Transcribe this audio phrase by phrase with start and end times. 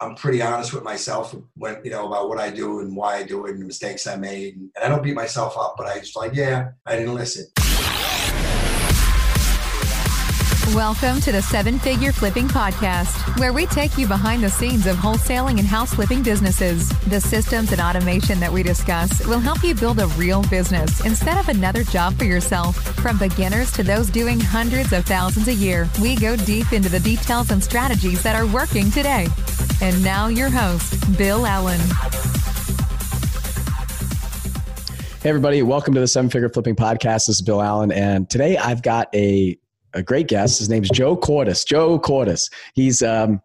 [0.00, 3.24] I'm pretty honest with myself when you know about what I do and why I
[3.24, 4.54] do it and the mistakes I made.
[4.54, 7.46] And I don't beat myself up, but I just like, yeah, I didn't listen.
[10.74, 14.96] Welcome to the Seven Figure Flipping Podcast, where we take you behind the scenes of
[14.96, 16.90] wholesaling and house flipping businesses.
[17.06, 21.38] The systems and automation that we discuss will help you build a real business instead
[21.38, 22.76] of another job for yourself.
[22.96, 27.00] From beginners to those doing hundreds of thousands a year, we go deep into the
[27.00, 29.26] details and strategies that are working today.
[29.80, 31.80] And now, your host, Bill Allen.
[35.22, 37.26] Hey, everybody, welcome to the Seven Figure Flipping Podcast.
[37.26, 39.58] This is Bill Allen, and today I've got a
[39.94, 40.58] a great guest.
[40.58, 41.64] His name's Joe Cordes.
[41.64, 42.50] Joe Cordes.
[42.74, 43.40] He's um,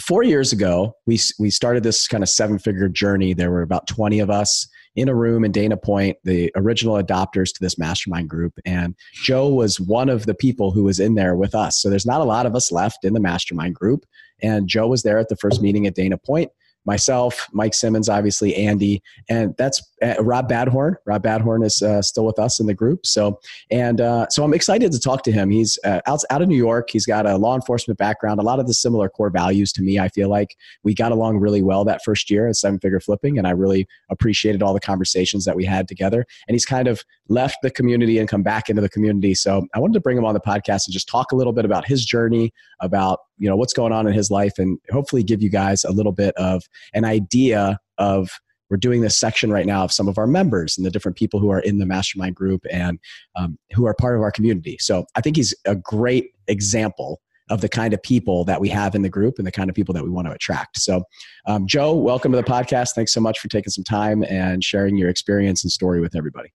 [0.00, 0.94] four years ago.
[1.06, 3.34] We we started this kind of seven figure journey.
[3.34, 7.52] There were about twenty of us in a room in Dana Point, the original adopters
[7.52, 11.34] to this mastermind group, and Joe was one of the people who was in there
[11.34, 11.82] with us.
[11.82, 14.04] So there's not a lot of us left in the mastermind group,
[14.42, 16.50] and Joe was there at the first meeting at Dana Point
[16.84, 20.94] myself, Mike Simmons, obviously Andy, and that's uh, Rob Badhorn.
[21.06, 23.06] Rob Badhorn is uh, still with us in the group.
[23.06, 25.50] So, and uh, so I'm excited to talk to him.
[25.50, 26.90] He's uh, out out of New York.
[26.90, 28.40] He's got a law enforcement background.
[28.40, 29.98] A lot of the similar core values to me.
[29.98, 33.38] I feel like we got along really well that first year at Seven Figure Flipping,
[33.38, 36.26] and I really appreciated all the conversations that we had together.
[36.48, 39.34] And he's kind of left the community and come back into the community.
[39.34, 41.64] So I wanted to bring him on the podcast and just talk a little bit
[41.64, 45.42] about his journey, about you know what's going on in his life, and hopefully give
[45.42, 48.30] you guys a little bit of an idea of
[48.70, 51.38] we're doing this section right now of some of our members and the different people
[51.38, 52.98] who are in the mastermind group and
[53.36, 54.76] um, who are part of our community.
[54.80, 58.94] So I think he's a great example of the kind of people that we have
[58.94, 60.78] in the group and the kind of people that we want to attract.
[60.78, 61.04] So,
[61.46, 62.94] um, Joe, welcome to the podcast.
[62.94, 66.52] Thanks so much for taking some time and sharing your experience and story with everybody.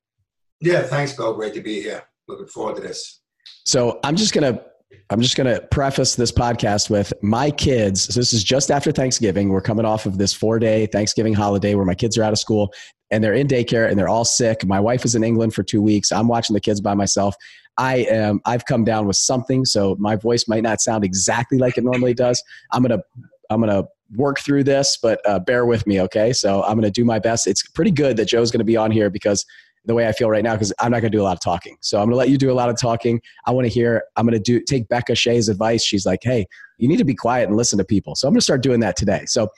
[0.61, 1.33] Yeah, thanks, Bill.
[1.33, 2.03] Great to be here.
[2.27, 3.21] Looking forward to this.
[3.65, 4.65] So, I'm just going to
[5.11, 8.03] I'm just going to preface this podcast with my kids.
[8.05, 9.49] So this is just after Thanksgiving.
[9.49, 12.39] We're coming off of this four day Thanksgiving holiday where my kids are out of
[12.39, 12.73] school
[13.11, 14.65] and they're in daycare and they're all sick.
[14.65, 16.11] My wife is in England for two weeks.
[16.11, 17.35] I'm watching the kids by myself.
[17.77, 19.63] I am, I've come down with something.
[19.65, 22.43] So my voice might not sound exactly like it normally does.
[22.71, 23.03] I'm going to,
[23.49, 26.01] I'm going to work through this, but uh, bear with me.
[26.01, 26.33] Okay.
[26.33, 27.47] So I'm going to do my best.
[27.47, 29.45] It's pretty good that Joe's going to be on here because
[29.89, 31.41] the way I feel right now because I'm not going to do a lot of
[31.41, 31.75] talking.
[31.81, 33.19] So I'm going to let you do a lot of talking.
[33.47, 34.03] I want to hear.
[34.15, 35.83] I'm going to do take Becca Shea's advice.
[35.83, 36.45] She's like, "Hey,
[36.77, 38.79] you need to be quiet and listen to people." So I'm going to start doing
[38.81, 39.25] that today.
[39.25, 39.49] So,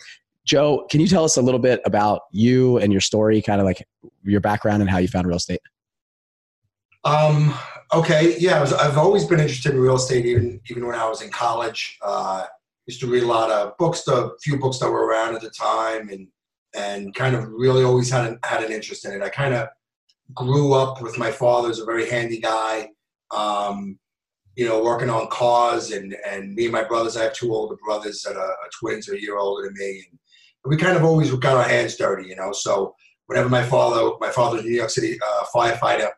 [0.46, 3.66] Joe, can you tell us a little bit about you and your story, kind of
[3.66, 3.86] like
[4.24, 5.60] your background and how you found real estate?
[7.04, 7.54] Um.
[7.94, 8.38] Okay.
[8.40, 8.58] Yeah.
[8.58, 11.30] I was, I've always been interested in real estate, even even when I was in
[11.30, 12.00] college.
[12.02, 12.46] Uh,
[12.88, 15.50] used to read a lot of books, the few books that were around at the
[15.50, 16.30] time, and
[16.74, 19.22] and kind of really always had an, had an interest in it.
[19.22, 19.68] I kind of
[20.36, 22.90] grew up with my father as a very handy guy.
[23.36, 23.98] Um,
[24.56, 27.16] you know, working on cars, and and me and my brothers.
[27.16, 30.06] I have two older brothers that are, are twins, are a year older than me,
[30.10, 30.20] and
[30.66, 32.28] we kind of always got our hands dirty.
[32.28, 32.94] You know, so
[33.28, 36.10] whenever my father, my father's a New York City uh, firefighter,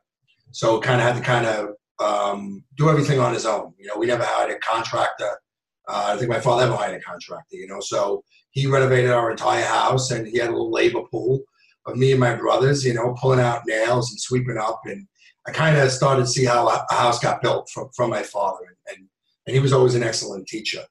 [0.52, 3.74] so kind of had to kind of um, do everything on his own.
[3.78, 5.40] You know, we never hired a contractor.
[5.88, 7.56] Uh, I think my father ever hired a contractor.
[7.56, 11.44] You know, so he renovated our entire house, and he had a little labor pool
[11.86, 14.82] of me and my brothers, you know, pulling out nails and sweeping up.
[14.86, 15.08] And
[15.48, 18.78] I kind of started to see how a house got built from, from my father.
[18.90, 19.08] And,
[19.46, 20.82] and, he was always an excellent teacher.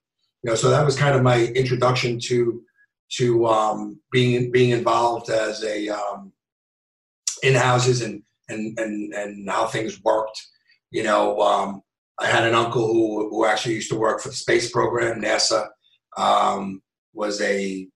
[0.42, 2.62] You know, so that was kind of my introduction to
[3.16, 6.32] to um, being being involved as a um,
[7.42, 10.40] in houses and, and and and how things worked.
[10.90, 11.82] You know, um,
[12.18, 15.68] I had an uncle who who actually used to work for the space program, NASA.
[16.16, 16.82] Um,
[17.14, 17.88] was a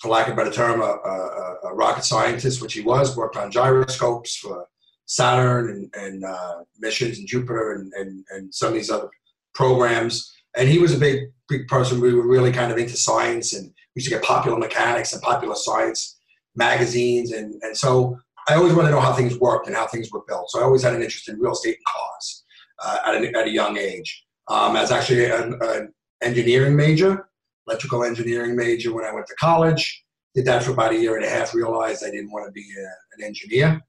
[0.00, 3.36] for lack of a better term, a, a, a, rocket scientist, which he was, worked
[3.36, 4.66] on gyroscopes for
[5.06, 9.10] Saturn and, and uh, missions and Jupiter and, and, and some of these other
[9.54, 10.34] programs.
[10.56, 12.00] And he was a big, big person.
[12.00, 15.20] We were really kind of into science and we used to get popular mechanics and
[15.20, 16.18] popular science
[16.56, 17.32] magazines.
[17.32, 18.18] And, and so
[18.48, 20.50] I always wanted to know how things worked and how things were built.
[20.50, 22.44] So I always had an interest in real estate and cars
[22.82, 24.24] uh, at, a, at a young age.
[24.48, 27.29] Um, I was actually an, an engineering major
[27.70, 30.04] electrical engineering major when I went to college.
[30.34, 31.54] Did that for about a year and a half.
[31.54, 33.80] Realized I didn't want to be a, an engineer,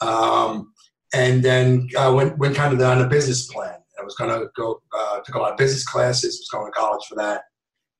[0.00, 0.72] um,
[1.12, 3.76] and then uh, went went kind of on a business plan.
[3.98, 6.38] I was going to go uh, took a lot of business classes.
[6.38, 7.42] Was going to college for that,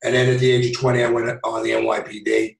[0.02, 2.56] and then at the age of twenty, I went on the NYPD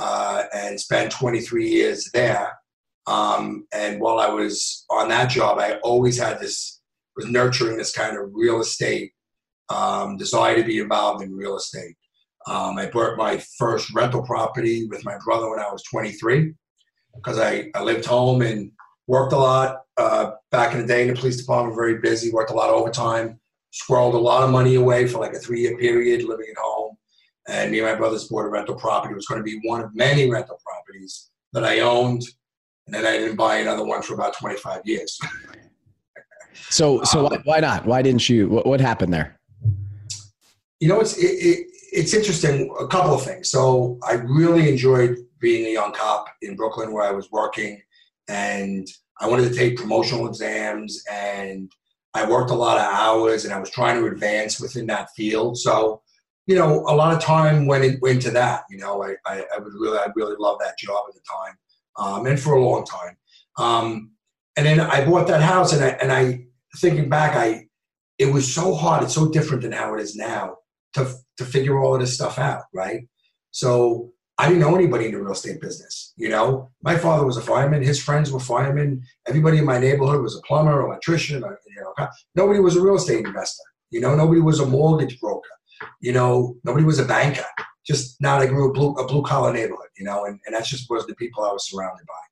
[0.00, 2.58] uh, and spent 23 years there.
[3.06, 6.80] Um, and while I was on that job, I always had this
[7.16, 9.12] was nurturing this kind of real estate
[9.68, 11.96] um, desire to be involved in real estate.
[12.46, 16.54] Um, I bought my first rental property with my brother when I was 23
[17.14, 18.72] because I, I lived home and
[19.06, 19.82] worked a lot.
[19.96, 22.76] Uh, back in the day in the police department, very busy, worked a lot of
[22.76, 23.38] overtime,
[23.72, 26.96] squirreled a lot of money away for like a three year period living at home.
[27.48, 29.12] And me and my brothers bought a rental property.
[29.12, 32.22] It was going to be one of many rental properties that I owned.
[32.86, 35.18] And then I didn't buy another one for about 25 years.
[36.68, 37.86] So, so Um, why, why not?
[37.86, 38.48] Why didn't you?
[38.48, 39.38] What, what happened there?
[40.80, 42.74] You know, it's it, it, it's interesting.
[42.78, 43.50] A couple of things.
[43.50, 47.80] So I really enjoyed being a young cop in Brooklyn, where I was working,
[48.28, 48.86] and
[49.20, 51.70] I wanted to take promotional exams, and
[52.14, 55.58] I worked a lot of hours, and I was trying to advance within that field.
[55.58, 56.02] So,
[56.46, 58.64] you know, a lot of time went in, went into that.
[58.70, 61.58] You know, I, I, I would really I really love that job at the time,
[61.98, 63.16] um, and for a long time.
[63.58, 64.12] Um,
[64.56, 66.44] and then I bought that house, and I and I
[66.78, 67.68] thinking back, I
[68.18, 69.02] it was so hard.
[69.02, 70.56] It's so different than how it is now
[70.94, 73.00] to to figure all of this stuff out, right?
[73.50, 76.12] So I didn't know anybody in the real estate business.
[76.16, 77.82] You know, my father was a fireman.
[77.82, 79.02] His friends were firemen.
[79.26, 81.42] Everybody in my neighborhood was a plumber, electrician.
[81.44, 83.64] uh, You know, nobody was a real estate investor.
[83.90, 85.48] You know, nobody was a mortgage broker.
[86.00, 87.44] You know, nobody was a banker.
[87.86, 89.88] Just now, I grew a blue a blue collar neighborhood.
[89.98, 92.22] You know, and, and that's just was the people I was surrounded by.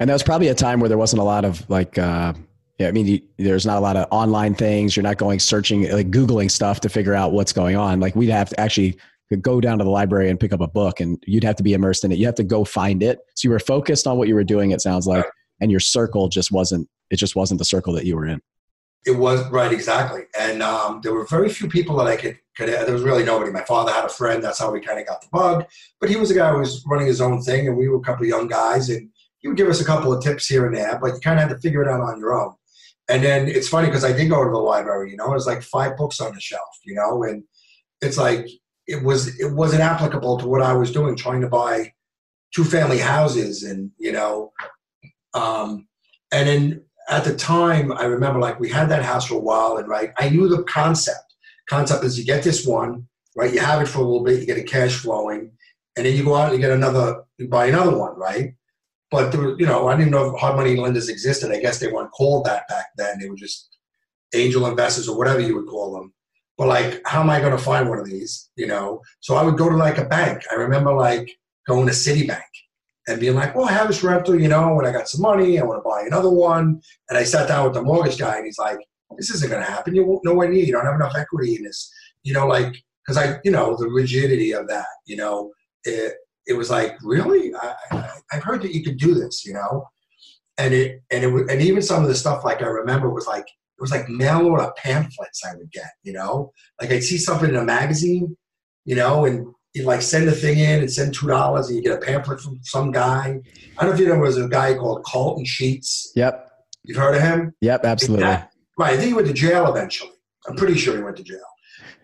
[0.00, 2.32] And that was probably a time where there wasn't a lot of like, uh,
[2.80, 4.96] yeah, I mean, you, there's not a lot of online things.
[4.96, 8.00] You're not going searching, like Googling stuff to figure out what's going on.
[8.00, 8.96] Like we'd have to actually
[9.42, 11.74] go down to the library and pick up a book and you'd have to be
[11.74, 12.16] immersed in it.
[12.16, 13.18] You have to go find it.
[13.34, 15.26] So you were focused on what you were doing, it sounds like,
[15.60, 18.40] and your circle just wasn't, it just wasn't the circle that you were in.
[19.04, 20.22] It was right, exactly.
[20.38, 22.70] And um, there were very few people that I could, could.
[22.70, 23.52] There was really nobody.
[23.52, 24.42] My father had a friend.
[24.42, 25.66] That's how we kind of got the bug.
[26.00, 28.02] But he was a guy who was running his own thing, and we were a
[28.02, 29.10] couple of young guys, and
[29.40, 30.98] he would give us a couple of tips here and there.
[30.98, 32.54] But you kind of had to figure it out on your own.
[33.10, 35.10] And then it's funny because I did go to the library.
[35.10, 36.78] You know, there's like five books on the shelf.
[36.84, 37.42] You know, and
[38.00, 38.46] it's like
[38.86, 41.92] it was it wasn't applicable to what I was doing, trying to buy
[42.54, 44.52] two family houses, and you know,
[45.34, 45.86] um,
[46.32, 49.76] and then at the time, I remember like we had that house for a while,
[49.76, 51.34] and right, I knew the concept.
[51.68, 53.52] Concept is you get this one, right?
[53.52, 55.52] You have it for a little bit, you get a cash flowing,
[55.96, 58.54] and then you go out and you get another, you buy another one, right?
[59.10, 61.50] But there, was- you know, I didn't know if hard money lenders existed.
[61.50, 63.18] I guess they weren't called that back then.
[63.18, 63.68] They were just
[64.34, 66.12] angel investors or whatever you would call them.
[66.56, 68.50] But like, how am I going to find one of these?
[68.56, 70.42] You know, so I would go to like a bank.
[70.52, 71.30] I remember like
[71.66, 72.42] going to Citibank
[73.08, 75.58] and being like, well, I have this rental, you know, when I got some money,
[75.58, 76.80] I want to buy another one.
[77.08, 78.78] And I sat down with the mortgage guy and he's like,
[79.16, 79.94] this isn't going to happen.
[79.94, 80.64] You won't nowhere near.
[80.64, 81.90] You don't have enough equity in this.
[82.22, 85.50] You know, like, because I, you know, the rigidity of that, you know,
[85.84, 86.14] it,
[86.46, 87.54] it was like, really?
[87.54, 89.88] I, I, I've heard that you could do this, you know?
[90.58, 93.44] And it, and it, and even some of the stuff, like I remember was like,
[93.44, 96.52] it was like mail order pamphlets I would get, you know?
[96.80, 98.36] Like I'd see something in a magazine,
[98.84, 101.82] you know, and you like send the thing in and send two dollars and you
[101.82, 103.40] get a pamphlet from some guy.
[103.78, 106.12] I don't know if you know there was a guy called Carleton Sheets.
[106.16, 106.50] Yep.
[106.84, 107.54] You've heard of him?
[107.60, 107.84] Yep.
[107.84, 108.24] Absolutely.
[108.24, 108.94] That- right.
[108.94, 110.12] I think he went to jail eventually.
[110.46, 111.40] I'm pretty sure he went to jail.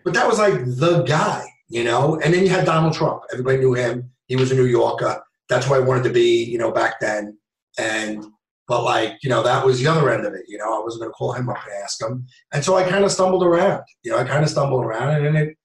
[0.03, 2.19] But that was like the guy, you know?
[2.23, 3.23] And then you had Donald Trump.
[3.31, 4.11] Everybody knew him.
[4.27, 5.21] He was a New Yorker.
[5.49, 7.37] That's where I wanted to be, you know, back then.
[7.77, 8.25] And
[8.67, 10.43] but like, you know, that was the other end of it.
[10.47, 12.27] You know, I wasn't gonna call him up and ask him.
[12.51, 13.83] And so I kind of stumbled around.
[14.03, 15.57] You know, I kind of stumbled around and it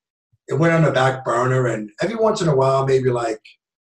[0.48, 3.40] it went on the back burner and every once in a while, maybe like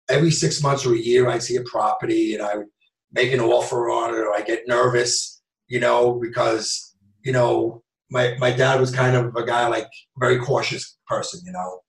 [0.10, 2.68] every six months or a year I'd see a property and I would
[3.12, 8.36] make an offer on it or I get nervous, you know, because, you know, my,
[8.40, 9.88] my dad was kind of a guy like
[10.18, 11.80] very cautious person, you know.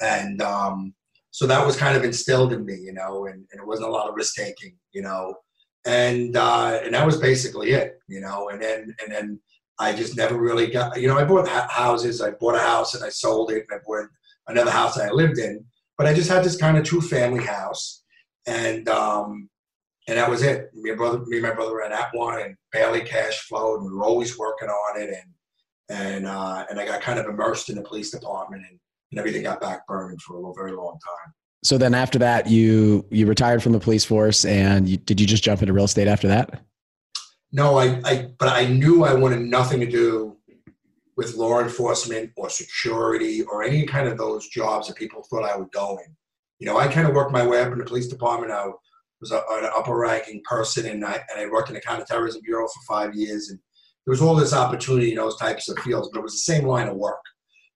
[0.00, 0.94] And um,
[1.32, 3.90] so that was kind of instilled in me, you know, and, and it wasn't a
[3.90, 5.34] lot of risk taking, you know.
[5.86, 9.40] And uh, and that was basically it, you know, and then and then
[9.78, 12.20] I just never really got, you know, I bought houses.
[12.20, 14.08] I bought a house and I sold it, and I bought
[14.46, 15.64] another house that I lived in.
[15.96, 18.04] But I just had this kind of two family house,
[18.46, 19.48] and um,
[20.06, 20.70] and that was it.
[20.74, 23.80] Me and brother, me and my brother ran that one, and barely cash flowed.
[23.80, 27.24] And we were always working on it, and and uh, and I got kind of
[27.24, 28.78] immersed in the police department, and,
[29.12, 31.32] and everything got back burned for a little, very long time.
[31.62, 35.26] So then after that, you, you retired from the police force and you, did you
[35.26, 36.62] just jump into real estate after that?
[37.52, 40.36] No, I, I, but I knew I wanted nothing to do
[41.16, 45.56] with law enforcement or security or any kind of those jobs that people thought I
[45.56, 46.16] would go in.
[46.58, 48.52] You know, I kind of worked my way up in the police department.
[48.52, 48.66] I
[49.20, 52.66] was a, an upper ranking person, and I and I worked in the counterterrorism bureau
[52.66, 53.58] for five years, and
[54.06, 56.66] there was all this opportunity in those types of fields, but it was the same
[56.66, 57.20] line of work.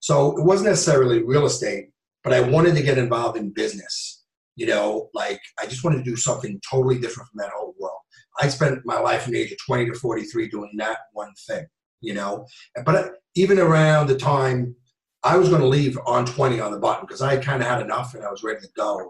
[0.07, 1.89] So it wasn't necessarily real estate,
[2.23, 4.23] but I wanted to get involved in business.
[4.55, 7.99] You know, like I just wanted to do something totally different from that whole world.
[8.41, 11.67] I spent my life from the age of 20 to 43 doing that one thing,
[12.01, 12.47] you know.
[12.85, 14.77] But even around the time
[15.25, 17.83] I was going to leave on 20 on the button because I kind of had
[17.83, 19.09] enough and I was ready to go.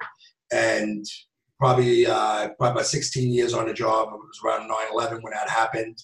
[0.51, 1.05] And
[1.59, 4.09] probably, uh, probably about 16 years on the job.
[4.09, 5.99] It was around 9 11 when that happened.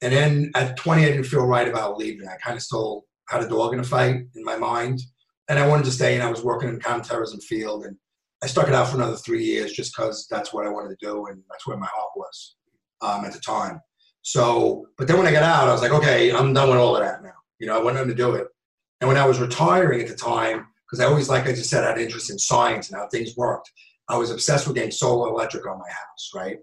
[0.00, 2.28] And then at 20, I didn't feel right about leaving.
[2.28, 5.00] I kind of still had a dog in a fight in my mind.
[5.48, 7.96] and I wanted to stay, and I was working in the counterterrorism field, and
[8.42, 11.06] I stuck it out for another three years just because that's what I wanted to
[11.06, 12.56] do, and that's where my heart was
[13.00, 13.80] um, at the time.
[14.22, 16.96] So, but then when I got out, I was like, okay, I'm done with all
[16.96, 17.32] of that now.
[17.58, 18.46] You know, I went on to do it.
[19.00, 21.84] And when I was retiring at the time, because I always, like I just said,
[21.84, 23.70] I had interest in science and how things worked,
[24.08, 26.58] I was obsessed with getting solar electric on my house, right?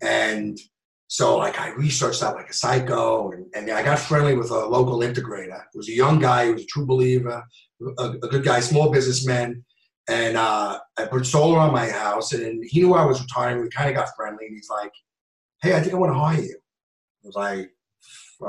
[0.00, 0.58] And
[1.12, 4.64] so, like, I researched that like a psycho, and, and I got friendly with a
[4.64, 5.60] local integrator.
[5.60, 7.44] It was a young guy, he was a true believer,
[7.98, 9.62] a, a good guy, small businessman.
[10.08, 13.60] And uh, I put solar on my house, and he knew I was retiring.
[13.60, 14.90] We kind of got friendly, and he's like,
[15.60, 17.70] "Hey, I think I want to hire you." I was like,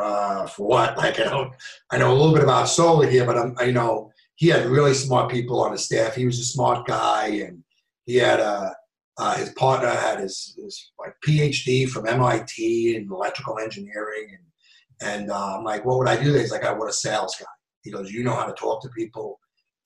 [0.02, 1.54] uh, "For what?" Like, I don't,
[1.92, 4.94] I know a little bit about solar here, but I'm, I know he had really
[4.94, 6.16] smart people on his staff.
[6.16, 7.62] He was a smart guy, and
[8.06, 8.74] he had a
[9.18, 15.32] uh, his partner had his, his like PhD from MIT in electrical engineering, and and
[15.32, 16.34] uh, I'm like, what would I do?
[16.34, 17.46] He's like, I want a sales guy.
[17.84, 19.40] He goes, you know how to talk to people,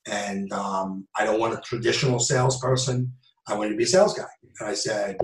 [0.07, 3.11] and um, I don't want a traditional salesperson.
[3.47, 4.27] I want to be a sales guy.
[4.59, 5.17] And I said,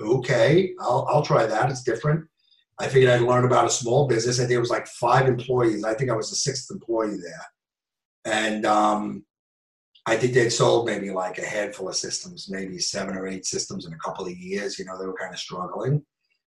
[0.00, 1.70] okay, I'll I'll try that.
[1.70, 2.26] It's different.
[2.80, 4.40] I figured I'd learn about a small business.
[4.40, 5.84] I think it was like five employees.
[5.84, 7.46] I think I was the sixth employee there,
[8.24, 9.24] and um,
[10.06, 13.86] I think they'd sold maybe like a handful of systems, maybe seven or eight systems
[13.86, 14.78] in a couple of years.
[14.78, 16.04] You know, they were kind of struggling.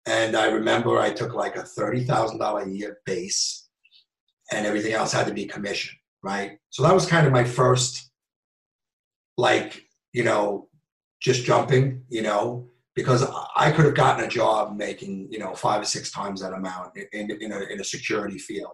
[0.06, 3.70] And I remember I took like a $30,000 a year base
[4.52, 6.58] and everything else had to be commission, right?
[6.70, 8.12] So that was kind of my first,
[9.38, 10.70] like, you know,
[11.22, 15.82] just jumping, you know, because I could have gotten a job making, you know, five
[15.82, 18.74] or six times that amount in, in, a, in a security field.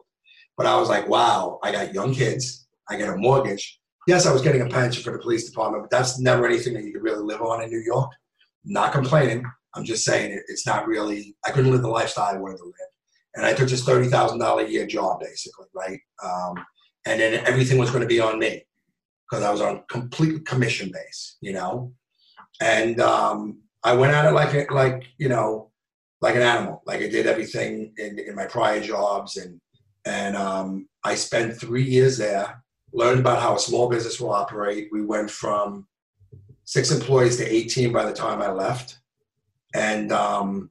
[0.58, 3.79] But I was like, wow, I got young kids, I got a mortgage,
[4.10, 6.84] yes, I was getting a pension for the police department, but that's never anything that
[6.84, 8.12] you could really live on in New York.
[8.66, 9.46] Not complaining.
[9.76, 12.66] I'm just saying it, it's not really, I couldn't live the lifestyle I wanted to
[12.66, 12.74] live.
[13.36, 16.00] And I took this $30,000 a year job, basically, right?
[16.24, 16.56] Um,
[17.06, 18.66] and then everything was going to be on me
[19.30, 21.94] because I was on complete commission base, you know?
[22.60, 25.70] And um, I went at it like, like, you know,
[26.20, 26.82] like an animal.
[26.88, 29.38] Like I did everything in, in my prior jobs.
[29.38, 29.62] And,
[30.06, 32.64] and um, I spent three years there
[32.94, 34.90] learned about how a small business will operate.
[34.92, 35.88] We went from
[36.66, 39.00] six employees to 18 by the time I left.
[39.74, 40.70] And um,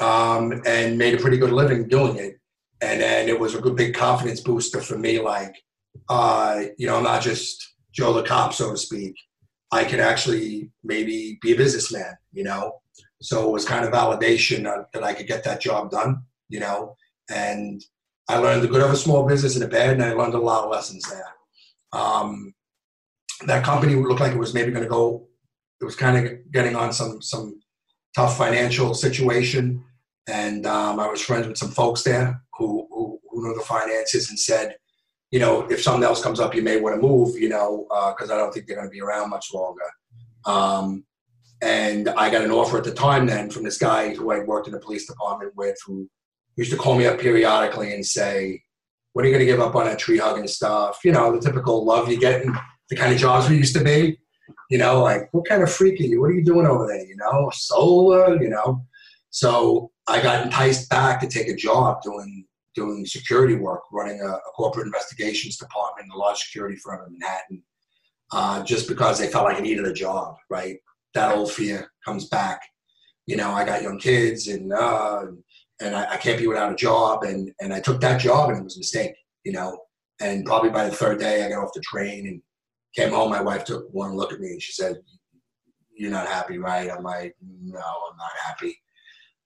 [0.00, 2.38] um, and made a pretty good living doing it.
[2.80, 5.54] And then it was a good big confidence booster for me, like,
[6.08, 9.14] uh, you know, I'm not just Joe the cop, so to speak.
[9.70, 12.81] I can actually maybe be a businessman, you know,
[13.22, 16.96] so it was kind of validation that I could get that job done, you know.
[17.30, 17.82] And
[18.28, 20.38] I learned the good of a small business and the bad, and I learned a
[20.38, 21.28] lot of lessons there.
[21.92, 22.54] Um,
[23.46, 25.28] that company looked like it was maybe going to go.
[25.80, 27.60] It was kind of getting on some some
[28.14, 29.84] tough financial situation,
[30.28, 34.30] and um, I was friends with some folks there who, who who knew the finances
[34.30, 34.76] and said,
[35.30, 37.86] you know, if something else comes up, you may want to move, you know,
[38.16, 39.84] because uh, I don't think they're going to be around much longer.
[40.44, 41.04] Um,
[41.62, 44.66] and I got an offer at the time then from this guy who I worked
[44.66, 46.10] in the police department with who
[46.56, 48.60] used to call me up periodically and say,
[49.12, 50.98] When are you going to give up on that tree hugging stuff?
[51.04, 52.52] You know, the typical love you get in
[52.90, 54.18] the kind of jobs we used to be.
[54.70, 56.20] You know, like, what kind of freak are you?
[56.20, 57.06] What are you doing over there?
[57.06, 58.84] You know, solar, you know.
[59.30, 64.26] So I got enticed back to take a job doing doing security work, running a,
[64.26, 67.62] a corporate investigations department in a large security firm in Manhattan,
[68.32, 70.78] uh, just because they felt like I needed a job, right?
[71.14, 72.60] That old fear comes back.
[73.26, 75.26] You know, I got young kids and uh,
[75.80, 77.22] and I, I, can't be without a job.
[77.22, 79.14] And and I took that job and it was a mistake.
[79.44, 79.78] You know,
[80.20, 82.42] and probably by the third day I got off the train and
[82.94, 83.30] came home.
[83.30, 84.96] My wife took one look at me and she said,
[85.94, 88.78] "You're not happy, right?" I'm like, "No, I'm not happy."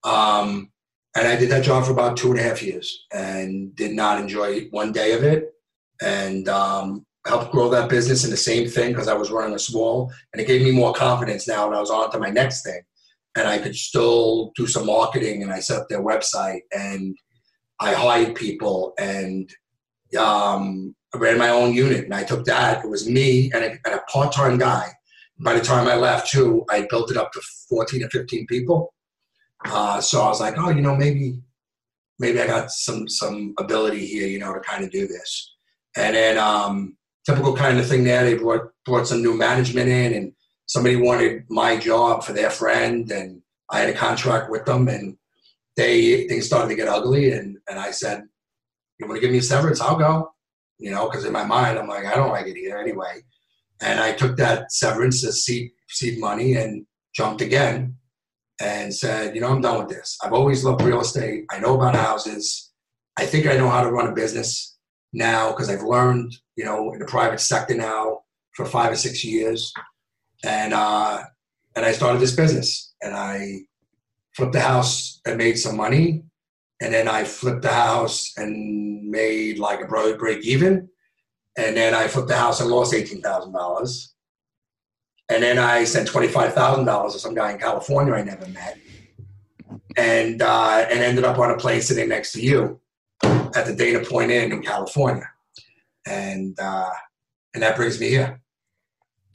[0.04, 0.70] Um,
[1.16, 4.20] and I did that job for about two and a half years and did not
[4.20, 5.54] enjoy one day of it.
[6.02, 9.58] And um, helped grow that business in the same thing because I was running a
[9.58, 12.62] small, and it gave me more confidence now, and I was on to my next
[12.62, 12.80] thing,
[13.36, 17.16] and I could still do some marketing, and I set up their website, and
[17.80, 19.50] I hired people, and
[20.18, 22.84] um, I ran my own unit, and I took that.
[22.84, 24.88] It was me and a, and a part-time guy.
[25.38, 28.94] By the time I left, too, I built it up to 14 or 15 people.
[29.64, 31.40] Uh, so I was like, oh, you know, maybe,
[32.18, 35.54] maybe I got some some ability here, you know, to kind of do this.
[35.96, 38.24] And then um, typical kind of thing there.
[38.24, 40.32] They brought brought some new management in, and
[40.66, 45.16] somebody wanted my job for their friend, and I had a contract with them, and
[45.76, 48.24] they things started to get ugly, and and I said,
[48.98, 49.80] "You want to give me a severance?
[49.80, 50.32] I'll go."
[50.78, 53.22] You know, because in my mind, I'm like, I don't like it here anyway.
[53.80, 57.96] And I took that severance as seed seed money and jumped again.
[58.60, 60.16] and said, you know, I'm done with this.
[60.22, 61.44] I've always loved real estate.
[61.50, 62.72] I know about houses.
[63.18, 64.75] I think I know how to run a business
[65.16, 68.20] now because I've learned, you know, in the private sector now
[68.52, 69.72] for five or six years.
[70.44, 71.22] And uh,
[71.74, 73.60] and I started this business and I
[74.34, 76.22] flipped the house and made some money.
[76.80, 80.88] And then I flipped the house and made like a break even.
[81.56, 84.14] And then I flipped the house and lost eighteen thousand dollars.
[85.30, 88.46] And then I sent twenty five thousand dollars to some guy in California I never
[88.48, 88.78] met,
[89.96, 92.78] and uh, and ended up on a plane sitting next to you
[93.22, 95.28] at the Dana Point Inn in California,
[96.06, 96.90] and uh,
[97.54, 98.40] and that brings me here.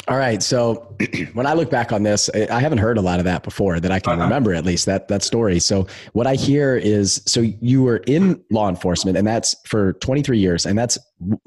[0.07, 0.41] All right.
[0.41, 0.95] So
[1.33, 3.91] when I look back on this, I haven't heard a lot of that before that
[3.91, 4.23] I can uh-huh.
[4.23, 5.59] remember at least that that story.
[5.59, 10.39] So what I hear is so you were in law enforcement and that's for 23
[10.39, 10.97] years and that's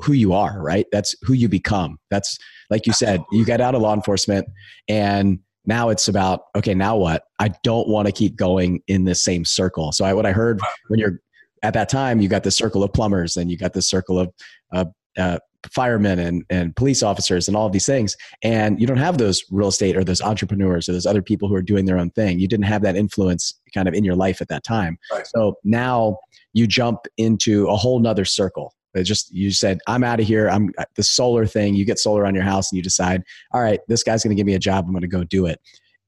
[0.02, 0.86] who you are, right?
[0.92, 1.98] That's who you become.
[2.10, 2.38] That's
[2.70, 4.46] like you said, you get out of law enforcement
[4.88, 7.24] and now it's about okay, now what?
[7.38, 9.92] I don't want to keep going in the same circle.
[9.92, 11.20] So I, what I heard when you're
[11.64, 14.32] at that time, you got the circle of plumbers and you got the circle of
[14.72, 14.84] uh,
[15.16, 15.38] uh,
[15.72, 18.16] firemen and, and police officers and all of these things.
[18.42, 21.54] And you don't have those real estate or those entrepreneurs or those other people who
[21.54, 22.38] are doing their own thing.
[22.38, 24.98] You didn't have that influence kind of in your life at that time.
[25.10, 25.26] Right.
[25.26, 26.18] So now
[26.52, 28.74] you jump into a whole nother circle.
[28.92, 30.50] It just you said, I'm out of here.
[30.50, 31.74] I'm the solar thing.
[31.74, 34.38] You get solar on your house and you decide, all right, this guy's going to
[34.38, 34.84] give me a job.
[34.84, 35.60] I'm going to go do it.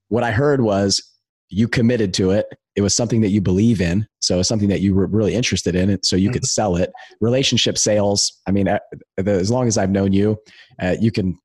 [0.08, 1.02] What I heard was
[1.48, 2.46] you committed to it
[2.76, 5.74] it was something that you believe in so it's something that you were really interested
[5.74, 6.46] in and so you could mm-hmm.
[6.46, 8.78] sell it relationship sales i mean uh,
[9.26, 10.36] as long as i've known you
[10.80, 11.38] uh, you can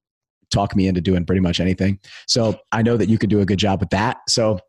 [0.52, 1.98] talk me into doing pretty much anything
[2.28, 4.60] so i know that you could do a good job with that so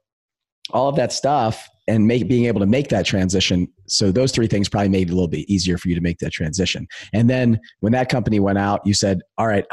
[0.70, 4.46] all of that stuff and make, being able to make that transition so those three
[4.46, 7.28] things probably made it a little bit easier for you to make that transition and
[7.28, 9.66] then when that company went out you said all right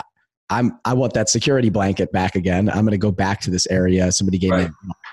[0.51, 2.69] I'm I want that security blanket back again.
[2.69, 4.12] I'm going to go back to this area.
[4.12, 4.72] Somebody gave right.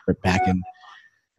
[0.08, 0.62] me back in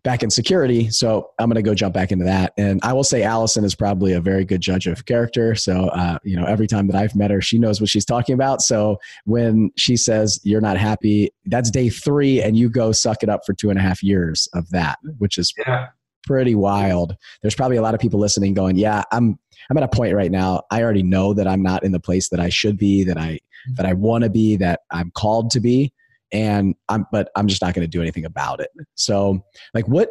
[0.07, 0.89] back in security.
[0.89, 2.53] So I'm going to go jump back into that.
[2.57, 5.53] And I will say Allison is probably a very good judge of character.
[5.53, 8.33] So, uh, you know, every time that I've met her, she knows what she's talking
[8.33, 8.61] about.
[8.61, 13.27] So when she says you're not happy, that's day three and you go suck it
[13.27, 15.87] up for two and a half years of that, which is yeah.
[16.25, 17.17] pretty wild.
[17.41, 19.37] There's probably a lot of people listening going, yeah, I'm,
[19.69, 20.61] I'm at a point right now.
[20.71, 23.39] I already know that I'm not in the place that I should be, that I,
[23.75, 25.91] that I want to be, that I'm called to be
[26.31, 28.69] and I'm but I'm just not going to do anything about it.
[28.95, 30.09] So like what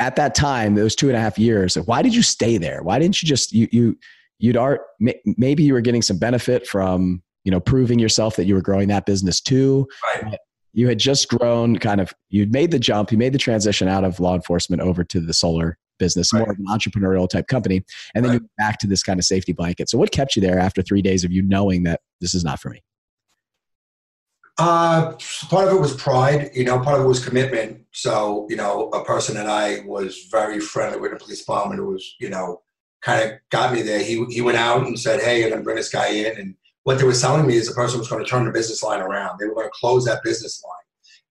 [0.00, 2.98] at that time those two and a half years why did you stay there why
[2.98, 3.96] didn't you just you you
[4.38, 4.80] you'd art
[5.24, 8.88] maybe you were getting some benefit from you know proving yourself that you were growing
[8.88, 9.86] that business too
[10.16, 10.38] right.
[10.72, 14.04] you had just grown kind of you'd made the jump you made the transition out
[14.04, 16.40] of law enforcement over to the solar business right.
[16.40, 17.82] more of an entrepreneurial type company
[18.14, 18.40] and then right.
[18.40, 21.02] you back to this kind of safety blanket so what kept you there after three
[21.02, 22.80] days of you knowing that this is not for me
[24.60, 25.16] uh,
[25.48, 27.80] part of it was pride, you know, part of it was commitment.
[27.92, 31.86] So, you know, a person that I was very friendly with a police department who
[31.86, 32.60] was, you know,
[33.00, 34.02] kind of got me there.
[34.02, 36.38] He, he went out and said, Hey, I'm going to bring this guy in.
[36.38, 38.82] And what they were telling me is the person was going to turn the business
[38.82, 39.38] line around.
[39.38, 40.74] They were going to close that business line.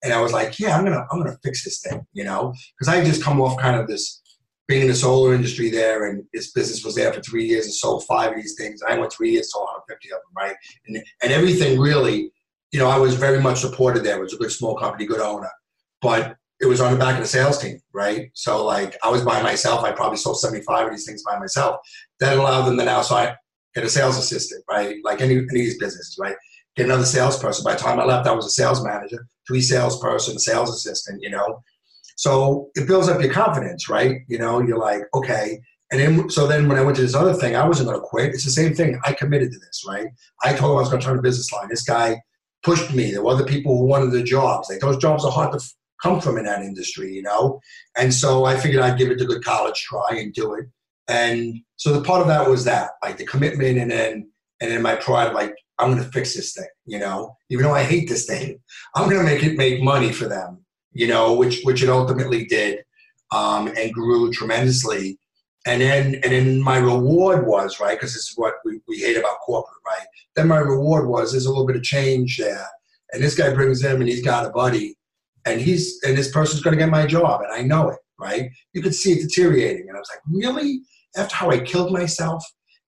[0.03, 2.23] And I was like, yeah, I'm going to, I'm going to fix this thing, you
[2.23, 4.21] know, because I just come off kind of this
[4.67, 7.73] being in the solar industry there and this business was there for three years and
[7.73, 8.81] sold five of these things.
[8.87, 10.55] I went three years, sold 150 of them, right?
[10.87, 12.31] And, and everything really,
[12.71, 14.17] you know, I was very much supported there.
[14.17, 15.49] It was a good small company, good owner.
[16.01, 18.29] But it was on the back of the sales team, right?
[18.33, 19.83] So like I was by myself.
[19.83, 21.77] I probably sold 75 of these things by myself.
[22.19, 23.35] That allowed them to now so I
[23.73, 24.97] get a sales assistant, right?
[25.03, 26.35] Like any, any of these businesses, right?
[26.75, 27.63] Get another salesperson.
[27.63, 31.29] By the time I left, I was a sales manager, three salesperson, sales assistant, you
[31.29, 31.63] know.
[32.17, 34.21] So it builds up your confidence, right?
[34.27, 35.59] You know, you're like, okay.
[35.91, 38.33] And then, so then when I went to this other thing, I wasn't to quit.
[38.33, 38.99] It's the same thing.
[39.05, 40.07] I committed to this, right?
[40.43, 41.69] I told him I was to turn a business line.
[41.69, 42.21] This guy
[42.63, 43.11] pushed me.
[43.11, 44.69] There were other people who wanted the jobs.
[44.69, 47.59] Like those jobs are hard to f- come from in that industry, you know.
[47.97, 50.65] And so I figured I'd give it a good college try and do it.
[51.07, 54.29] And so the part of that was that, like the commitment, and then
[54.61, 57.35] and then my pride, like I'm going to fix this thing, you know.
[57.49, 58.59] Even though I hate this thing,
[58.95, 62.45] I'm going to make it make money for them, you know, which which it ultimately
[62.45, 62.83] did,
[63.31, 65.18] um, and grew tremendously
[65.65, 69.17] and then and then my reward was right because this is what we, we hate
[69.17, 70.07] about corporate right?
[70.35, 72.67] Then my reward was there's a little bit of change there.
[73.11, 74.95] And this guy brings him and he's got a buddy
[75.45, 78.49] and he's and this person's going to get my job and i know it right?
[78.73, 80.81] You could see it deteriorating and i was like really?
[81.17, 82.43] After how i killed myself?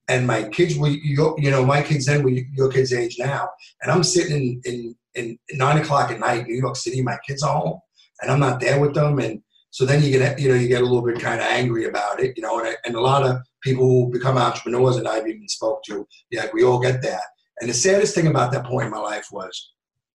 [0.08, 3.50] And my kids were you know my kids then were your kids age now.
[3.82, 7.18] And i'm sitting in, in, in nine o'clock at night in new york city my
[7.28, 7.80] kids are home
[8.22, 10.82] and i'm not there with them and so then you get, you know, you get
[10.82, 13.38] a little bit kind of angry about it, you know, and, and a lot of
[13.64, 17.24] people who become entrepreneurs and I've even spoke to, yeah, we all get that.
[17.60, 19.72] And the saddest thing about that point in my life was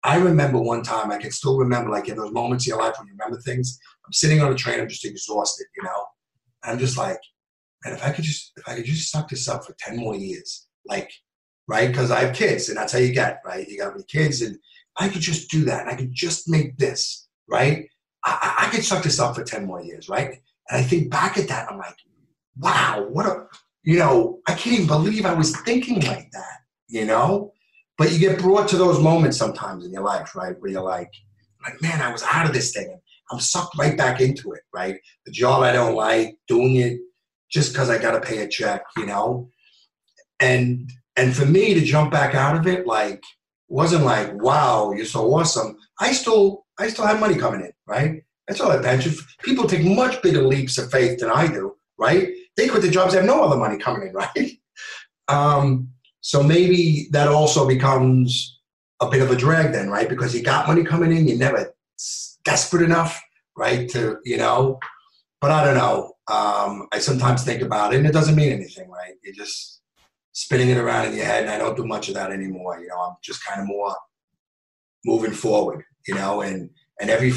[0.03, 2.95] I remember one time, I can still remember, like in those moments in your life
[2.97, 3.79] when you remember things.
[4.05, 6.05] I'm sitting on a train, I'm just exhausted, you know.
[6.63, 7.19] And I'm just like,
[7.85, 10.15] man, if I could just, if I could just suck this up for ten more
[10.15, 11.11] years, like,
[11.67, 11.87] right?
[11.87, 13.67] Because I have kids, and that's how you get, right?
[13.67, 14.57] You got me kids, and
[14.97, 17.87] I could just do that, and I could just make this, right?
[18.25, 20.39] I, I, could suck this up for ten more years, right?
[20.69, 21.97] And I think back at that, I'm like,
[22.57, 23.47] wow, what a,
[23.83, 27.51] you know, I can't even believe I was thinking like that, you know?
[27.97, 30.59] But you get brought to those moments sometimes in your life, right?
[30.59, 31.11] Where you're like,
[31.63, 32.99] like, man, I was out of this thing.
[33.31, 34.99] I'm sucked right back into it, right?
[35.25, 36.99] The job I don't like, doing it
[37.49, 39.49] just because I got to pay a check, you know?
[40.39, 43.23] And, and for me to jump back out of it, like,
[43.67, 45.77] wasn't like, wow, you're so awesome.
[45.99, 48.23] I still, I still have money coming in, right?
[48.47, 49.13] That's all I pension.
[49.43, 52.29] People take much bigger leaps of faith than I do, right?
[52.57, 54.59] They quit the jobs, they have no other money coming in, right?
[55.27, 55.89] Um,
[56.21, 58.59] so maybe that also becomes
[59.01, 60.09] a bit of a drag then, right?
[60.09, 61.73] Because you got money coming in, you're never
[62.43, 63.21] desperate enough,
[63.57, 63.89] right?
[63.89, 64.79] To, you know,
[65.41, 66.13] but I don't know.
[66.27, 69.15] Um, I sometimes think about it and it doesn't mean anything, right?
[69.23, 69.81] You're just
[70.31, 72.79] spinning it around in your head and I don't do much of that anymore.
[72.79, 73.93] You know, I'm just kind of more
[75.05, 77.33] moving forward, you know, and, and every,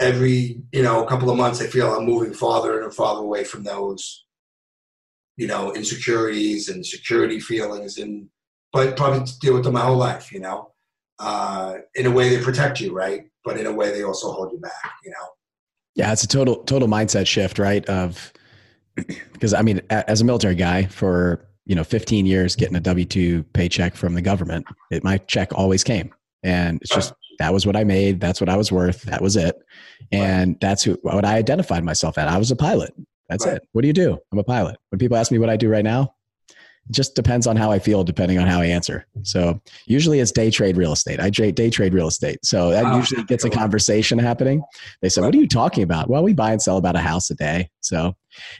[0.00, 3.44] every, you know, a couple of months I feel I'm moving farther and farther away
[3.44, 4.24] from those
[5.40, 8.28] you know, insecurities and security feelings, and
[8.74, 10.72] but probably deal with them my whole life, you know.
[11.18, 13.22] Uh, in a way, they protect you, right?
[13.42, 15.28] But in a way, they also hold you back, you know.
[15.94, 17.82] Yeah, it's a total total mindset shift, right?
[17.86, 18.34] Of
[19.32, 23.06] because I mean, as a military guy for you know 15 years, getting a W
[23.06, 27.64] two paycheck from the government, it, my check always came, and it's just that was
[27.64, 28.20] what I made.
[28.20, 29.02] That's what I was worth.
[29.02, 29.56] That was it,
[30.12, 32.28] and that's who, what I identified myself at.
[32.28, 32.92] I was a pilot.
[33.30, 33.56] That's right.
[33.56, 33.62] it.
[33.72, 34.18] What do you do?
[34.30, 34.76] I'm a pilot.
[34.90, 36.14] When people ask me what I do right now,
[36.86, 39.06] it just depends on how I feel, depending on how I answer.
[39.22, 41.18] So usually it's day trade real estate.
[41.18, 42.44] I trade day trade real estate.
[42.44, 44.62] So that ah, usually gets a conversation happening.
[45.00, 47.30] They say, "What are you talking about?" Well, we buy and sell about a house
[47.30, 47.70] a day.
[47.80, 48.14] So,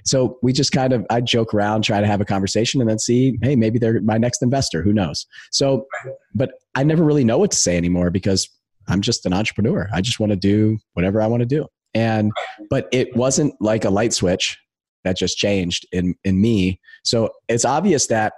[0.06, 2.98] so we just kind of I joke around, try to have a conversation, and then
[2.98, 4.80] see, hey, maybe they're my next investor.
[4.80, 5.26] Who knows?
[5.50, 5.86] So,
[6.34, 8.48] but I never really know what to say anymore because
[8.88, 9.88] I'm just an entrepreneur.
[9.92, 11.66] I just want to do whatever I want to do.
[11.94, 12.32] And
[12.68, 14.58] but it wasn't like a light switch
[15.04, 16.80] that just changed in in me.
[17.04, 18.34] So it's obvious that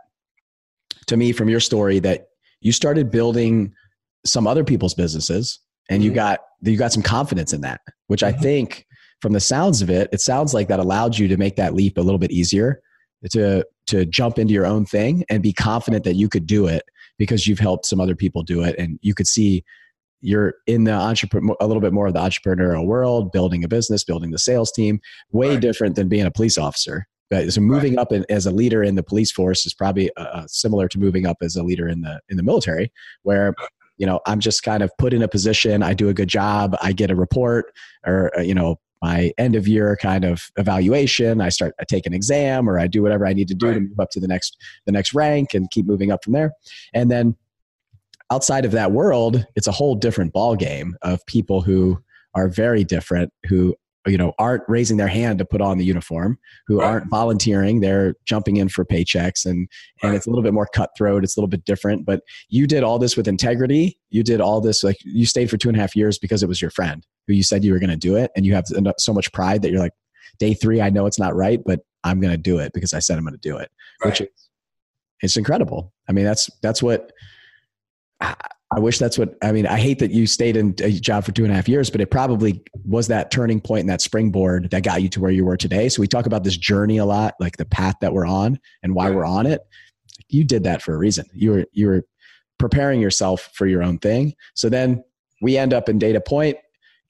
[1.06, 2.26] to me from your story that
[2.60, 3.72] you started building
[4.24, 5.58] some other people's businesses
[5.90, 6.10] and mm-hmm.
[6.10, 8.38] you got you got some confidence in that, which mm-hmm.
[8.38, 8.86] I think
[9.20, 11.98] from the sounds of it, it sounds like that allowed you to make that leap
[11.98, 12.80] a little bit easier
[13.30, 16.82] to to jump into your own thing and be confident that you could do it
[17.18, 19.64] because you've helped some other people do it and you could see
[20.22, 24.04] you're in the entrepreneur a little bit more of the entrepreneurial world building a business
[24.04, 25.00] building the sales team
[25.32, 25.60] way right.
[25.60, 28.02] different than being a police officer But so moving right.
[28.02, 30.98] up in, as a leader in the police force is probably uh, uh, similar to
[30.98, 33.54] moving up as a leader in the in the military where
[33.98, 36.76] you know i'm just kind of put in a position i do a good job
[36.80, 37.72] i get a report
[38.06, 42.06] or uh, you know my end of year kind of evaluation i start i take
[42.06, 43.74] an exam or i do whatever i need to do right.
[43.74, 44.56] to move up to the next
[44.86, 46.52] the next rank and keep moving up from there
[46.94, 47.36] and then
[48.32, 52.02] outside of that world, it's a whole different ball game of people who
[52.34, 53.74] are very different, who
[54.06, 56.86] you know aren't raising their hand to put on the uniform, who right.
[56.86, 59.68] aren't volunteering, they're jumping in for paychecks, and
[60.02, 60.14] and right.
[60.14, 61.24] it's a little bit more cutthroat.
[61.24, 62.06] It's a little bit different.
[62.06, 63.98] But you did all this with integrity.
[64.08, 66.48] You did all this like you stayed for two and a half years because it
[66.48, 68.64] was your friend who you said you were going to do it, and you have
[68.98, 69.94] so much pride that you're like,
[70.38, 72.98] day three, I know it's not right, but I'm going to do it because I
[72.98, 73.70] said I'm going to do it,
[74.02, 74.08] right.
[74.08, 74.28] which is
[75.20, 75.92] it's incredible.
[76.08, 77.12] I mean, that's that's what
[78.74, 79.66] I wish that's what I mean.
[79.66, 82.00] I hate that you stayed in a job for two and a half years, but
[82.00, 85.44] it probably was that turning point and that springboard that got you to where you
[85.44, 85.90] were today.
[85.90, 88.94] So we talk about this journey a lot, like the path that we're on and
[88.94, 89.60] why we're on it.
[90.28, 91.26] You did that for a reason.
[91.34, 92.04] You were you were
[92.58, 94.34] preparing yourself for your own thing.
[94.54, 95.04] So then
[95.42, 96.56] we end up in Dana Point,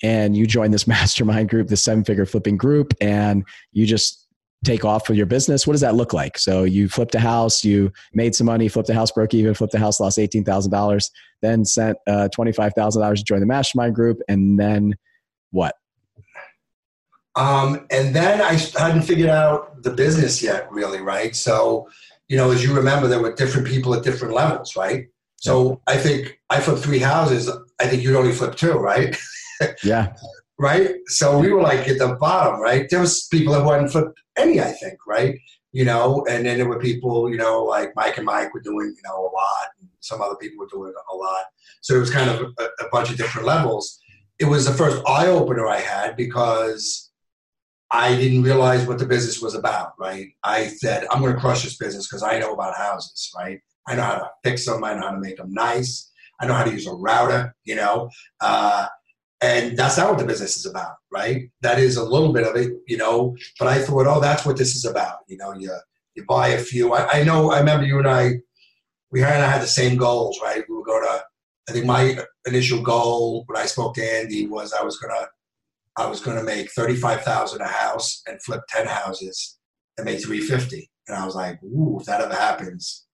[0.03, 4.22] and you join this mastermind group, the seven figure flipping group, and you just
[4.65, 6.39] take off with your business what does that look like?
[6.39, 9.75] So you flipped a house you made some money flipped a house broke even flipped
[9.75, 14.95] a house lost $18000 then sent uh, $25000 to join the mastermind group and then
[15.51, 15.75] what?
[17.35, 21.35] Um, and then i hadn't figured out the business yet really right?
[21.35, 21.89] So
[22.29, 25.09] you know as you remember there were different people at different levels right?
[25.37, 29.17] So i think i flipped three houses i think you'd only flip two right?
[29.83, 30.15] Yeah
[30.63, 30.95] right?
[31.07, 32.89] So we were like at the bottom, right?
[32.89, 35.37] There was people that hadn't flipped any, I think, right?
[35.73, 38.95] You know, and then there were people, you know, like Mike and Mike were doing,
[38.97, 41.45] you know, a lot, and some other people were doing a lot.
[41.81, 43.99] So it was kind of a, a bunch of different levels.
[44.39, 47.11] It was the first eye opener I had because
[47.91, 50.29] I didn't realize what the business was about, right?
[50.45, 53.61] I said, I'm going to crush this business because I know about houses, right?
[53.87, 54.85] I know how to fix them.
[54.85, 56.11] I know how to make them nice.
[56.41, 58.09] I know how to use a router, you know.
[58.41, 58.87] Uh,
[59.43, 61.51] and that's not what the business is about, right?
[61.63, 63.37] That is a little bit of it, you know.
[63.59, 65.19] But I thought, oh, that's what this is about.
[65.27, 65.71] You know, you
[66.15, 66.95] you buy a few.
[66.95, 67.51] I, I know.
[67.51, 68.35] I remember you and I.
[69.11, 70.65] We kind of had the same goals, right?
[70.69, 71.25] We were going to.
[71.69, 75.29] I think my initial goal when I spoke to Andy was I was gonna,
[75.97, 79.59] I was gonna make thirty five thousand a house and flip ten houses
[79.99, 80.89] and make three fifty.
[81.09, 83.07] And I was like, ooh, if that ever happens,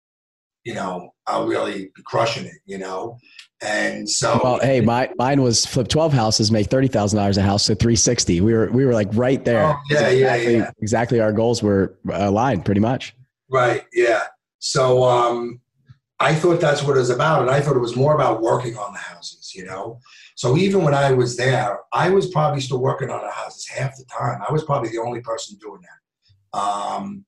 [0.64, 3.16] you know, I'll really be crushing it, you know.
[3.60, 7.42] And so, well, hey, my mine was flip twelve houses, make thirty thousand dollars a
[7.42, 8.40] house, so three sixty.
[8.40, 9.64] We were we were like right there.
[9.64, 10.70] Oh, yeah, exactly, yeah, yeah.
[10.80, 13.16] Exactly, our goals were aligned, pretty much.
[13.50, 13.84] Right.
[13.92, 14.24] Yeah.
[14.60, 15.60] So, um,
[16.20, 18.76] I thought that's what it was about, and I thought it was more about working
[18.76, 20.00] on the houses, you know.
[20.36, 23.96] So even when I was there, I was probably still working on the houses half
[23.96, 24.40] the time.
[24.48, 27.24] I was probably the only person doing that, um,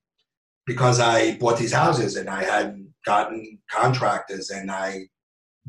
[0.66, 5.08] because I bought these houses and I hadn't gotten contractors, and I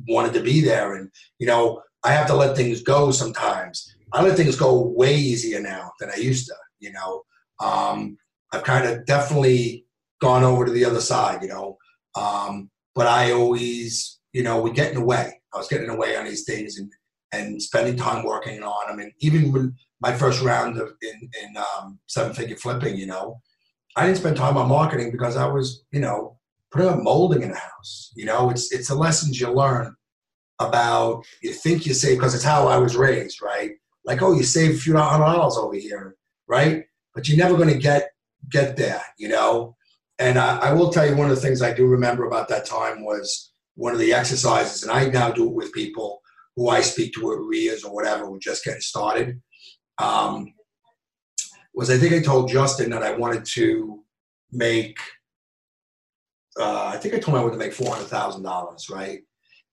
[0.08, 0.96] wanted to be there.
[0.96, 1.10] And,
[1.40, 3.96] you know, I have to let things go sometimes.
[4.14, 7.24] I let things go way easier now than I used to, you know.
[7.60, 8.18] Um,
[8.52, 9.86] I've kind of definitely
[10.20, 11.78] gone over to the other side, you know.
[12.16, 15.40] Um, but I always, you know, would get in the way.
[15.54, 16.92] I was getting away on these things and,
[17.32, 19.00] and spending time working on them.
[19.00, 23.40] And even when my first round of in, in um, seven figure flipping, you know,
[23.96, 26.38] I didn't spend time on marketing because I was, you know,
[26.72, 28.12] putting up molding in a house.
[28.16, 29.96] You know, it's it's the lessons you learn
[30.60, 33.72] about you think you save because it's how I was raised, right?
[34.06, 36.16] Like, oh, you save a few hundred dollars over here,
[36.48, 36.86] right?
[37.14, 38.12] But you're never going to get
[38.50, 39.76] get there, you know.
[40.20, 42.66] And I, I will tell you one of the things I do remember about that
[42.66, 46.22] time was one of the exercises, and I now do it with people
[46.56, 49.42] who I speak to at RIAs or whatever, who just getting started.
[49.98, 50.54] Um,
[51.74, 54.04] was I think I told Justin that I wanted to
[54.52, 54.98] make
[56.60, 59.22] uh, I think I told him I wanted to make four hundred thousand dollars, right?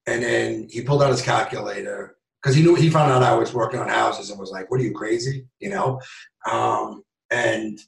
[0.07, 3.53] And then he pulled out his calculator because he knew he found out I was
[3.53, 6.01] working on houses and was like, "What are you crazy?" You know.
[6.51, 7.79] Um, and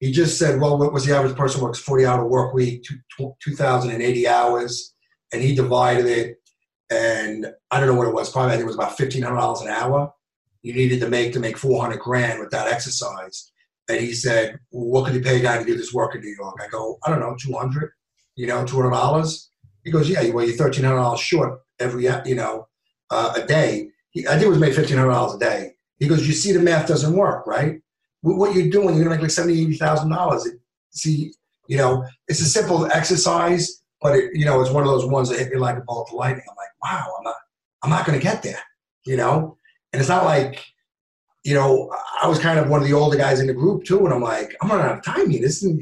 [0.00, 2.84] he just said, "Well, what was the average person works forty hour work week,
[3.16, 4.94] two thousand and eighty hours?"
[5.32, 6.38] And he divided it,
[6.90, 8.30] and I don't know what it was.
[8.30, 10.12] Probably I think it was about fifteen hundred dollars an hour.
[10.62, 13.52] You needed to make to make four hundred grand with that exercise.
[13.88, 16.20] And he said, well, "What could you pay a guy to do this work in
[16.20, 17.92] New York?" I go, "I don't know, two hundred
[18.40, 19.50] you know, two hundred dollars.
[19.84, 22.68] He goes, yeah, well, you're thirteen hundred dollars short every, you know,
[23.10, 23.90] uh, a day.
[24.10, 25.72] He, I think it was made fifteen hundred dollars a day.
[25.98, 27.80] He goes, you see, the math doesn't work, right?
[28.22, 30.48] What you're doing, you're gonna make like seventy, eighty thousand dollars.
[30.90, 31.32] See,
[31.68, 35.28] you know, it's a simple exercise, but it, you know, it's one of those ones
[35.28, 36.44] that hit me like a bolt of lightning.
[36.48, 37.34] I'm like, wow, I'm not,
[37.82, 38.60] I'm not gonna get there,
[39.04, 39.56] you know.
[39.92, 40.64] And it's not like,
[41.44, 41.90] you know,
[42.22, 44.22] I was kind of one of the older guys in the group too, and I'm
[44.22, 45.40] like, I'm running out of time here.
[45.40, 45.72] This is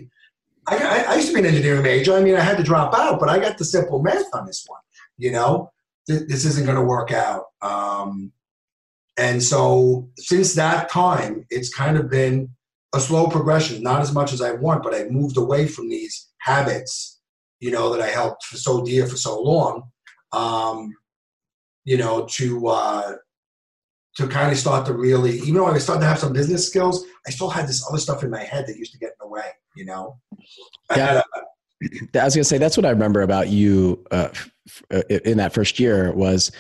[0.70, 2.14] I, I, used to be an engineering major.
[2.14, 4.64] I mean, I had to drop out, but I got the simple math on this
[4.66, 4.80] one.
[5.16, 5.70] You know,
[6.06, 7.44] Th- this isn't going to work out.
[7.62, 8.32] Um,
[9.18, 12.50] and so since that time, it's kind of been
[12.94, 16.28] a slow progression, not as much as I want, but I've moved away from these
[16.38, 17.20] habits,
[17.60, 19.90] you know, that I held for so dear for so long,
[20.32, 20.94] um,
[21.84, 23.12] you know, to uh,
[24.18, 27.06] to kind of start to really, even though I started to have some business skills,
[27.24, 29.28] I still had this other stuff in my head that used to get in the
[29.28, 30.18] way, you know?
[30.90, 31.22] I yeah.
[32.20, 34.30] I was gonna say that's what I remember about you uh,
[34.92, 36.50] uh in that first year was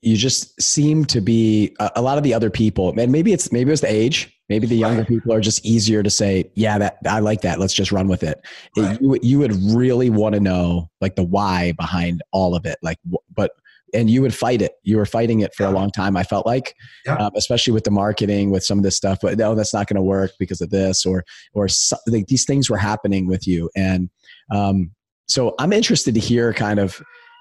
[0.00, 3.52] you just seem to be a, a, lot of the other people, and maybe it's
[3.52, 4.30] maybe it was the age.
[4.48, 5.08] Maybe the younger right.
[5.08, 7.58] people are just easier to say, yeah, that I like that.
[7.58, 8.40] Let's just run with it.
[8.76, 8.96] Right.
[8.96, 12.78] it you, you would really want to know like the why behind all of it.
[12.82, 12.98] Like,
[13.34, 13.52] but
[13.94, 14.72] and you would fight it.
[14.82, 15.70] You were fighting it for yeah.
[15.70, 16.16] a long time.
[16.16, 16.74] I felt like,
[17.06, 17.16] yeah.
[17.16, 19.18] um, especially with the marketing, with some of this stuff.
[19.22, 22.44] But no, that's not going to work because of this, or or so, like these
[22.44, 23.70] things were happening with you.
[23.76, 24.10] And
[24.50, 24.90] um,
[25.26, 27.00] so I'm interested to hear kind of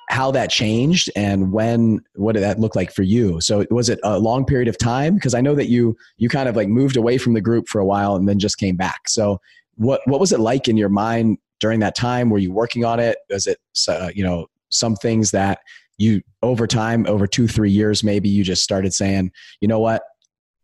[0.09, 3.99] how that changed and when what did that look like for you so was it
[4.03, 6.97] a long period of time because i know that you you kind of like moved
[6.97, 9.39] away from the group for a while and then just came back so
[9.75, 12.99] what what was it like in your mind during that time were you working on
[12.99, 15.59] it was it uh, you know some things that
[15.97, 20.03] you over time over two three years maybe you just started saying you know what?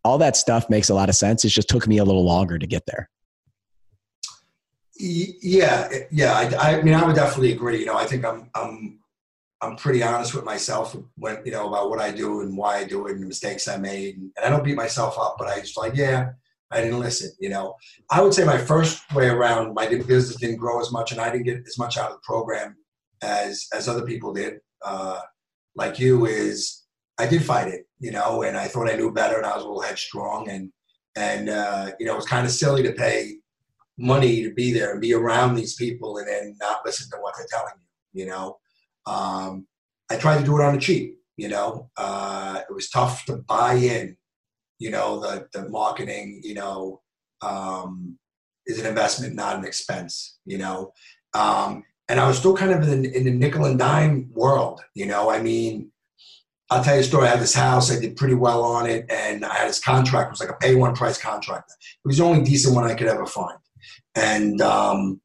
[0.03, 1.43] All that stuff makes a lot of sense.
[1.43, 3.09] It just took me a little longer to get there.
[4.97, 7.79] Yeah yeah I, I mean i would definitely agree.
[7.79, 8.99] You know i think i'm i'm
[9.61, 12.83] i'm pretty honest with myself when you know about what i do and why i
[12.83, 14.15] do it and the mistakes i made.
[14.17, 16.31] And i don't beat myself up but i just like yeah
[16.71, 17.73] I didn't listen, you know.
[18.11, 21.31] I would say my first way around, my business didn't grow as much, and I
[21.31, 22.75] didn't get as much out of the program
[23.23, 25.21] as as other people did uh,
[25.75, 26.83] like you is
[27.19, 29.63] I did fight it, you know, and I thought I knew better, and I was
[29.63, 30.71] a little headstrong, and
[31.15, 33.35] and uh, you know, it was kind of silly to pay
[33.97, 37.35] money to be there and be around these people, and then not listen to what
[37.37, 37.73] they're telling
[38.13, 38.57] you, you know.
[39.05, 39.67] Um,
[40.09, 41.17] I tried to do it on the cheap.
[41.35, 44.17] You know, uh, it was tough to buy in.
[44.77, 46.41] You know, the the marketing.
[46.43, 47.01] You know,
[47.41, 48.17] um,
[48.65, 50.39] is an investment, not an expense.
[50.45, 50.93] You know,
[51.33, 54.81] um, and I was still kind of in, in the nickel and dime world.
[54.95, 55.91] You know, I mean,
[56.71, 57.27] I'll tell you a story.
[57.27, 57.91] I had this house.
[57.91, 60.27] I did pretty well on it, and I had this contract.
[60.27, 61.71] It was like a pay one price contract.
[61.71, 63.57] It was the only decent one I could ever find.
[64.15, 65.21] And um,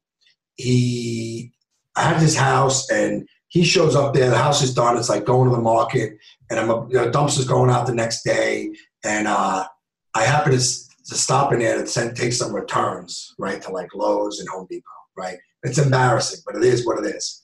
[0.55, 1.51] he,
[1.95, 4.29] I had this house, and he shows up there.
[4.29, 4.95] The house is done.
[4.97, 6.17] It's like going to the market,
[6.51, 8.71] and I'm a you know, dumpster's going out the next day,
[9.03, 9.65] and uh,
[10.13, 13.93] I happen to, to stop in there to send, take some returns, right, to like
[13.95, 14.83] Lowe's and Home Depot,
[15.17, 15.37] right.
[15.65, 17.41] It's embarrassing, but it is what it is.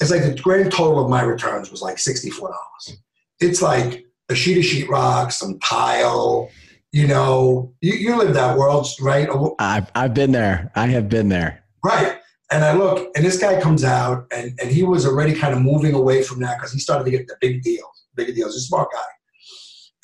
[0.00, 3.00] It's like the grand total of my returns was like sixty-four dollars
[3.40, 6.50] it's like a sheet of sheetrock, some tile.
[6.92, 9.28] You know, you, you live that world, right?
[9.58, 10.70] I've I've been there.
[10.74, 11.62] I have been there.
[11.84, 12.18] Right.
[12.50, 15.60] And I look, and this guy comes out, and, and he was already kind of
[15.60, 18.06] moving away from that because he started to get the big deals.
[18.14, 18.54] Big deals.
[18.54, 19.00] He's a smart guy.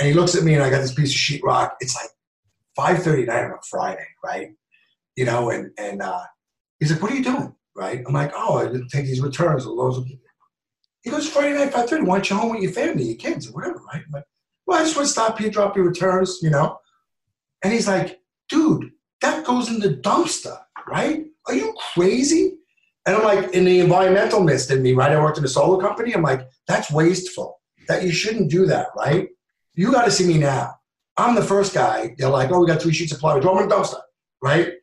[0.00, 1.72] And he looks at me, and I got this piece of sheetrock.
[1.80, 2.10] It's like
[2.76, 4.48] five thirty nine on a Friday, right?
[5.16, 6.24] You know, and and uh,
[6.82, 8.02] he's like, "What are you doing?" Right?
[8.06, 9.66] I'm like, "Oh, I didn't take these returns."
[11.02, 13.52] He goes, Friday night, 5.30, why don't you home with your family, your kids, or
[13.52, 14.02] whatever, right?
[14.06, 14.24] I'm like,
[14.66, 16.78] well, I just want to stop here, drop your returns, you know?
[17.62, 21.24] And he's like, dude, that goes in the dumpster, right?
[21.46, 22.58] Are you crazy?
[23.04, 25.10] And I'm like, in the environmentalist in me, right?
[25.10, 26.12] I worked in a solar company.
[26.12, 27.60] I'm like, that's wasteful.
[27.88, 29.28] That you shouldn't do that, right?
[29.74, 30.74] You got to see me now.
[31.16, 32.14] I'm the first guy.
[32.16, 33.42] They're like, oh, we got three sheets of plywood.
[33.42, 34.00] Throw them in the dumpster,
[34.40, 34.74] right?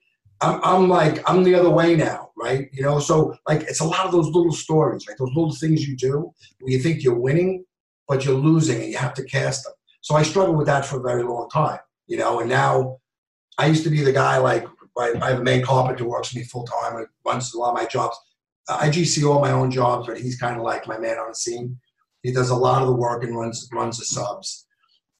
[0.41, 2.69] I'm, I'm like, I'm the other way now, right?
[2.71, 5.17] You know, so like it's a lot of those little stories, right?
[5.17, 7.65] Those little things you do where you think you're winning,
[8.07, 9.73] but you're losing and you have to cast them.
[10.01, 12.97] So I struggled with that for a very long time, you know, and now
[13.57, 14.65] I used to be the guy like,
[14.97, 17.57] I, I have a main carpenter who works for me full time and runs a
[17.57, 18.17] lot of my jobs.
[18.69, 21.35] I GC all my own jobs, but he's kind of like my man on the
[21.35, 21.79] scene.
[22.21, 24.67] He does a lot of the work and runs runs the subs,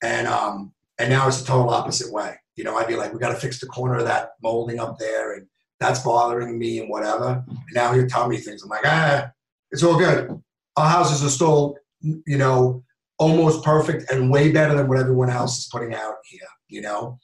[0.03, 3.19] and um, and now it's the total opposite way you know, I'd be like, we
[3.19, 5.47] got to fix the corner of that molding up there, and
[5.79, 7.41] that's bothering me and whatever.
[7.47, 8.61] And now he'll tell me things.
[8.61, 9.31] I'm like, ah,
[9.71, 10.43] it's all good.
[10.75, 12.83] Our houses are still, you know,
[13.17, 17.17] almost perfect and way better than what everyone else is putting out here, you know.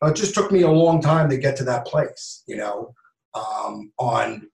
[0.00, 2.92] But it just took me a long time to get to that place, you know.
[3.34, 4.48] Um, on,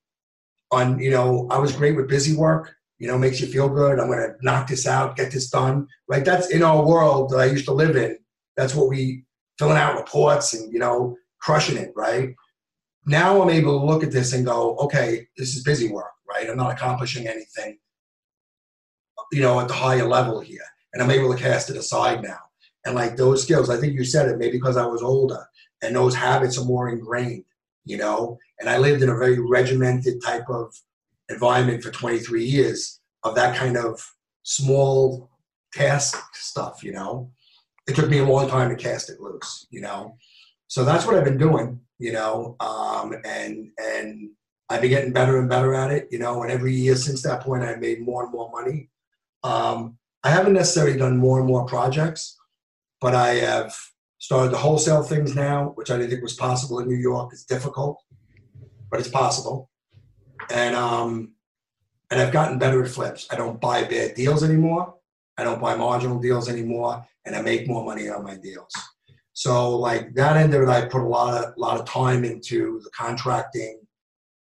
[0.70, 2.74] on, you know, I was great with busy work.
[2.98, 3.98] You know, makes you feel good.
[3.98, 5.86] I'm to knock this out, get this done.
[6.06, 8.18] Like That's in our world that I used to live in.
[8.56, 9.24] That's what we
[9.58, 12.34] filling out reports and you know crushing it right?
[13.06, 16.48] Now i'm able to look at this and go okay this is busy work right?
[16.48, 17.78] I'm not accomplishing anything
[19.32, 20.60] you know at the higher level here.
[20.92, 22.38] And i'm able to cast it aside now.
[22.84, 25.44] And like those skills i think you said it maybe because i was older
[25.82, 27.44] and those habits are more ingrained
[27.84, 28.38] you know?
[28.60, 30.74] And i lived in a very regimented type of
[31.28, 34.00] environment for 23 years of that kind of
[34.42, 35.30] small
[35.72, 37.30] task stuff you know
[37.88, 40.16] it took me a long time to cast it loose, you know.
[40.68, 44.30] So that's what I've been doing, you know, um, and and
[44.68, 46.42] I've been getting better and better at it, you know.
[46.42, 48.90] And every year since that point, I've made more and more money.
[49.42, 52.36] Um, I haven't necessarily done more and more projects,
[53.00, 53.74] but I have
[54.18, 57.30] started to wholesale things now, which I didn't think was possible in New York.
[57.32, 58.02] It's difficult,
[58.90, 59.70] but it's possible.
[60.50, 61.32] And um,
[62.10, 63.26] and I've gotten better at flips.
[63.30, 64.94] I don't buy bad deals anymore.
[65.38, 68.72] I don't buy marginal deals anymore and I make more money on my deals.
[69.32, 72.80] So like that end of it, I put a lot of lot of time into
[72.82, 73.80] the contracting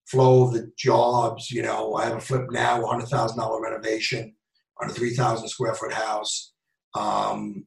[0.06, 1.50] flow of the jobs.
[1.50, 4.34] You know, I have a flip now, hundred thousand dollar renovation
[4.82, 6.54] on a three thousand square foot house,
[6.96, 7.64] um,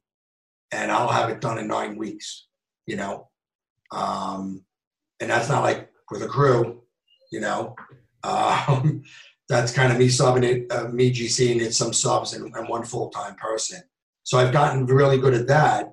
[0.74, 2.48] and I'll have it done in nine weeks.
[2.88, 3.30] You know,
[3.94, 4.66] um,
[5.22, 6.82] and that's not like with a crew.
[7.32, 7.76] You know,
[8.26, 9.04] um,
[9.50, 12.84] that's kind of me subbing it, uh, me GCing it, some subs, and, and one
[12.84, 13.82] full time person.
[14.24, 15.93] So I've gotten really good at that.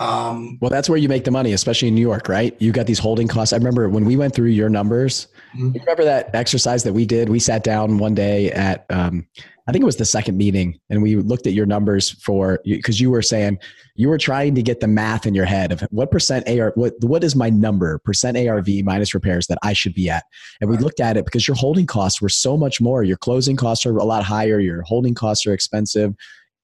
[0.00, 2.56] Um, well, that's where you make the money, especially in New York, right?
[2.58, 3.52] You got these holding costs.
[3.52, 5.28] I remember when we went through your numbers.
[5.54, 5.74] Mm-hmm.
[5.74, 7.28] You remember that exercise that we did?
[7.28, 9.26] We sat down one day at, um,
[9.68, 12.98] I think it was the second meeting, and we looked at your numbers for because
[12.98, 13.58] you were saying
[13.94, 16.94] you were trying to get the math in your head of what percent AR, what
[17.02, 20.24] what is my number percent ARV minus repairs that I should be at,
[20.60, 23.04] and we looked at it because your holding costs were so much more.
[23.04, 24.58] Your closing costs are a lot higher.
[24.58, 26.16] Your holding costs are expensive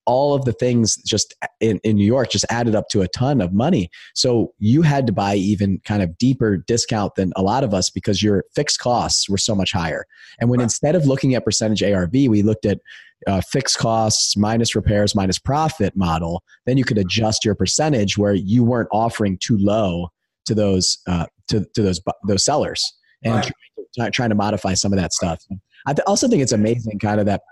[0.06, 3.40] all of the things just in, in New York just added up to a ton
[3.40, 3.90] of money.
[4.14, 7.90] So you had to buy even kind of deeper discount than a lot of us
[7.90, 10.06] because your fixed costs were so much higher.
[10.40, 10.64] And when right.
[10.64, 12.78] instead of looking at percentage ARV, we looked at
[13.26, 18.34] uh, fixed costs minus repairs minus profit model, then you could adjust your percentage where
[18.34, 20.08] you weren't offering too low
[20.44, 22.94] to those uh, to, to those those sellers
[23.24, 23.52] and right.
[23.96, 25.42] trying, to, trying to modify some of that stuff.
[25.86, 27.42] I th- also think it's amazing, kind of that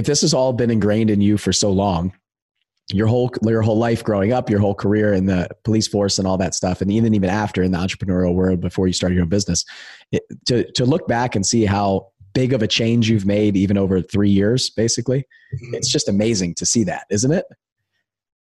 [0.00, 2.10] if this has all been ingrained in you for so long,
[2.88, 6.26] your whole your whole life growing up, your whole career in the police force and
[6.26, 9.24] all that stuff, and even even after in the entrepreneurial world before you started your
[9.24, 9.64] own business,
[10.10, 13.76] it, to to look back and see how big of a change you've made even
[13.76, 15.74] over three years, basically, mm-hmm.
[15.74, 17.44] it's just amazing to see that, isn't it?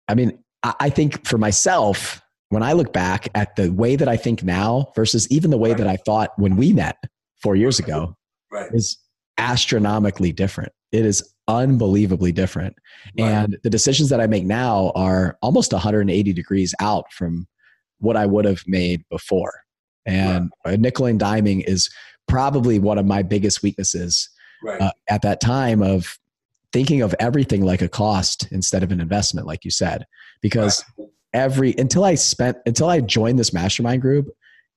[0.08, 4.08] I mean, I, I think for myself, when I look back at the way that
[4.08, 5.80] I think now versus even the way right.
[5.80, 6.98] that I thought when we met
[7.42, 8.16] four years ago,
[8.52, 8.70] right.
[8.74, 8.98] is
[9.40, 10.72] astronomically different.
[10.92, 12.76] It is unbelievably different.
[13.18, 13.30] Right.
[13.30, 17.48] And the decisions that I make now are almost 180 degrees out from
[18.00, 19.54] what I would have made before.
[20.06, 20.80] And right.
[20.80, 21.90] nickel and diming is
[22.28, 24.30] probably one of my biggest weaknesses
[24.64, 24.82] right.
[24.82, 26.18] uh, at that time of
[26.72, 30.06] thinking of everything like a cost instead of an investment, like you said,
[30.42, 30.84] because
[31.34, 34.28] every until I spent until I joined this mastermind group,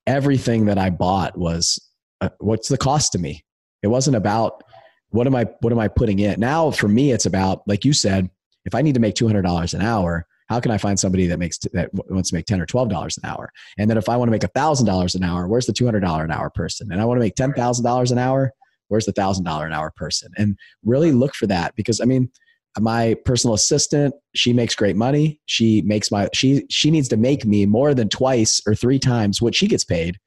[0.06, 1.80] everything that I bought was
[2.20, 3.44] uh, what's the cost to me.
[3.82, 4.62] It wasn't about
[5.11, 6.40] what am I what am I putting in.
[6.40, 8.30] Now for me, it's about like you said,
[8.64, 11.26] if I need to make two hundred dollars an hour, how can I find somebody
[11.26, 13.50] that makes that wants to make ten or twelve dollars an hour?
[13.78, 16.00] And then if I want to make thousand dollars an hour, where's the two hundred
[16.00, 16.90] dollar an hour person?
[16.92, 18.52] And I want to make ten thousand dollars an hour,
[18.88, 20.32] where's the thousand dollar an hour person?
[20.36, 22.30] And really look for that because I mean,
[22.78, 25.40] my personal assistant, she makes great money.
[25.46, 29.42] She makes my she she needs to make me more than twice or three times
[29.42, 30.18] what she gets paid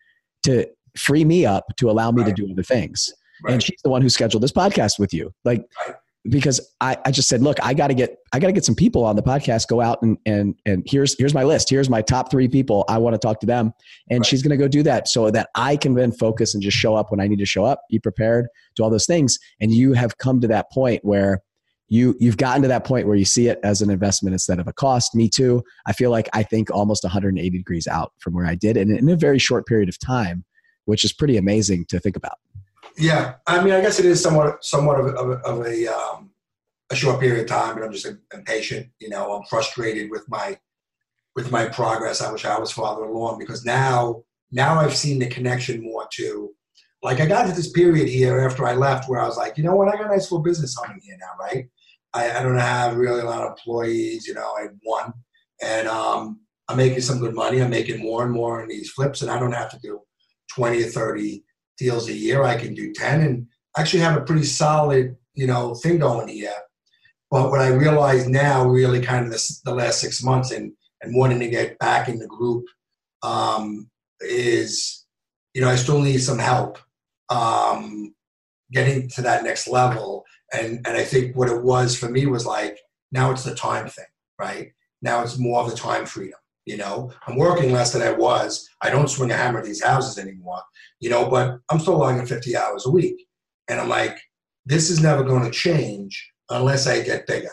[0.44, 0.68] to
[0.98, 2.36] free me up to allow me right.
[2.36, 3.14] to do other things.
[3.44, 3.54] Right.
[3.54, 5.34] And she's the one who scheduled this podcast with you.
[5.44, 5.96] Like right.
[6.30, 9.16] because I, I just said, look, I gotta get I gotta get some people on
[9.16, 11.70] the podcast, go out and and and here's here's my list.
[11.70, 12.86] Here's my top three people.
[12.88, 13.74] I want to talk to them.
[14.10, 16.96] And she's gonna go do that so that I can then focus and just show
[16.96, 19.38] up when I need to show up, be prepared, do all those things.
[19.60, 21.40] And you have come to that point where
[21.90, 24.68] you you've gotten to that point where you see it as an investment instead of
[24.70, 28.46] a cost me too i feel like i think almost 180 degrees out from where
[28.46, 30.46] i did and in a very short period of time
[30.86, 32.40] which is pretty amazing to think about.
[32.98, 36.32] Yeah, I mean, I guess it is somewhat somewhat of a, of a, um,
[36.92, 38.88] a short period of time, but I'm just impatient.
[39.00, 40.58] You know, I'm frustrated with my
[41.36, 42.22] with my progress.
[42.22, 46.52] I wish I was farther along because now now I've seen the connection more to
[47.02, 49.64] like I got to this period here after I left where I was like, you
[49.64, 51.68] know what, I got a nice little business humming here now, right?
[52.14, 54.28] I, I don't have really a lot of employees.
[54.28, 55.14] You know, I had one,
[55.62, 57.62] and um, I'm making some good money.
[57.62, 60.00] I'm making more and more in these flips, and I don't have to do
[60.56, 61.43] 20 or 30
[61.78, 62.44] deals a year.
[62.44, 63.48] I can do 10 and
[63.78, 66.54] actually have a pretty solid, you know, thing going here.
[67.32, 70.72] But what I realize now, really kind of the, the last six months and,
[71.02, 72.66] and wanting to get back in the group
[73.24, 75.06] um, is,
[75.54, 76.78] you know, I still need some help
[77.30, 78.14] um,
[78.72, 80.26] getting to that next level.
[80.54, 82.78] And, and I think what it was for me was like,
[83.12, 84.06] now it's the time thing,
[84.40, 84.72] right?
[85.02, 86.40] Now it's more of the time freedom.
[86.66, 88.70] You know, I'm working less than I was.
[88.82, 90.62] I don't swing a hammer at these houses anymore.
[91.04, 93.28] You know, but I'm still logging 50 hours a week,
[93.68, 94.18] and I'm like,
[94.66, 97.52] this is never going to change unless I get bigger,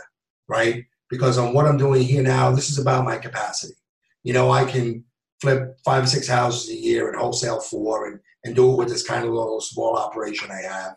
[0.48, 0.84] right?
[1.08, 3.74] Because on what I'm doing here now, this is about my capacity.
[4.22, 5.04] You know, I can
[5.40, 8.88] flip five or six houses a year and wholesale four and, and do it with
[8.88, 10.96] this kind of little small operation I have.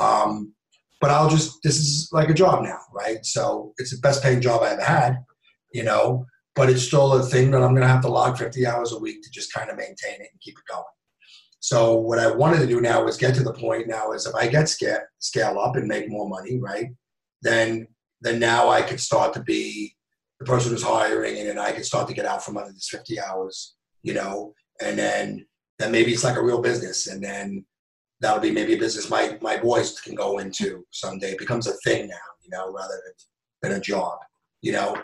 [0.00, 0.52] Um,
[1.00, 3.24] but I'll just, this is like a job now, right?
[3.24, 5.18] So it's the best paying job I ever had,
[5.72, 6.26] you know,
[6.56, 8.98] but it's still a thing that I'm going to have to log 50 hours a
[8.98, 10.82] week to just kind of maintain it and keep it going.
[11.64, 14.34] So what I wanted to do now is get to the point now is if
[14.34, 16.88] I get scale, scale up and make more money, right?
[17.40, 17.88] Then
[18.20, 19.96] then now I could start to be
[20.38, 22.90] the person who's hiring and then I could start to get out from under this
[22.90, 24.52] 50 hours, you know,
[24.82, 25.46] and then
[25.78, 27.64] then maybe it's like a real business and then
[28.20, 31.30] that'll be maybe a business my my boys can go into someday.
[31.30, 33.14] It becomes a thing now, you know, rather than
[33.62, 34.18] than a job,
[34.60, 34.98] you know.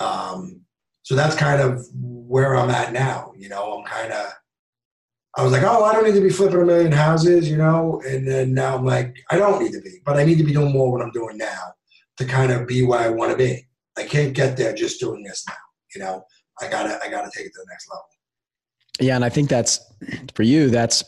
[0.00, 0.62] Um,
[1.02, 3.32] so that's kind of where I'm at now.
[3.36, 4.32] You know, I'm kind of,
[5.36, 8.02] I was like, oh, I don't need to be flipping a million houses, you know,
[8.06, 10.52] and then now I'm like, I don't need to be, but I need to be
[10.52, 11.72] doing more what I'm doing now
[12.16, 13.66] to kind of be where I want to be.
[13.96, 15.54] I can't get there just doing this now.
[15.94, 16.24] You know,
[16.60, 18.04] I gotta, I gotta take it to the next level.
[19.00, 19.80] Yeah, and I think that's
[20.34, 20.68] for you.
[20.68, 21.04] That's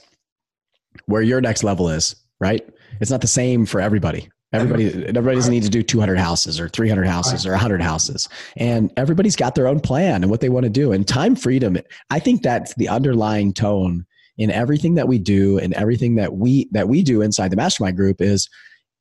[1.07, 2.67] where your next level is, right?
[3.01, 4.31] It's not the same for everybody.
[4.53, 8.29] Everybody, everybody doesn't need to do 200 houses or 300 houses or 100 houses.
[8.57, 10.93] And everybody's got their own plan and what they want to do.
[10.93, 11.79] And time freedom,
[12.11, 14.05] I think that's the underlying tone
[14.39, 17.97] in everything that we do and everything that we that we do inside the mastermind
[17.97, 18.49] group is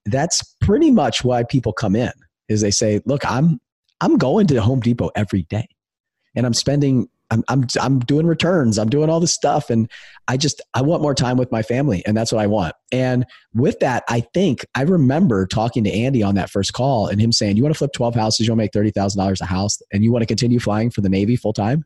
[0.06, 2.12] that's pretty much why people come in
[2.50, 3.60] is they say look i'm
[4.02, 5.68] i'm going to home depot every day
[6.36, 8.78] and i'm spending I'm, I'm, I'm doing returns.
[8.78, 9.70] I'm doing all this stuff.
[9.70, 9.90] And
[10.28, 12.04] I just, I want more time with my family.
[12.06, 12.76] And that's what I want.
[12.92, 17.22] And with that, I think I remember talking to Andy on that first call and
[17.22, 19.82] him saying, you want to flip 12 houses, you want to make $30,000 a house
[19.94, 21.86] and you want to continue flying for the Navy full time?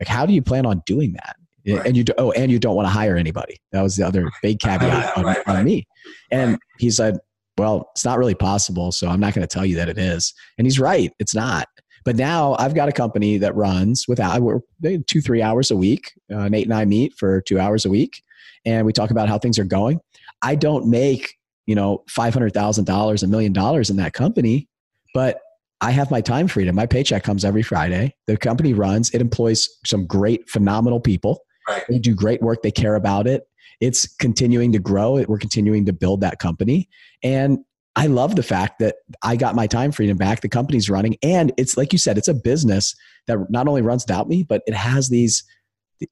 [0.00, 1.36] Like, how do you plan on doing that?
[1.66, 1.86] Right.
[1.86, 3.56] And you do, oh, and you don't want to hire anybody.
[3.72, 5.56] That was the other big caveat on, right, right.
[5.58, 5.86] on, me.
[6.30, 7.18] And he said,
[7.58, 8.92] well, it's not really possible.
[8.92, 10.32] So I'm not going to tell you that it is.
[10.58, 11.12] And he's right.
[11.18, 11.68] It's not.
[12.04, 14.40] But now I've got a company that runs without
[15.08, 16.12] two three hours a week.
[16.32, 18.22] Uh, Nate and I meet for two hours a week,
[18.64, 20.00] and we talk about how things are going.
[20.40, 21.34] I don't make
[21.66, 24.68] you know five hundred thousand dollars, a million dollars in that company,
[25.14, 25.40] but
[25.80, 26.76] I have my time freedom.
[26.76, 28.14] My paycheck comes every Friday.
[28.28, 29.10] The company runs.
[29.10, 31.40] It employs some great, phenomenal people.
[31.68, 31.84] Right.
[31.88, 32.62] They do great work.
[32.62, 33.48] They care about it.
[33.80, 35.22] It's continuing to grow.
[35.28, 36.88] We're continuing to build that company,
[37.22, 37.58] and
[37.94, 40.40] I love the fact that I got my time freedom back.
[40.40, 42.94] The company's running, and it's like you said, it's a business
[43.26, 45.44] that not only runs without me, but it has these.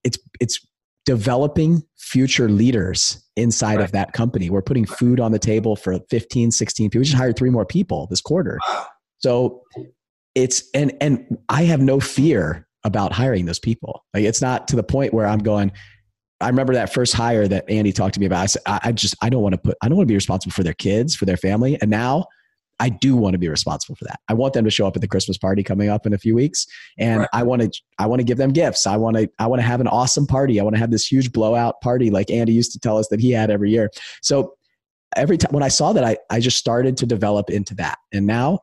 [0.02, 0.66] It's it's
[1.04, 3.84] developing future leaders inside right.
[3.84, 4.48] of that company.
[4.50, 7.00] We're putting food on the table for 15, 16 people.
[7.00, 8.58] We just hired three more people this quarter.
[8.68, 8.86] Wow.
[9.18, 9.62] So
[10.34, 14.04] it's and and I have no fear about hiring those people.
[14.12, 15.72] Like it's not to the point where I'm going,
[16.40, 18.42] I remember that first hire that Andy talked to me about.
[18.42, 20.52] I said, I just, I don't want to put, I don't want to be responsible
[20.52, 21.78] for their kids, for their family.
[21.80, 22.26] And now
[22.80, 24.18] I do want to be responsible for that.
[24.28, 26.34] I want them to show up at the Christmas party coming up in a few
[26.34, 26.66] weeks.
[26.98, 27.28] And right.
[27.32, 28.86] I want to, I want to give them gifts.
[28.86, 30.58] I want to, I want to have an awesome party.
[30.58, 33.20] I want to have this huge blowout party like Andy used to tell us that
[33.20, 33.90] he had every year.
[34.22, 34.54] So
[35.14, 37.96] every time when I saw that, I, I just started to develop into that.
[38.12, 38.58] And now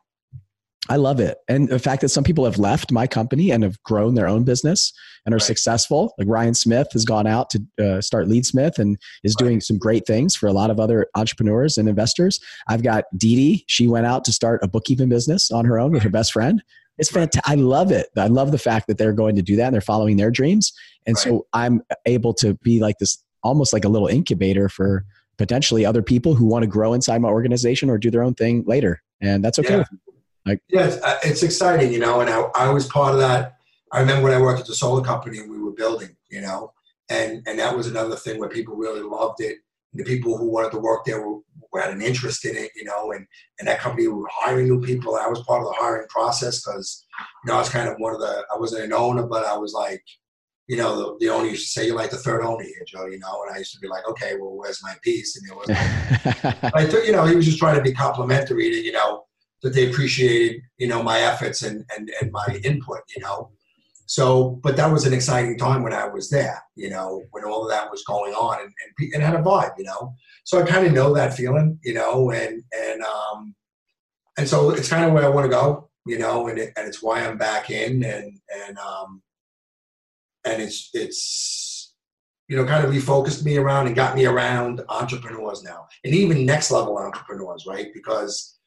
[0.90, 1.38] I love it.
[1.48, 4.44] And the fact that some people have left my company and have grown their own
[4.44, 4.92] business
[5.26, 5.44] and are right.
[5.44, 9.46] successful, like Ryan Smith has gone out to uh, start Leadsmith and is right.
[9.46, 12.40] doing some great things for a lot of other entrepreneurs and investors.
[12.68, 13.66] I've got Dee Dee.
[13.68, 16.64] She went out to start a bookkeeping business on her own with her best friend.
[16.98, 17.50] It's fantastic.
[17.50, 18.08] I love it.
[18.18, 20.74] I love the fact that they're going to do that and they're following their dreams.
[21.06, 21.24] And right.
[21.24, 25.06] so I'm able to be like this, almost like a little incubator for
[25.38, 28.64] potentially other people who want to grow inside my organization or do their own thing
[28.66, 29.02] later.
[29.22, 29.78] And that's okay.
[29.78, 29.84] Yeah.
[30.88, 33.58] It's, uh, it's exciting, you know, and I, I was part of that.
[33.92, 36.74] I remember when I worked at the solar company and we were building, you know,
[37.10, 39.58] and and that was another thing where people really loved it.
[39.94, 41.40] The people who wanted to work there were,
[41.72, 43.28] were had an interest in it, you know, and
[43.60, 45.16] and that company were hiring new people.
[45.16, 47.06] I was part of the hiring process because,
[47.44, 48.46] you know, I was kind of one of the.
[48.54, 50.04] I wasn't an owner, but I was like,
[50.68, 53.08] you know, the, the owner used to say, "You're like the third owner here, Joe,"
[53.08, 55.58] you know, and I used to be like, "Okay, well, where's my piece?" And it
[55.58, 55.68] was,
[56.64, 59.26] like, I took, you know, he was just trying to be complimentary to, you know
[59.64, 63.52] that they appreciated, you know, my efforts and, and, and my input, you know.
[64.08, 67.64] So, but that was an exciting time when I was there, you know, when all
[67.64, 70.16] of that was going on and, and, and had a vibe, you know.
[70.44, 73.56] So I kind of know that feeling, you know, and, and, um,
[74.38, 76.88] and so it's kind of where I want to go, you know, and, it, and
[76.88, 78.38] it's why I'm back in and,
[78.68, 79.22] and, um,
[80.44, 81.94] and it's, it's,
[82.50, 86.46] you know, kind of refocused me around and got me around entrepreneurs now and even
[86.46, 87.94] next level entrepreneurs, right?
[87.94, 88.58] Because,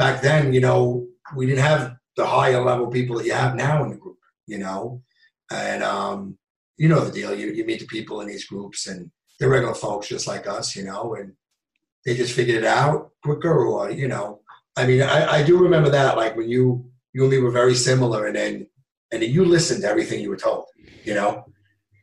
[0.00, 3.84] back then, you know, we didn't have the higher level people that you have now
[3.84, 5.02] in the group, you know,
[5.52, 6.38] and um,
[6.78, 7.34] you know the deal.
[7.34, 10.74] You, you meet the people in these groups, and they're regular folks just like us,
[10.74, 11.34] you know, and
[12.06, 14.40] they just figured it out quicker, or you know,
[14.74, 17.74] I mean, I, I do remember that, like when you you and me were very
[17.74, 18.66] similar, and then
[19.12, 20.64] and then you listened to everything you were told,
[21.04, 21.44] you know,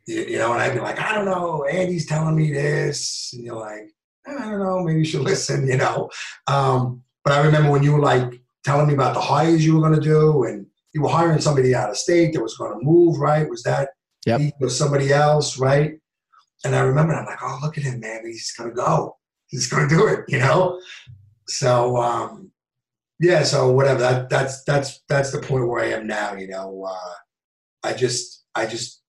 [0.06, 3.44] you, you know, and I'd be like, I don't know, Andy's telling me this, and
[3.44, 3.90] you're like,
[4.24, 6.10] I don't know, maybe you should listen, you know.
[6.46, 9.86] Um, but I remember when you were like telling me about the hires you were
[9.86, 10.64] going to do, and
[10.94, 13.46] you were hiring somebody out of state that was going to move, right?
[13.46, 13.90] Was that
[14.24, 14.40] yep.
[14.60, 15.98] was somebody else, right?
[16.64, 18.22] And I remember I'm like, oh, look at him, man.
[18.24, 19.18] He's going to go.
[19.48, 20.80] He's going to do it, you know.
[21.48, 22.50] So um,
[23.20, 24.00] yeah, so whatever.
[24.00, 26.32] That that's that's that's the point where I am now.
[26.32, 27.14] You know, uh,
[27.84, 29.02] I just I just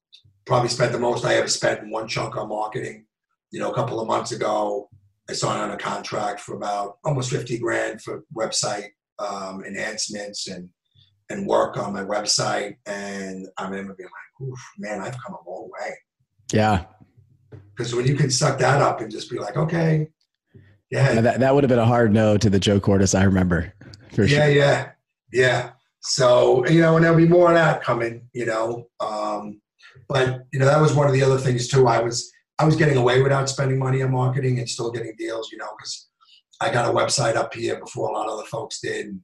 [0.44, 3.06] probably spent the most I ever spent in one chunk on marketing.
[3.50, 4.90] You know, a couple of months ago,
[5.30, 10.68] I signed on a contract for about almost 50 grand for website um, enhancements and
[11.30, 12.76] and work on my website.
[12.86, 15.94] And I remember being like, Oof, man, I've come a long way.
[16.52, 16.86] Yeah.
[17.50, 20.08] Because when you can suck that up and just be like, okay,
[20.90, 21.14] yeah.
[21.14, 23.72] yeah that, that would have been a hard no to the Joe Cordes, I remember.
[24.12, 24.48] For yeah, sure.
[24.48, 24.90] yeah,
[25.32, 25.70] yeah.
[26.00, 28.88] So, you know, and there'll be more of that coming, you know.
[28.98, 29.60] Um,
[30.08, 31.86] but, you know, that was one of the other things too.
[31.86, 35.50] I was, I was getting away without spending money on marketing and still getting deals,
[35.50, 36.10] you know, because
[36.60, 39.20] I got a website up here before a lot of other folks did, and,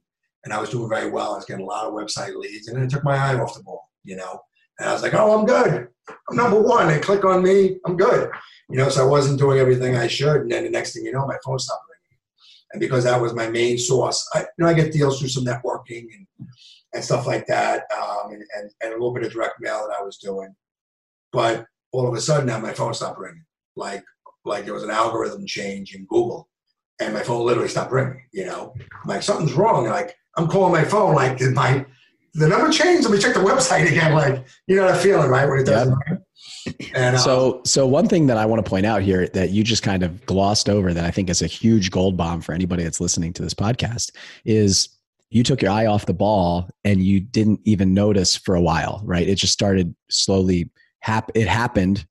[0.49, 1.33] I was doing very well.
[1.33, 3.53] I was getting a lot of website leads, and then it took my eye off
[3.53, 4.39] the ball, you know.
[4.79, 5.89] And I was like, oh, I'm good.
[6.29, 6.89] I'm number one.
[6.89, 8.31] And click on me, I'm good.
[8.69, 10.43] You know, so I wasn't doing everything I should.
[10.43, 12.19] And then the next thing you know, my phone stopped ringing.
[12.71, 15.43] And because that was my main source, I, you know, I get deals through some
[15.43, 16.47] networking and,
[16.93, 19.97] and stuff like that, um, and, and, and a little bit of direct mail that
[19.99, 20.55] I was doing.
[21.33, 23.45] But all of a sudden now my phone stopped ringing.
[23.75, 24.03] Like
[24.45, 26.49] like there was an algorithm change in Google,
[26.99, 28.23] and my phone literally stopped ringing.
[28.31, 29.87] You know, I'm like something's wrong.
[29.87, 31.15] Like I'm calling my phone.
[31.15, 31.85] Like did my
[32.33, 33.03] the number changed?
[33.03, 34.13] Let me check the website again.
[34.13, 35.97] Like you know that feeling right when it doesn't.
[36.09, 36.23] Yep.
[36.93, 39.63] And um, So, so one thing that I want to point out here that you
[39.63, 42.83] just kind of glossed over that I think is a huge gold bomb for anybody
[42.83, 44.11] that's listening to this podcast
[44.45, 44.89] is
[45.29, 49.01] you took your eye off the ball and you didn't even notice for a while,
[49.03, 49.27] right?
[49.27, 50.69] It just started slowly.
[50.99, 52.05] Hap- it happened,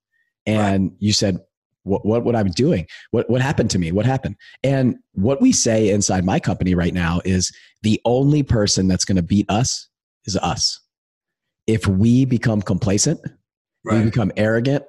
[0.46, 1.38] and you said,
[1.82, 2.04] "What?
[2.06, 2.24] What?
[2.24, 2.86] What I'm doing?
[3.10, 3.28] What?
[3.28, 3.92] What happened to me?
[3.92, 8.88] What happened?" And what we say inside my company right now is the only person
[8.88, 9.88] that's going to beat us
[10.24, 10.80] is us.
[11.66, 13.20] If we become complacent,
[13.84, 14.84] we become arrogant,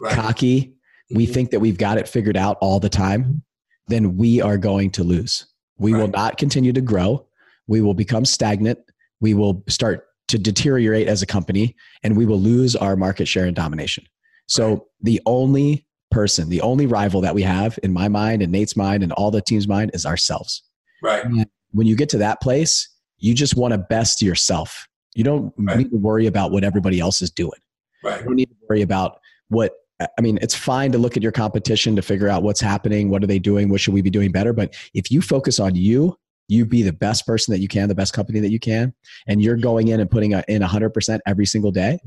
[0.00, 0.14] right.
[0.14, 0.74] cocky,
[1.10, 1.32] we Mhm.
[1.34, 3.42] think that we've got it figured out all the time,
[3.88, 5.46] then we are going to lose.
[5.78, 7.26] We will not continue to grow.
[7.66, 8.78] We will become stagnant.
[9.20, 13.44] We will start to deteriorate as a company and we will lose our market share
[13.46, 14.04] and domination.
[14.46, 14.80] So, Right.
[15.02, 19.02] the only person, the only rival that we have in my mind and Nate's mind
[19.02, 20.62] and all the team's mind is ourselves.
[21.02, 21.24] right,
[21.72, 24.86] When you get to that place, you just want to best yourself.
[25.14, 25.78] You don't Right.
[25.78, 27.60] need to worry about what everybody else is doing.
[28.02, 29.18] right, You don't need to worry about
[29.48, 33.10] what I mean, it's fine to look at your competition to figure out what's happening,
[33.10, 34.52] what are they doing, what should we be doing better.
[34.52, 36.16] But if you focus on you,
[36.48, 38.94] you be the best person that you can, the best company that you can,
[39.26, 41.98] and you're going in and putting in 100% every single day,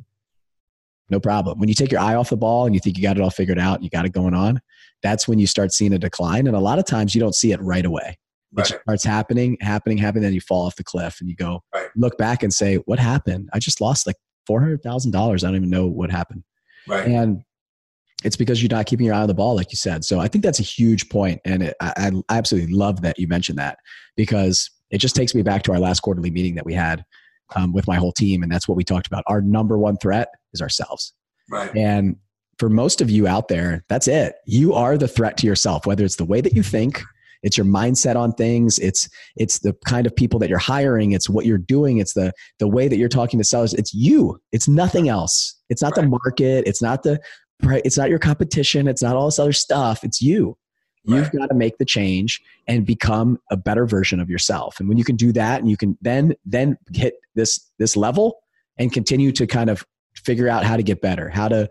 [1.10, 1.60] no problem.
[1.60, 3.30] When you take your eye off the ball and you think you got it all
[3.30, 4.60] figured out, you got it going on,
[5.02, 6.48] that's when you start seeing a decline.
[6.48, 8.18] And a lot of times you don't see it right away.
[8.58, 11.64] It right, starts happening, happening, happening, then you fall off the cliff and you go
[11.74, 11.88] Right.
[11.96, 13.50] look back and say, What happened?
[13.54, 14.16] I just lost like
[14.46, 15.44] four hundred thousand dollars.
[15.44, 16.44] I don't even know what happened.
[16.88, 17.44] right, And
[18.24, 20.04] it's because you're not keeping your eye on the ball, like you said.
[20.04, 23.28] So I think that's a huge point, and it, I, I absolutely love that you
[23.28, 23.78] mentioned that
[24.16, 27.04] because it just takes me back to our last quarterly meeting that we had
[27.56, 29.24] um, with my whole team, and that's what we talked about.
[29.28, 31.14] Our number one threat is ourselves,
[31.50, 32.16] right, and
[32.58, 34.36] for most of you out there, that's it.
[34.46, 37.04] You are the threat to yourself, whether it's the way that you think,
[37.44, 41.30] it's your mindset on things, it's it's the kind of people that you're hiring, it's
[41.30, 43.76] what you're doing, it's the the way that you're talking to sellers.
[43.76, 44.40] It's you.
[44.52, 45.56] It's nothing else.
[45.70, 46.66] It's not the market.
[46.66, 47.20] It's not the
[47.64, 48.88] it's not your competition.
[48.88, 50.04] It's not all this other stuff.
[50.04, 50.58] It's you.
[51.08, 54.80] You've got to make the change and become a better version of yourself.
[54.80, 58.40] And when you can do that, and you can then then hit this this level
[58.78, 59.86] and continue to kind of
[60.16, 61.70] figure out how to get better, how to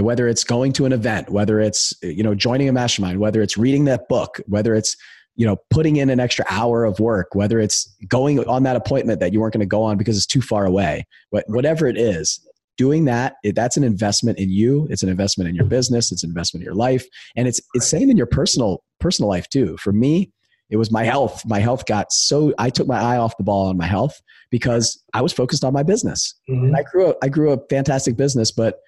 [0.00, 3.56] whether it's going to an event, whether it's you know joining a mastermind, whether it's
[3.56, 4.96] reading that book, whether it's
[5.36, 9.20] you know putting in an extra hour of work, whether it's going on that appointment
[9.20, 11.96] that you weren't going to go on because it's too far away, what, whatever it
[11.96, 12.40] is,
[12.82, 14.86] doing that it, that's an investment in you.
[14.90, 16.10] It's an investment in your business.
[16.12, 17.04] It's an investment in your life,
[17.36, 19.76] and it's it's same in your personal personal life too.
[19.78, 20.32] For me,
[20.70, 21.42] it was my health.
[21.46, 24.20] My health got so I took my eye off the ball on my health
[24.50, 26.20] because I was focused on my business.
[26.50, 26.74] Mhm.
[26.76, 28.78] I grew up, I grew a fantastic business, but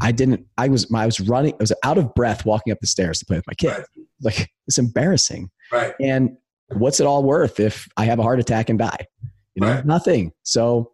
[0.00, 0.40] I didn't.
[0.58, 1.52] I was I was running.
[1.54, 3.68] I was out of breath walking up the stairs to play with my kid.
[3.68, 3.86] Right.
[4.22, 5.50] Like it's embarrassing.
[5.72, 6.30] right, And
[6.82, 9.02] what's it all worth if I have a heart attack and die?
[9.54, 9.86] You know, Right.
[9.86, 10.32] nothing.
[10.42, 10.90] So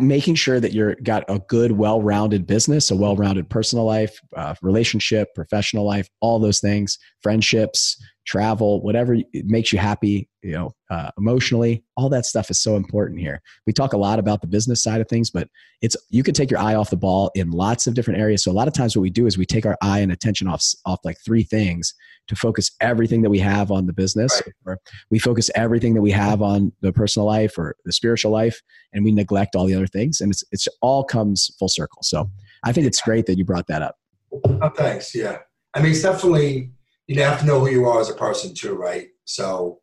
[0.00, 5.34] making sure that you're got a good, well-rounded business, a well-rounded personal life, uh, relationship,
[5.34, 11.82] professional life, all those things, friendships, travel, whatever makes you happy, you know, uh, emotionally,
[11.96, 13.40] all that stuff is so important here.
[13.66, 15.48] We talk a lot about the business side of things, but
[15.80, 18.44] it's you can take your eye off the ball in lots of different areas.
[18.44, 20.46] So a lot of times, what we do is we take our eye and attention
[20.46, 21.94] off off like three things
[22.28, 24.78] to focus everything that we have on the business, or
[25.10, 28.60] we focus everything that we have on the personal life or the spiritual life,
[28.92, 32.02] and we neglect all the other things, and it's it's all comes full circle.
[32.02, 32.30] So
[32.64, 33.96] I think it's great that you brought that up.
[34.32, 35.14] Oh, thanks.
[35.14, 35.38] Yeah.
[35.74, 36.70] I mean, it's definitely,
[37.08, 39.08] you have to know who you are as a person too, right?
[39.24, 39.80] So,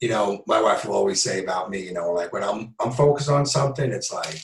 [0.00, 2.92] you know, my wife will always say about me, you know, like when I'm, I'm
[2.92, 4.40] focused on something, it's like,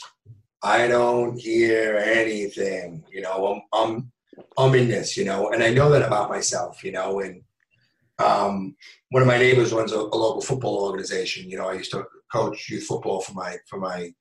[0.63, 4.13] I don't hear anything, you know, I'm, I'm,
[4.57, 7.43] I'm in this, you know, and I know that about myself, you know, and,
[8.19, 8.77] um,
[9.11, 11.51] one of my neighbors runs a, a local football organization.
[11.51, 14.15] You know, I used to coach youth football for my, for my,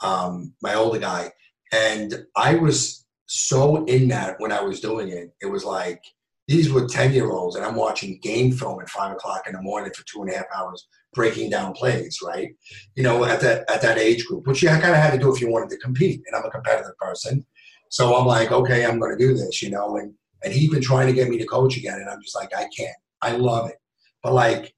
[0.00, 1.32] um, my older guy.
[1.72, 5.34] And I was so in that when I was doing it.
[5.42, 6.02] It was like
[6.48, 9.60] these were 10 year olds, and I'm watching game film at five o'clock in the
[9.60, 12.48] morning for two and a half hours, breaking down plays, right?
[12.94, 15.32] You know, at that at that age group, which you kind of had to do
[15.32, 16.22] if you wanted to compete.
[16.26, 17.44] And I'm a competitive person.
[17.90, 19.98] So I'm like, okay, I'm going to do this, you know.
[19.98, 22.50] And and he's been trying to get me to coach again, and I'm just like,
[22.56, 22.96] I can't.
[23.20, 23.76] I love it,
[24.22, 24.74] but like,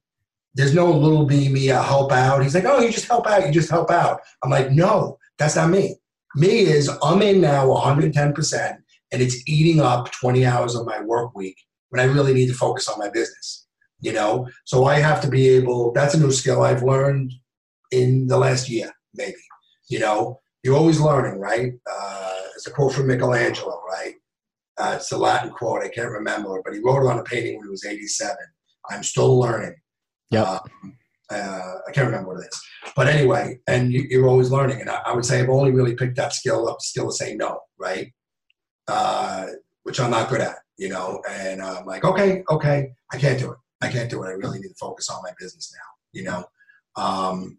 [0.54, 1.70] there's no little b me.
[1.70, 2.42] I help out.
[2.42, 3.46] He's like, oh, you just help out.
[3.46, 4.20] You just help out.
[4.42, 5.96] I'm like, no, that's not me.
[6.34, 8.80] Me is I'm in now 110 percent,
[9.12, 11.56] and it's eating up 20 hours of my work week
[11.90, 13.66] when I really need to focus on my business.
[14.00, 15.92] You know, so I have to be able.
[15.92, 17.32] That's a new skill I've learned
[17.90, 19.36] in the last year, maybe.
[19.90, 21.72] You know, you're always learning, right?
[21.90, 24.14] Uh, it's a quote from Michelangelo, right?
[24.78, 25.82] Uh, it's a Latin quote.
[25.82, 28.34] I can't remember it, but he wrote it on a painting when he was 87.
[28.90, 29.74] I'm still learning.
[30.30, 30.44] Yeah.
[30.44, 30.96] Um,
[31.30, 32.62] uh, I can't remember what it is.
[32.96, 34.80] But anyway, and you, you're always learning.
[34.80, 37.34] And I, I would say I've only really picked that skill up, skill to say
[37.34, 38.12] no, right?
[38.90, 39.46] Uh,
[39.84, 41.22] which I'm not good at, you know.
[41.30, 43.58] And I'm like, okay, okay, I can't do it.
[43.80, 44.28] I can't do it.
[44.28, 46.44] I really need to focus on my business now, you know.
[46.96, 47.58] Um,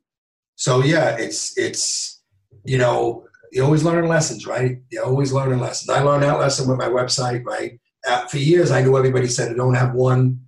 [0.56, 2.22] so yeah, it's it's
[2.66, 4.78] you know you always learn lessons, right?
[4.92, 5.90] You always learn lessons.
[5.90, 7.80] I learned that lesson with my website, right?
[8.08, 10.42] Uh, for years, I knew everybody said, I "Don't have one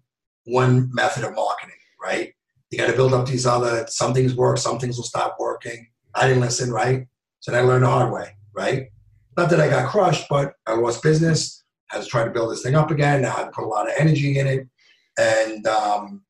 [0.46, 2.34] one method of marketing, right?
[2.70, 3.86] You got to build up these other.
[3.88, 7.08] Some things work, some things will stop working." I didn't listen, right?
[7.40, 8.90] So I learned the hard way, right?
[9.38, 11.64] Not that I got crushed, but I lost business.
[11.92, 13.22] I had to to build this thing up again.
[13.22, 14.68] Now I put a lot of energy in it,
[15.20, 16.24] and um,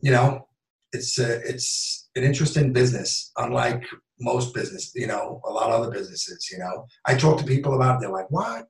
[0.00, 0.48] you know,
[0.92, 3.84] it's a, it's an interesting business, unlike
[4.20, 4.92] most business.
[4.94, 6.48] You know, a lot of other businesses.
[6.50, 8.00] You know, I talk to people about it.
[8.00, 8.66] They're like, "What?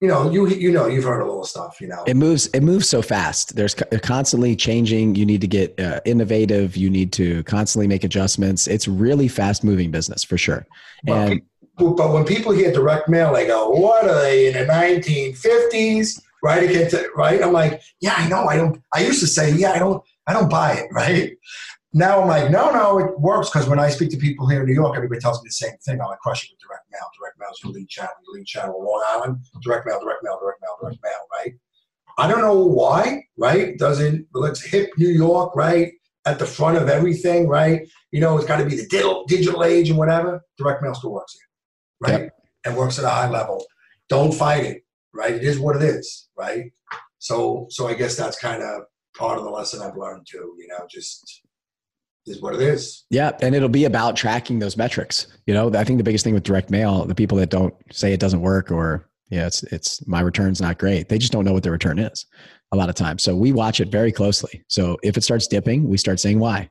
[0.00, 1.80] you know, you you know, you've heard a little stuff.
[1.80, 2.48] You know, it moves.
[2.48, 3.56] It moves so fast.
[3.56, 5.14] There's constantly changing.
[5.14, 6.76] You need to get uh, innovative.
[6.76, 8.66] You need to constantly make adjustments.
[8.66, 10.66] It's really fast moving business for sure.
[11.04, 11.48] But and people,
[11.78, 16.68] but when people hear direct mail, they go, "What are they in the 1950s?" Right?
[16.68, 17.42] Again, right?
[17.42, 18.46] I'm like, "Yeah, I know.
[18.46, 18.80] I don't.
[18.94, 20.02] I used to say, yeah, I don't.
[20.26, 21.36] I don't buy it." Right?
[21.96, 24.66] now I'm like, no, no, it works because when I speak to people here in
[24.66, 25.98] New York, everybody tells me the same thing.
[25.98, 27.08] I'm like, crush it with direct mail.
[27.18, 28.12] Direct mail is your lead channel.
[28.26, 31.54] Your lead channel, Long Island, direct mail, direct mail, direct mail, direct mail, right?
[32.18, 33.78] I don't know why, right?
[33.78, 35.94] Doesn't let's hip New York, right?
[36.26, 37.88] At the front of everything, right?
[38.10, 40.42] You know, it's got to be the digital, digital age and whatever.
[40.58, 41.45] Direct mail still works here,
[42.00, 42.22] right?
[42.22, 42.32] Yep.
[42.64, 43.64] And works at a high level.
[44.08, 44.84] Don't fight it,
[45.14, 45.34] right?
[45.34, 46.72] It is what it is, right?
[47.18, 48.82] So, so I guess that's kind of
[49.16, 50.54] part of the lesson I've learned too.
[50.58, 51.42] You know, just
[52.26, 53.04] is what it is.
[53.10, 55.26] Yeah, and it'll be about tracking those metrics.
[55.46, 58.12] You know, I think the biggest thing with direct mail, the people that don't say
[58.12, 61.08] it doesn't work or yeah, it's it's my return's not great.
[61.08, 62.26] They just don't know what their return is
[62.72, 63.22] a lot of times.
[63.22, 64.62] So we watch it very closely.
[64.68, 66.70] So if it starts dipping, we start saying why.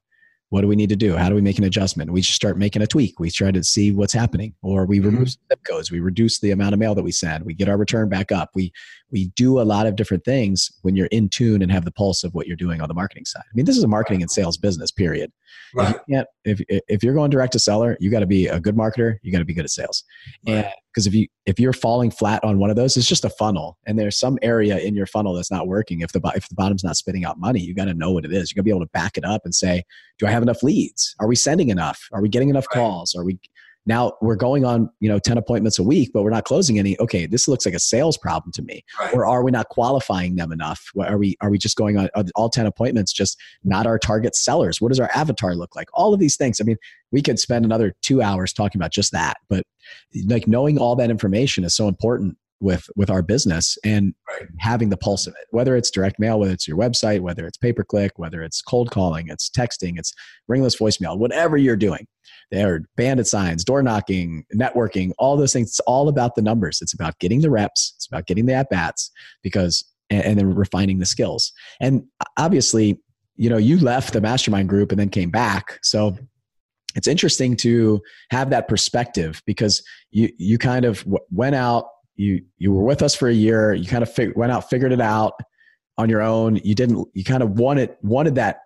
[0.49, 1.15] What do we need to do?
[1.15, 2.11] How do we make an adjustment?
[2.11, 3.19] We just start making a tweak.
[3.19, 5.07] We try to see what's happening, or we mm-hmm.
[5.07, 5.91] remove zip codes.
[5.91, 7.45] We reduce the amount of mail that we send.
[7.45, 8.51] We get our return back up.
[8.53, 8.71] We
[9.11, 12.23] we do a lot of different things when you're in tune and have the pulse
[12.23, 13.43] of what you're doing on the marketing side.
[13.45, 14.91] I mean, this is a marketing and sales business.
[14.91, 15.31] Period.
[15.73, 15.95] Right.
[16.43, 18.75] If, you if if you're going direct to seller, you got to be a good
[18.75, 19.17] marketer.
[19.21, 20.03] You got to be good at sales.
[20.47, 20.55] Right.
[20.55, 23.29] And because if you if you're falling flat on one of those, it's just a
[23.29, 26.01] funnel, and there's some area in your funnel that's not working.
[26.01, 28.33] If the if the bottom's not spitting out money, you got to know what it
[28.33, 28.51] is.
[28.51, 29.83] You got to be able to back it up and say,
[30.17, 31.15] do I have enough leads?
[31.19, 32.07] Are we sending enough?
[32.11, 32.79] Are we getting enough right.
[32.79, 33.13] calls?
[33.15, 33.39] Are we
[33.85, 36.97] now we're going on you know 10 appointments a week but we're not closing any.
[36.99, 38.83] Okay this looks like a sales problem to me.
[38.99, 39.13] Right.
[39.13, 40.89] or are we not qualifying them enough?
[40.99, 44.81] Are we are we just going on all 10 appointments just not our target sellers?
[44.81, 45.87] What does our avatar look like?
[45.93, 46.59] All of these things.
[46.61, 46.77] I mean
[47.11, 49.63] we could spend another two hours talking about just that but
[50.27, 54.47] like knowing all that information is so important with with our business and right.
[54.59, 57.57] having the pulse of it whether it's direct mail whether it's your website whether it's
[57.57, 60.13] pay per click whether it's cold calling it's texting it's
[60.47, 62.07] ringless voicemail whatever you're doing
[62.51, 65.69] there are bandit signs door knocking networking all those things.
[65.69, 66.79] It's all about the numbers.
[66.81, 67.93] It's about getting the reps.
[67.97, 71.51] It's about getting the at bats because and, and then refining the skills.
[71.81, 72.03] And
[72.37, 72.99] obviously
[73.37, 75.79] you know you left the mastermind group and then came back.
[75.81, 76.17] So
[76.95, 82.71] it's interesting to have that perspective because you you kind of went out you you
[82.71, 83.73] were with us for a year.
[83.73, 85.33] You kind of fig- went out figured it out
[85.97, 86.57] on your own.
[86.63, 88.59] You didn't you kind of wanted wanted that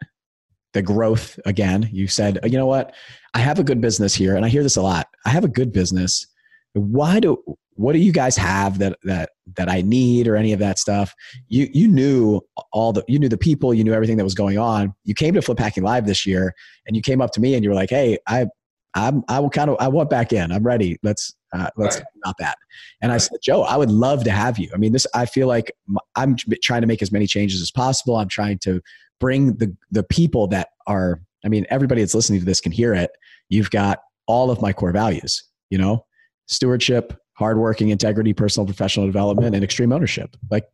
[0.73, 2.93] the growth again you said you know what
[3.33, 5.49] i have a good business here and i hear this a lot i have a
[5.49, 6.25] good business
[6.73, 7.37] why do
[7.73, 11.13] what do you guys have that that that i need or any of that stuff
[11.47, 12.39] you you knew
[12.71, 15.33] all the you knew the people you knew everything that was going on you came
[15.33, 16.53] to flip hacking live this year
[16.85, 18.45] and you came up to me and you were like hey i
[18.93, 22.03] i'm i will kind of i want back in i'm ready let's uh, let's right.
[22.03, 22.57] talk about that.
[23.01, 23.15] And right.
[23.15, 24.69] I said, Joe, I would love to have you.
[24.73, 25.71] I mean, this, I feel like
[26.15, 28.17] I'm trying to make as many changes as possible.
[28.17, 28.81] I'm trying to
[29.19, 32.93] bring the, the people that are, I mean, everybody that's listening to this can hear
[32.93, 33.11] it.
[33.49, 36.05] You've got all of my core values, you know,
[36.47, 40.35] stewardship, hardworking, integrity, personal, professional development, and extreme ownership.
[40.49, 40.65] Like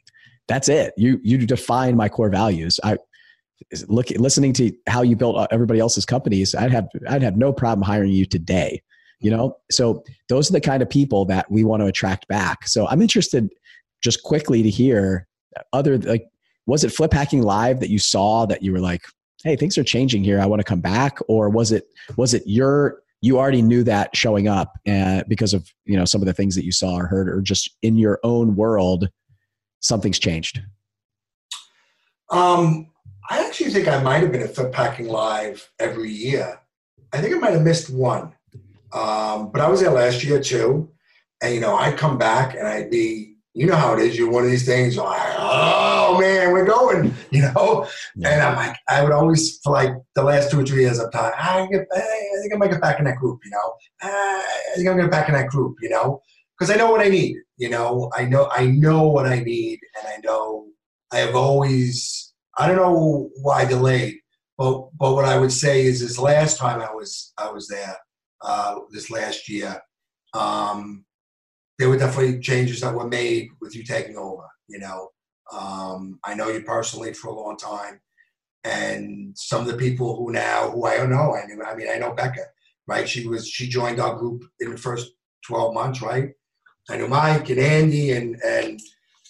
[0.48, 0.94] that's it.
[0.98, 2.80] You, you define my core values.
[2.84, 2.98] I,
[3.88, 7.54] look listening to how you built uh, everybody else's companies i'd have i'd have no
[7.54, 8.82] problem hiring you today
[9.20, 12.68] you know so those are the kind of people that we want to attract back
[12.68, 13.50] so i'm interested
[14.02, 15.28] just quickly to hear
[15.74, 16.28] other like
[16.66, 19.02] was it flip hacking live that you saw that you were like
[19.46, 20.42] hey things are changing here.
[20.42, 21.88] I want to come back or was it
[22.18, 26.22] was it your you already knew that showing up uh, because of you know some
[26.22, 29.10] of the things that you saw or heard or just in your own world
[29.80, 30.62] something's changed?
[32.30, 32.88] Um
[33.30, 36.60] i actually think i might have been at flip hacking live every year.
[37.14, 38.34] I think i might have missed one.
[38.92, 40.90] Um, but I was there last year too.
[41.42, 44.18] And, you know, I'd come back and I'd be, you know how it is.
[44.18, 47.88] You're one of these things, like, oh man, we're going, you know?
[48.16, 48.30] Yeah.
[48.30, 51.10] And I'm like, I would always, for like the last two or three years, I'm
[51.12, 52.00] thought, I, get, I
[52.42, 53.74] think I might get back in that group, you know?
[54.02, 54.44] I
[54.76, 56.22] think I'm going to get back in that group, you know?
[56.58, 57.38] because I know what I need.
[57.58, 60.68] You know, I know I know what I need, and I know
[61.12, 62.34] I have always.
[62.58, 64.16] I don't know why I delayed,
[64.58, 67.96] but but what I would say is this last time I was I was there,
[68.42, 69.80] uh, this last year,
[70.34, 71.06] um,
[71.80, 74.44] there were definitely changes that were made with you taking over.
[74.68, 75.10] You know,
[75.52, 78.00] um, I know you personally for a long time,
[78.64, 81.36] and some of the people who now who I don't know.
[81.36, 81.62] I knew.
[81.64, 82.46] I mean, I know Becca,
[82.88, 83.08] right?
[83.08, 85.12] She was she joined our group in the first
[85.46, 86.32] twelve months, right?
[86.90, 88.80] I knew Mike and Andy, and and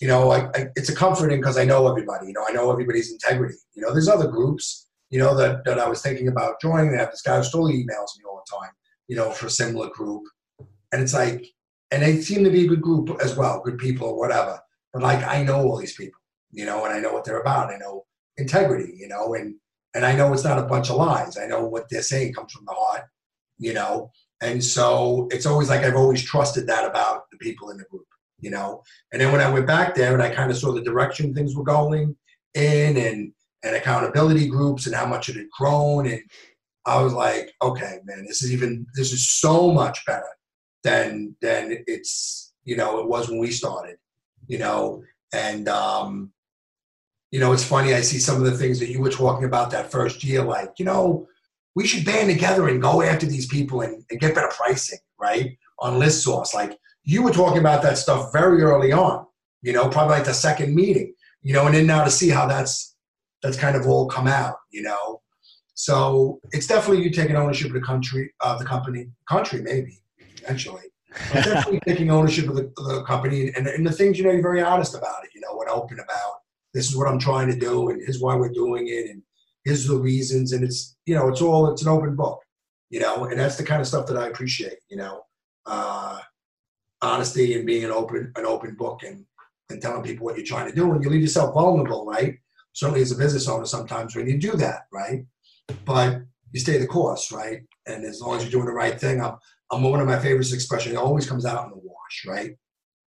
[0.02, 2.28] you know, I, I, it's a comforting because I know everybody.
[2.28, 3.56] You know, I know everybody's integrity.
[3.74, 6.94] You know, there's other groups, you know, that, that I was thinking about joining.
[6.98, 8.72] Have this guy who still emails me all the time,
[9.08, 10.24] you know, for a similar group,
[10.92, 11.46] and it's like,
[11.92, 14.60] and they seem to be a good group as well, good people or whatever.
[14.96, 16.22] But like, I know all these people,
[16.52, 17.70] you know, and I know what they're about.
[17.70, 18.06] I know
[18.38, 19.56] integrity, you know, and
[19.94, 21.38] and I know it's not a bunch of lies.
[21.38, 23.04] I know what they're saying comes from the heart,
[23.58, 24.10] you know,
[24.42, 28.08] and so it's always like I've always trusted that about the people in the group,
[28.40, 28.84] you know.
[29.12, 31.58] And then when I went back there and I kind of saw the direction things
[31.58, 32.16] were going
[32.54, 33.34] in and
[33.64, 36.22] and accountability groups and how much it had grown and
[36.86, 40.24] I was like, okay, man, this is even this is so much better
[40.86, 43.98] than than it's you know it was when we started,
[44.48, 45.04] you know.
[45.34, 46.32] And um,
[47.32, 47.94] you know, it's funny.
[47.94, 50.74] I see some of the things that you were talking about that first year, like
[50.78, 51.28] you know,
[51.76, 55.58] we should band together and go after these people and, and get better pricing, right?
[55.80, 56.54] On ListSource.
[56.54, 59.26] Like you were talking about that stuff very early on,
[59.62, 62.48] you know, probably like the second meeting, you know, and then now to see how
[62.48, 62.96] that's
[63.44, 65.22] that's kind of all come out, you know.
[65.76, 70.02] So it's definitely you taking ownership of the country, of the company, country maybe
[70.42, 70.84] eventually.
[71.32, 74.62] Definitely taking ownership of the, the company and, and the things you know you're very
[74.62, 76.42] honest about it, you know, and open about
[76.74, 79.22] this is what I'm trying to do and here's why we're doing it and
[79.64, 82.42] here's the reasons and it's you know it's all it's an open book
[82.90, 85.22] you know and that's the kind of stuff that i appreciate you know
[85.66, 86.20] uh,
[87.02, 89.26] honesty and being an open an open book and
[89.70, 92.38] and telling people what you're trying to do and you leave yourself vulnerable right?
[92.74, 95.26] Certainly as a business owner sometimes when you do that right?
[95.86, 97.62] But you stay the course right?
[97.88, 99.38] And as long as you're doing the right thing i'm,
[99.72, 102.56] I'm one of my favorite expressions it always comes out in the wash right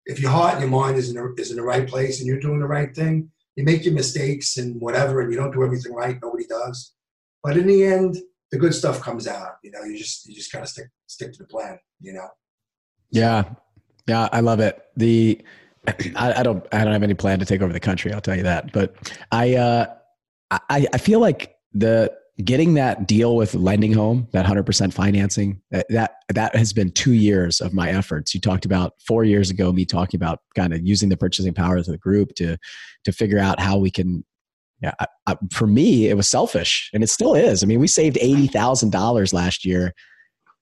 [0.07, 2.27] if your heart and your mind is in, the, is in the right place and
[2.27, 5.63] you're doing the right thing you make your mistakes and whatever, and you don't do
[5.63, 6.17] everything right.
[6.23, 6.95] Nobody does.
[7.43, 8.17] But in the end,
[8.51, 9.53] the good stuff comes out.
[9.63, 11.79] You know, you just you just kind of stick stick to the plan.
[12.01, 12.29] You know.
[13.11, 13.45] Yeah,
[14.07, 14.83] yeah, I love it.
[14.97, 15.41] The
[16.17, 18.13] I, I, don't I don't have any plan to take over the country.
[18.13, 18.73] I'll tell you that.
[18.73, 19.87] But I uh,
[20.51, 26.15] I I feel like the getting that deal with LendingHome that 100% financing that, that
[26.29, 28.35] that has been two years of my efforts.
[28.35, 31.89] You talked about four years ago me talking about kind of using the purchasing powers
[31.89, 32.57] of the group to
[33.05, 34.25] to figure out how we can
[34.81, 37.63] yeah I, I, for me it was selfish and it still is.
[37.63, 39.95] I mean we saved $80000 last year.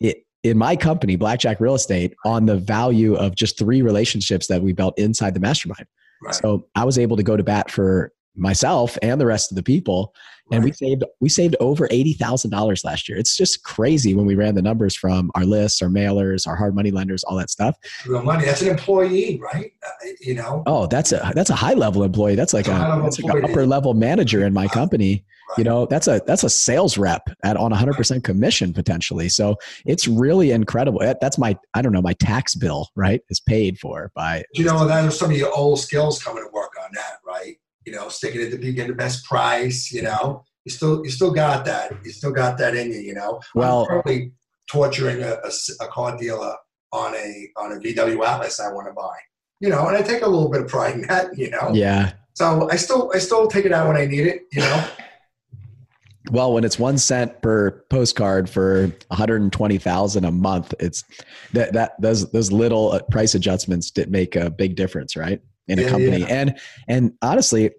[0.00, 4.62] It, in my company blackjack real estate on the value of just three relationships that
[4.62, 5.86] we built inside the mastermind.
[6.20, 6.34] Right.
[6.34, 9.62] so i was able to go to bat for myself and the rest of the
[9.62, 10.14] people
[10.50, 10.70] and right.
[10.70, 13.18] we saved we saved over eighty thousand dollars last year.
[13.18, 16.74] It's just crazy when we ran the numbers from our lists, our mailers, our hard
[16.74, 17.76] money lenders, all that stuff.
[18.06, 18.44] Real money.
[18.44, 19.72] That's an employee, right?
[19.84, 20.62] Uh, you know.
[20.66, 22.34] Oh, that's a that's a high level employee.
[22.34, 25.24] That's like that's a, a that's like an upper level manager in my company.
[25.50, 25.58] Right.
[25.58, 29.28] You know, that's a that's a sales rep at on 100 percent commission potentially.
[29.28, 31.00] So it's really incredible.
[31.20, 34.44] That's my I don't know my tax bill right is paid for by.
[34.54, 37.56] You know, that are some of your old skills coming to work on that, right?
[37.88, 40.44] You know, sticking it to be getting the best price, you know.
[40.66, 41.92] You still you still got that.
[42.04, 43.40] You still got that in you, you know.
[43.54, 44.32] Well, probably
[44.70, 46.54] torturing a, a, a, car dealer
[46.92, 49.16] on a on a VW Atlas I want to buy.
[49.60, 51.70] You know, and I take a little bit of pride in that, you know.
[51.72, 52.12] Yeah.
[52.34, 54.88] So I still I still take it out when I need it, you know.
[56.30, 61.02] well, when it's one cent per postcard for 120,000 a month, it's
[61.54, 65.40] that that those those little uh, price adjustments did make a big difference, right?
[65.68, 66.20] In a yeah, company.
[66.20, 66.26] Yeah.
[66.26, 66.58] And
[66.88, 67.70] and honestly,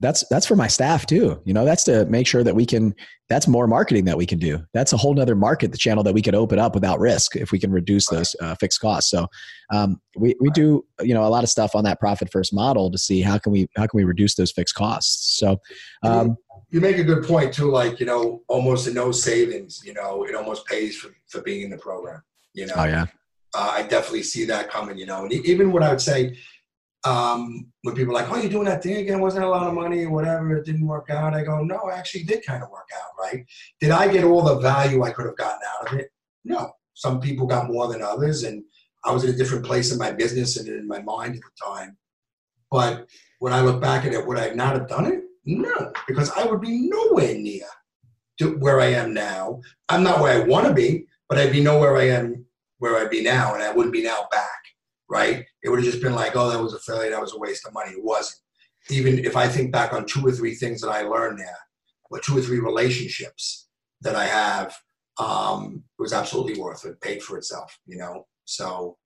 [0.00, 1.40] that's that's for my staff too.
[1.44, 2.94] You know, that's to make sure that we can.
[3.28, 4.58] That's more marketing that we can do.
[4.72, 7.52] That's a whole nother market, the channel that we could open up without risk if
[7.52, 9.10] we can reduce those uh, fixed costs.
[9.10, 9.28] So
[9.70, 12.90] um, we we do you know a lot of stuff on that profit first model
[12.90, 15.38] to see how can we how can we reduce those fixed costs.
[15.38, 15.60] So.
[16.02, 16.36] Um,
[16.72, 17.70] you make a good point too.
[17.70, 19.82] Like you know, almost in no savings.
[19.84, 22.22] You know, it almost pays for for being in the program.
[22.54, 22.74] You know.
[22.76, 23.06] Oh yeah.
[23.52, 24.96] Uh, I definitely see that coming.
[24.96, 26.36] You know, and even what I would say
[27.04, 29.74] um, when people are like, oh, you're doing that thing again, wasn't a lot of
[29.74, 31.34] money whatever, it didn't work out.
[31.34, 33.44] I go, no, actually did kind of work out, right?
[33.80, 36.10] Did I get all the value I could have gotten out of it?
[36.44, 36.72] No.
[36.94, 38.62] Some people got more than others, and
[39.04, 41.64] I was in a different place in my business and in my mind at the
[41.64, 41.96] time.
[42.70, 45.22] But when I look back at it, would I not have done it?
[45.46, 47.66] No, because I would be nowhere near
[48.38, 49.62] to where I am now.
[49.88, 52.44] I'm not where I want to be, but I'd be nowhere I am
[52.78, 54.59] where I'd be now, and I wouldn't be now back.
[55.10, 55.44] Right?
[55.62, 57.66] It would have just been like, oh, that was a failure, that was a waste
[57.66, 57.90] of money.
[57.90, 58.38] It wasn't.
[58.88, 61.58] Even if I think back on two or three things that I learned there,
[62.10, 63.68] or two or three relationships
[64.00, 64.74] that I have,
[65.18, 67.00] um, it was absolutely worth it.
[67.00, 68.26] Paid for itself, you know.
[68.46, 68.96] So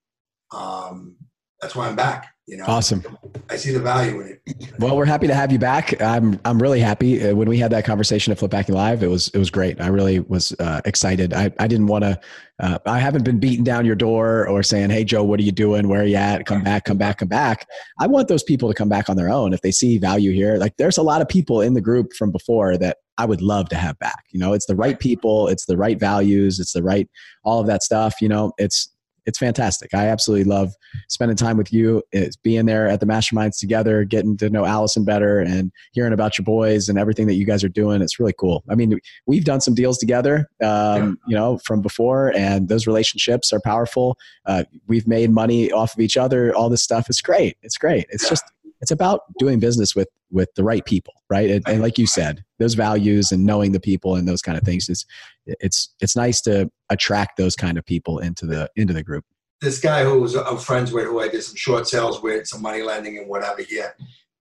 [0.53, 1.17] um,
[1.61, 2.35] that's why I'm back.
[2.47, 3.03] You know, awesome.
[3.49, 4.73] I see the value in it.
[4.79, 5.99] Well, we're happy to have you back.
[6.03, 7.27] I'm I'm really happy.
[7.27, 9.81] Uh, when we had that conversation at Flip Hacking Live, it was it was great.
[9.81, 11.33] I really was uh, excited.
[11.33, 12.21] I, I didn't want to.
[12.61, 15.53] Uh, I haven't been beating down your door or saying, "Hey, Joe, what are you
[15.53, 15.89] doing?
[15.89, 16.45] Where are you at?
[16.45, 17.67] Come back, come back, come back."
[17.99, 20.59] I want those people to come back on their own if they see value here.
[20.59, 23.71] Like, there's a lot of people in the group from before that I would love
[23.71, 24.25] to have back.
[24.31, 27.09] You know, it's the right people, it's the right values, it's the right
[27.43, 28.21] all of that stuff.
[28.21, 28.94] You know, it's
[29.27, 29.95] it's fantastic.
[29.95, 30.75] I absolutely love
[31.09, 32.03] spending time with you.
[32.13, 36.39] It's being there at the masterminds together, getting to know Allison better, and hearing about
[36.39, 38.03] your boys and everything that you guys are doing.
[38.03, 38.65] It's really cool.
[38.69, 43.53] I mean, we've done some deals together, um, you know, from before, and those relationships
[43.53, 44.17] are powerful.
[44.47, 46.55] Uh, we've made money off of each other.
[46.55, 47.57] All this stuff is great.
[47.63, 48.07] It's great.
[48.11, 48.45] It's just
[48.81, 51.51] it's about doing business with with the right people right?
[51.51, 54.65] And, and, like you said those values and knowing the people and those kind of
[54.65, 55.05] things is
[55.47, 59.25] it's it's nice to attract those kind of people into the into the group.
[59.61, 62.63] This guy who was I'm friends with who I did some short sales with some
[62.63, 63.95] money lending and whatever here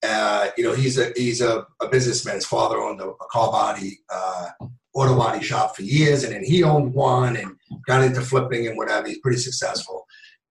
[0.04, 2.36] uh, you know he's a he's a, a businessman.
[2.36, 4.50] His father owned a, a car body uh,
[4.94, 7.56] auto body shop for years and then he owned one and
[7.88, 9.08] got into flipping and whatever.
[9.08, 10.06] He's pretty successful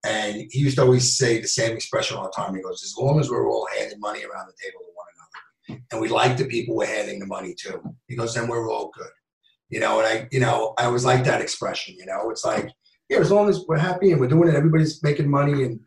[0.04, 2.54] and he used to always say the same expression all the time.
[2.54, 5.82] He goes, as long as we're all handing money around the table to one another,
[5.90, 8.90] and we like the people we're handing the money to, he goes, then we're all
[8.96, 9.10] good.
[9.68, 11.94] You know, and I, you know, I always like that expression.
[11.96, 12.68] You know, it's like,
[13.08, 15.80] yeah, as long as we're happy and we're doing it, everybody's making money, and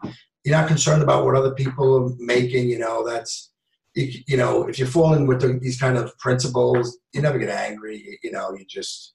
[0.43, 2.67] you're not concerned about what other people are making.
[2.67, 3.51] You know, that's,
[3.93, 7.37] you, you know, if you fall in with the, these kind of principles, you never
[7.37, 8.19] get angry.
[8.23, 9.13] You know, you just,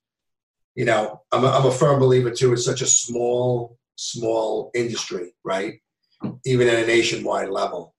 [0.77, 2.53] you know, I'm a, I'm a firm believer too.
[2.53, 5.75] It's such a small small industry, right?
[6.47, 7.95] Even at a nationwide level.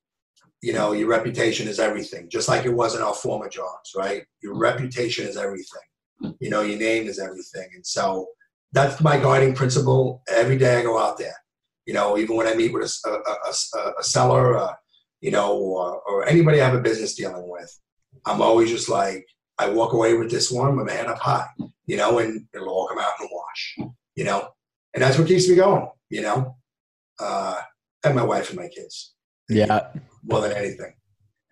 [0.62, 4.24] You know, your reputation is everything, just like it was in our former jobs, right?
[4.44, 6.36] Your reputation is everything.
[6.40, 7.70] You know, your name is everything.
[7.74, 8.28] And so
[8.72, 10.22] that's my guiding principle.
[10.28, 11.36] Every day I go out there,
[11.86, 14.74] you know, even when I meet with a, a, a, a seller, uh,
[15.20, 17.80] you know, or, or anybody I have a business dealing with,
[18.26, 19.26] I'm always just like,
[19.58, 21.48] I walk away with this one, my man up high,
[21.86, 24.50] you know, and it'll all come out in the wash, you know
[24.94, 25.88] and that's what keeps me going.
[26.10, 26.56] You know,
[27.20, 27.56] uh,
[28.04, 29.14] and my wife and my kids.
[29.50, 29.88] Yeah,
[30.24, 30.94] more than anything.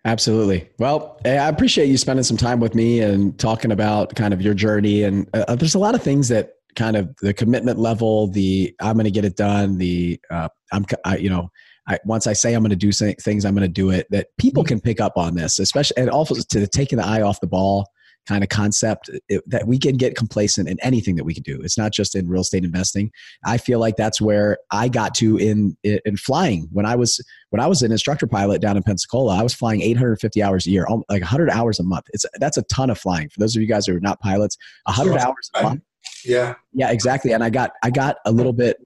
[0.04, 0.68] Absolutely.
[0.78, 4.54] Well, I appreciate you spending some time with me and talking about kind of your
[4.54, 5.02] journey.
[5.02, 8.94] And uh, there's a lot of things that kind of the commitment level, the I'm
[8.94, 11.50] going to get it done, the uh, I'm, I, you know,
[11.86, 14.06] I, once I say I'm going to do things, I'm going to do it.
[14.10, 17.40] That people can pick up on this, especially and also to taking the eye off
[17.40, 17.86] the ball
[18.28, 21.60] kind of concept it, that we can get complacent in anything that we can do.
[21.62, 23.10] It's not just in real estate investing.
[23.44, 27.60] I feel like that's where I got to in in flying when I was when
[27.60, 29.38] I was an instructor pilot down in Pensacola.
[29.38, 32.06] I was flying 850 hours a year, like 100 hours a month.
[32.12, 33.28] It's that's a ton of flying.
[33.28, 35.20] For those of you guys who are not pilots, 100 sure.
[35.20, 35.82] hours a month.
[36.24, 36.54] Yeah.
[36.72, 37.32] Yeah, exactly.
[37.32, 38.76] And I got I got a little bit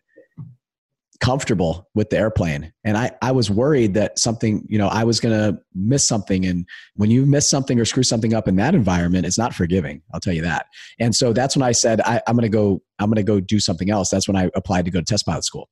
[1.20, 2.72] comfortable with the airplane.
[2.84, 6.44] And i i was worried that something you know i was going to miss something.
[6.44, 10.02] And when you miss something or screw something up in that environment it's not forgiving
[10.12, 10.66] i'll tell you that.
[10.98, 13.40] And so that's when i said I, am going to go i'm going to go
[13.40, 14.10] do something else.
[14.10, 15.68] That's when i applied to go to test pilot school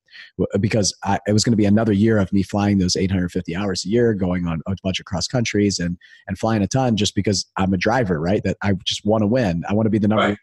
[0.60, 3.84] because I, it was going to be another year of me flying those 850 hours
[3.84, 7.14] a year going on a bunch of cross countries and and flying a ton just
[7.14, 8.42] because i'm a driver right?
[8.44, 9.64] That i just want to win.
[9.68, 10.38] I want to be the number right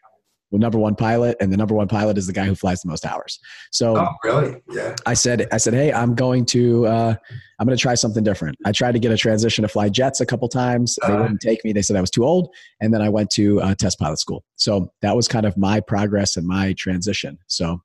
[0.58, 3.06] number one pilot, and the number one pilot is the guy who flies the most
[3.06, 3.38] hours.
[3.70, 4.60] So, oh, really?
[4.70, 4.96] Yeah.
[5.06, 7.14] I said, I said, hey, I'm going to, uh,
[7.58, 8.58] I'm going to try something different.
[8.64, 10.98] I tried to get a transition to fly jets a couple times.
[11.06, 11.72] They uh, wouldn't take me.
[11.72, 14.44] They said I was too old, and then I went to uh, test pilot school.
[14.56, 17.38] So that was kind of my progress and my transition.
[17.46, 17.80] So.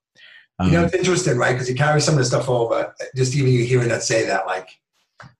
[0.58, 1.52] Um, you know, um, it's interesting, right?
[1.52, 2.94] Because you carry some of the stuff over.
[3.14, 4.70] Just even you hearing that say that, like,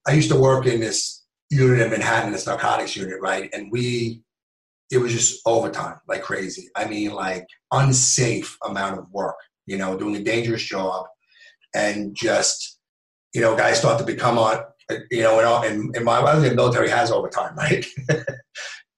[0.06, 3.48] I used to work in this unit in Manhattan, this narcotics unit, right?
[3.54, 4.22] And we
[4.90, 6.68] it was just overtime like crazy.
[6.76, 11.06] I mean, like unsafe amount of work, you know, doing a dangerous job
[11.74, 12.78] and just,
[13.34, 14.58] you know, guys start to become on,
[15.10, 17.84] you know, in, in my, I the military has overtime, right?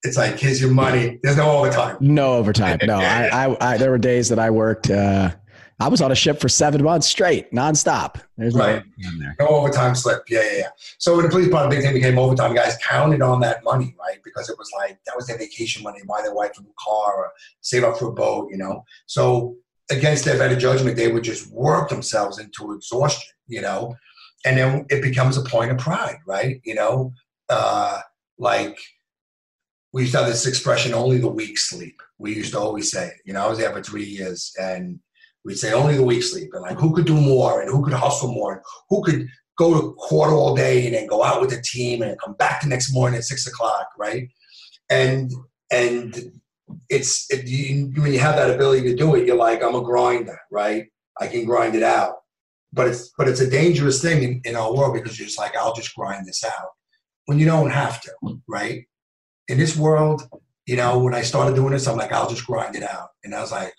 [0.02, 1.18] it's like, here's your money.
[1.22, 1.96] There's no overtime.
[2.00, 2.78] No overtime.
[2.86, 5.34] No, I, I, I, there were days that I worked, uh,
[5.80, 8.20] I was on a ship for seven months straight, nonstop.
[8.36, 8.82] There's right.
[8.98, 10.24] no, no overtime slip.
[10.28, 10.68] Yeah, yeah, yeah.
[10.98, 14.18] So when the police department big thing became overtime, guys counted on that money, right?
[14.24, 17.14] Because it was like that was their vacation money, buy their wife a new car
[17.14, 18.84] or save up for a boat, you know.
[19.06, 19.56] So
[19.90, 23.94] against their better judgment, they would just work themselves into exhaustion, you know.
[24.44, 26.60] And then it becomes a point of pride, right?
[26.64, 27.12] You know,
[27.48, 28.00] uh,
[28.36, 28.78] like
[29.92, 32.02] we used to have this expression, only the weak sleep.
[32.18, 34.98] We used to always say, you know, I was there for three years and
[35.48, 37.94] we'd say only the weak sleep, and like who could do more, and who could
[37.94, 39.26] hustle more, and who could
[39.56, 42.60] go to court all day and then go out with the team and come back
[42.60, 44.28] the next morning at six o'clock, right?
[44.90, 45.32] And
[45.72, 46.32] and
[46.90, 49.82] it's it, you, when you have that ability to do it, you're like, I'm a
[49.82, 50.86] grinder, right?
[51.18, 52.16] I can grind it out.
[52.72, 55.56] But it's but it's a dangerous thing in, in our world because you're just like,
[55.56, 56.68] I'll just grind this out.
[57.24, 58.12] When you don't have to,
[58.46, 58.84] right?
[59.48, 60.28] In this world,
[60.66, 63.08] you know, when I started doing this, I'm like, I'll just grind it out.
[63.24, 63.72] And I was like,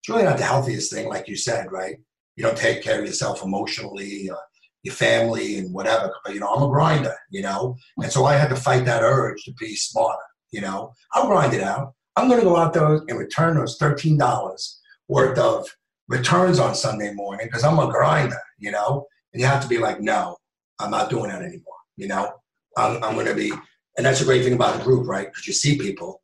[0.00, 1.96] it's really not the healthiest thing, like you said, right?
[2.36, 4.36] You don't take care of yourself emotionally, uh,
[4.82, 6.12] your family, and whatever.
[6.24, 9.02] But you know, I'm a grinder, you know, and so I had to fight that
[9.02, 10.22] urge to be smarter.
[10.50, 11.94] You know, I'll grind it out.
[12.16, 15.68] I'm going to go out there and return those thirteen dollars worth of
[16.08, 19.06] returns on Sunday morning because I'm a grinder, you know.
[19.32, 20.36] And you have to be like, no,
[20.80, 21.74] I'm not doing that anymore.
[21.96, 22.32] You know,
[22.76, 23.52] I'm, I'm going to be,
[23.96, 25.26] and that's a great thing about the group, right?
[25.28, 26.20] Because you see people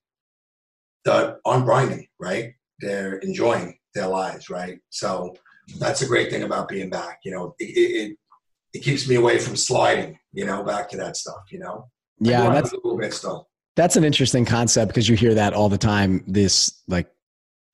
[1.04, 2.54] that aren't grinding, right?
[2.80, 4.78] They're enjoying their lives, right?
[4.90, 5.34] So
[5.78, 7.20] that's a great thing about being back.
[7.24, 8.16] You know, it, it,
[8.74, 10.18] it keeps me away from sliding.
[10.32, 11.44] You know, back to that stuff.
[11.50, 11.88] You know.
[12.20, 13.48] Yeah, that's a little bit still.
[13.74, 16.24] That's an interesting concept because you hear that all the time.
[16.26, 17.08] This like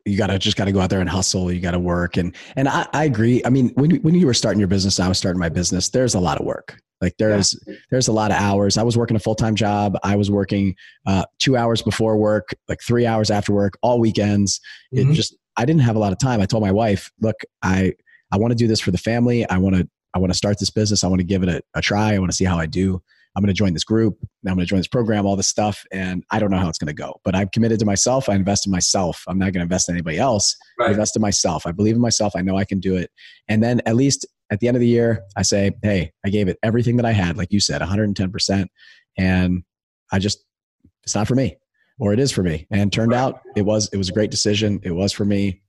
[0.04, 1.52] you gotta just gotta go out there and hustle.
[1.52, 3.42] You gotta work and and I, I agree.
[3.44, 5.88] I mean, when when you were starting your business, I was starting my business.
[5.88, 6.80] There's a lot of work.
[7.02, 7.74] Like there's yeah.
[7.90, 8.78] there's a lot of hours.
[8.78, 9.98] I was working a full time job.
[10.04, 10.76] I was working
[11.06, 14.60] uh, two hours before work, like three hours after work, all weekends.
[14.94, 15.10] Mm-hmm.
[15.10, 16.40] It just I didn't have a lot of time.
[16.40, 17.92] I told my wife, look, I
[18.32, 19.46] I want to do this for the family.
[19.50, 21.02] I want to I want to start this business.
[21.02, 22.14] I want to give it a, a try.
[22.14, 23.02] I want to see how I do.
[23.34, 24.18] I'm going to join this group.
[24.46, 25.84] I'm going to join this program, all this stuff.
[25.90, 28.28] And I don't know how it's going to go, but I'm committed to myself.
[28.28, 29.24] I invest in myself.
[29.26, 30.54] I'm not going to invest in anybody else.
[30.78, 30.88] Right.
[30.88, 31.66] I invest in myself.
[31.66, 32.34] I believe in myself.
[32.36, 33.10] I know I can do it.
[33.48, 36.46] And then at least at the end of the year, I say, Hey, I gave
[36.46, 38.66] it everything that I had, like you said, 110%.
[39.16, 39.64] And
[40.12, 40.44] I just,
[41.02, 41.56] it's not for me
[41.98, 42.66] or it is for me.
[42.70, 44.78] And turned out it was, it was a great decision.
[44.82, 45.62] It was for me.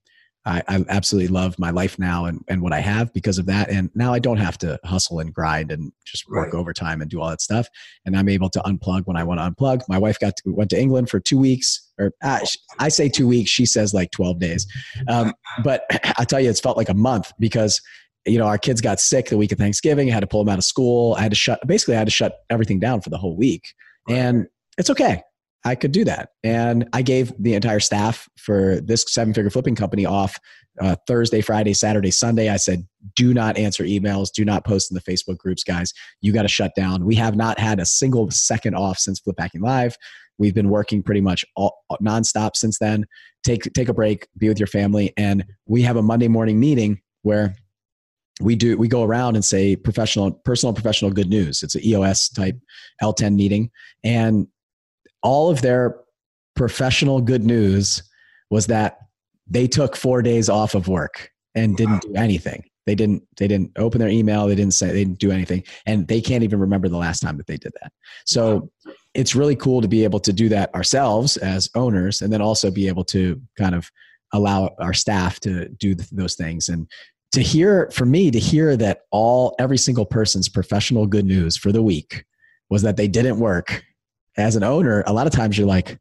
[0.45, 3.69] I, I, absolutely love my life now and, and what I have because of that.
[3.69, 6.59] And now I don't have to hustle and grind and just work right.
[6.59, 7.69] overtime and do all that stuff.
[8.05, 9.84] And I'm able to unplug when I want to unplug.
[9.88, 12.41] My wife got to, went to England for two weeks, or uh,
[12.77, 13.51] I say two weeks.
[13.51, 14.67] She says like 12 days.
[15.07, 15.86] Um, but
[16.17, 17.79] I tell you, it's felt like a month because
[18.26, 20.09] you know our kids got sick the week of Thanksgiving.
[20.09, 21.15] I had to pull them out of school.
[21.15, 23.74] I had to shut basically I had to shut everything down for the whole week.
[24.07, 24.47] And
[24.78, 25.21] it's okay.
[25.65, 26.30] I could do that.
[26.43, 30.38] And I gave the entire staff for this seven figure flipping company off
[30.82, 32.49] uh, Thursday, Friday, Saturday, Sunday.
[32.49, 35.93] I said, do not answer emails, do not post in the Facebook groups, guys.
[36.21, 37.05] You got to shut down.
[37.05, 39.97] We have not had a single second off since Flip Hacking Live.
[40.38, 43.05] We've been working pretty much all, nonstop since then.
[43.43, 47.01] Take take a break, be with your family, and we have a Monday morning meeting
[47.21, 47.55] where
[48.41, 52.29] we do we go around and say professional personal professional good news it's an eos
[52.29, 52.57] type
[53.01, 53.69] l10 meeting
[54.03, 54.47] and
[55.21, 55.99] all of their
[56.55, 58.03] professional good news
[58.49, 58.97] was that
[59.47, 62.63] they took four days off of work and didn't do anything.
[62.86, 65.63] They didn't they didn't open their email, they didn't say they didn't do anything.
[65.86, 67.91] And they can't even remember the last time that they did that.
[68.25, 68.69] So
[69.13, 72.69] it's really cool to be able to do that ourselves as owners and then also
[72.69, 73.89] be able to kind of
[74.34, 76.89] allow our staff to do those things and
[77.34, 81.71] to hear for me to hear that all every single person's professional good news for
[81.71, 82.23] the week
[82.69, 83.84] was that they didn't work
[84.38, 85.99] as an owner, a lot of times you're like,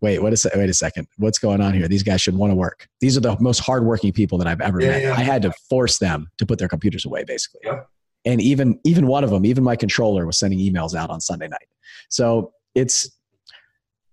[0.00, 1.88] wait, what is wait a second, what's going on here?
[1.88, 2.86] These guys should want to work.
[3.00, 5.02] These are the most hardworking people that I've ever yeah, met.
[5.02, 5.14] Yeah.
[5.14, 7.60] I had to force them to put their computers away, basically.
[7.64, 7.80] Yeah.
[8.26, 11.48] And even even one of them, even my controller, was sending emails out on Sunday
[11.48, 11.68] night.
[12.10, 13.08] So it's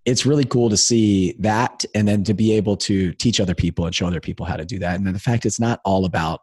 [0.06, 3.86] it's really cool to see that, and then to be able to teach other people
[3.86, 4.96] and show other people how to do that.
[4.96, 6.42] And then the fact it's not all about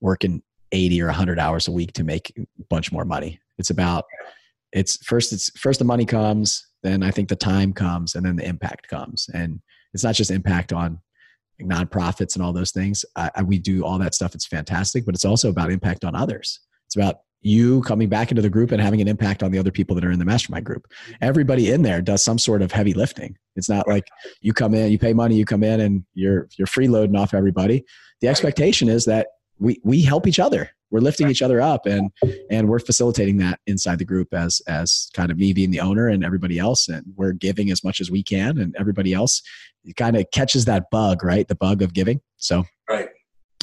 [0.00, 0.42] working
[0.72, 3.38] 80 or 100 hours a week to make a bunch more money.
[3.58, 4.04] It's about
[4.72, 8.36] it's first it's first the money comes then i think the time comes and then
[8.36, 9.60] the impact comes and
[9.94, 11.00] it's not just impact on
[11.62, 15.14] nonprofits and all those things I, I, we do all that stuff it's fantastic but
[15.14, 18.80] it's also about impact on others it's about you coming back into the group and
[18.80, 20.86] having an impact on the other people that are in the mastermind group.
[21.20, 23.36] Everybody in there does some sort of heavy lifting.
[23.54, 24.04] It's not like
[24.40, 27.84] you come in you pay money you come in and you're you're freeloading off everybody.
[28.20, 30.70] The expectation is that we we help each other.
[30.90, 32.10] We're lifting each other up and
[32.50, 36.08] and we're facilitating that inside the group as as kind of me being the owner
[36.08, 39.42] and everybody else and we're giving as much as we can and everybody else
[39.96, 41.48] kind of catches that bug right?
[41.48, 42.20] The bug of giving.
[42.38, 43.08] So right.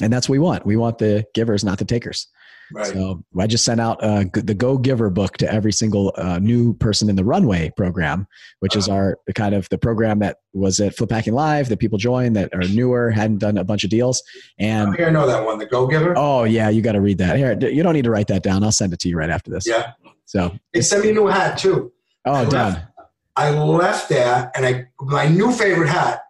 [0.00, 0.64] and that's what we want.
[0.64, 2.28] We want the givers not the takers
[2.72, 2.86] Right.
[2.86, 6.74] So I just sent out uh, the Go Giver book to every single uh, new
[6.74, 8.26] person in the Runway program,
[8.60, 8.96] which is uh-huh.
[8.96, 12.54] our kind of the program that was at Flip Hacking Live that people joined that
[12.54, 14.22] are newer, hadn't done a bunch of deals.
[14.58, 16.14] And oh, here, I know that one, the Go Giver.
[16.16, 17.36] Oh yeah, you got to read that.
[17.36, 18.64] Here, you don't need to write that down.
[18.64, 19.66] I'll send it to you right after this.
[19.66, 19.92] Yeah.
[20.24, 21.92] So they sent me a new hat too.
[22.24, 22.72] Oh, I done.
[22.72, 22.86] Left,
[23.36, 26.22] I left there, and I my new favorite hat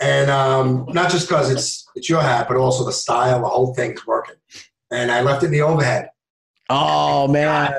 [0.00, 3.74] and um, not just because it's it's your hat, but also the style, the whole
[3.74, 4.36] thing's working.
[4.90, 6.10] And I left it in the overhead.
[6.70, 7.74] Oh man!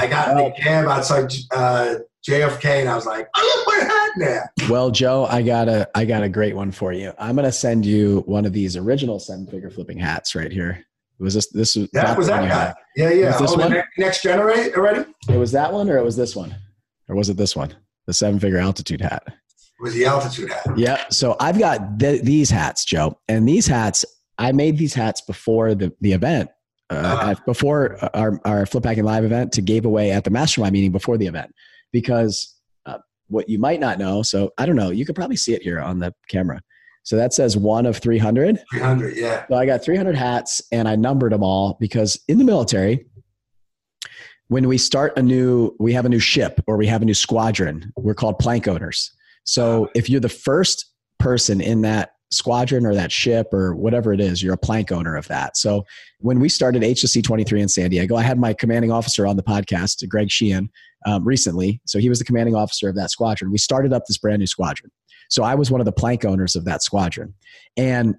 [0.00, 1.96] I got in the cab outside uh,
[2.26, 4.52] JFK, and I was like, I left my hat there.
[4.68, 7.12] Well, Joe, I got a I got a great one for you.
[7.18, 10.84] I'm gonna send you one of these original seven figure flipping hats right here.
[11.18, 12.74] Was this this was that was that guy?
[12.96, 13.26] Yeah, yeah.
[13.40, 13.82] Was this oh, one?
[13.96, 15.08] next generate already?
[15.28, 16.54] It was that one, or it was this one,
[17.08, 17.74] or was it this one?
[18.06, 19.22] The seven figure altitude hat.
[19.26, 20.66] It was the altitude hat?
[20.76, 21.04] Yeah.
[21.10, 24.04] So I've got th- these hats, Joe, and these hats.
[24.38, 26.50] I made these hats before the the event
[26.90, 30.72] uh, uh, before our, our Flip Hacking Live event to give away at the mastermind
[30.72, 31.52] meeting before the event.
[31.92, 32.54] Because
[32.84, 32.98] uh,
[33.28, 35.80] what you might not know so i don't know you could probably see it here
[35.80, 36.60] on the camera.
[37.02, 39.46] So that says one of 300 300 yeah.
[39.48, 43.06] So i got 300 hats and i numbered them all because in the military
[44.48, 47.14] when we start a new we have a new ship or we have a new
[47.14, 49.12] squadron we're called plank owners.
[49.44, 50.86] So if you're the first
[51.18, 55.16] person in that squadron or that ship or whatever it is, you're a plank owner
[55.16, 55.56] of that.
[55.56, 55.84] So
[56.18, 59.42] when we started HSC 23 in San Diego, I had my commanding officer on the
[59.42, 60.68] podcast, Greg Sheehan,
[61.06, 61.80] um, recently.
[61.86, 63.52] So he was the commanding officer of that squadron.
[63.52, 64.90] We started up this brand new squadron.
[65.28, 67.34] So I was one of the plank owners of that squadron.
[67.76, 68.16] And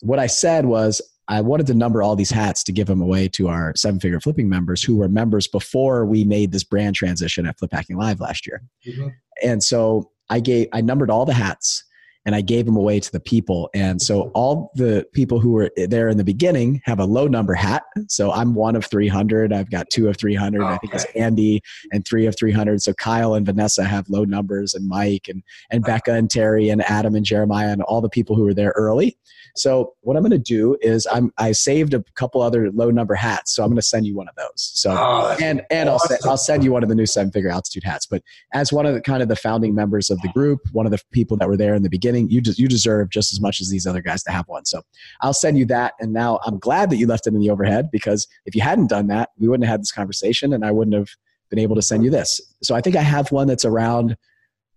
[0.00, 1.00] what I said was,
[1.30, 4.18] I wanted to number all these hats to give them away to our seven figure
[4.18, 8.18] flipping members who were members before we made this brand transition at Flip Hacking Live
[8.18, 8.62] last year.
[8.86, 9.08] Mm-hmm.
[9.44, 11.84] And so I gave, I numbered all the hats
[12.26, 13.70] and I gave them away to the people.
[13.74, 17.54] And so all the people who were there in the beginning have a low number
[17.54, 17.84] hat.
[18.08, 19.52] So I'm one of 300.
[19.52, 20.60] I've got two of 300.
[20.60, 20.70] Okay.
[20.70, 21.62] I think it's Andy
[21.92, 22.82] and three of 300.
[22.82, 26.82] So Kyle and Vanessa have low numbers and Mike and, and Becca and Terry and
[26.82, 29.16] Adam and Jeremiah and all the people who were there early.
[29.56, 33.14] So what I'm going to do is I'm I saved a couple other low number
[33.14, 34.52] hats, so I'm going to send you one of those.
[34.56, 36.16] So oh, and and awesome.
[36.24, 38.06] I'll I'll send you one of the new seven figure altitude hats.
[38.06, 38.22] But
[38.54, 41.00] as one of the kind of the founding members of the group, one of the
[41.12, 43.70] people that were there in the beginning, you just you deserve just as much as
[43.70, 44.64] these other guys to have one.
[44.64, 44.82] So
[45.20, 45.94] I'll send you that.
[46.00, 48.88] And now I'm glad that you left it in the overhead because if you hadn't
[48.88, 51.08] done that, we wouldn't have had this conversation, and I wouldn't have
[51.50, 52.40] been able to send you this.
[52.62, 54.16] So I think I have one that's around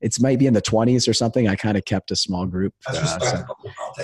[0.02, 1.48] it's might be in the 20s or something.
[1.48, 2.74] I kind of kept a small group.
[2.88, 3.46] Uh, so,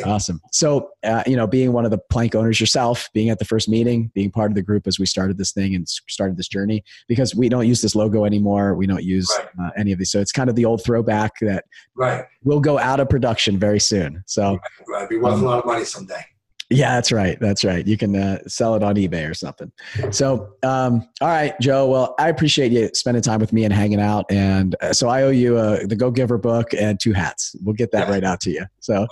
[0.05, 0.41] awesome.
[0.51, 3.67] So, uh, you know, being one of the plank owners yourself, being at the first
[3.67, 6.83] meeting, being part of the group as we started this thing and started this journey,
[7.07, 8.75] because we don't use this logo anymore.
[8.75, 9.67] We don't use right.
[9.67, 10.11] uh, any of these.
[10.11, 11.65] So it's kind of the old throwback that
[11.95, 12.25] right.
[12.43, 14.23] will go out of production very soon.
[14.27, 14.61] So, right.
[14.87, 15.09] right.
[15.09, 16.23] be worth um, a lot of money someday.
[16.69, 17.39] Yeah, that's right.
[17.39, 17.87] That's right.
[17.87, 19.71] You can uh, sell it on eBay or something.
[20.11, 21.87] So, um, all right, Joe.
[21.87, 24.25] Well, I appreciate you spending time with me and hanging out.
[24.29, 27.55] And uh, so I owe you uh, the Go Giver book and two hats.
[27.63, 28.65] We'll get that right out to you.
[28.81, 29.07] So,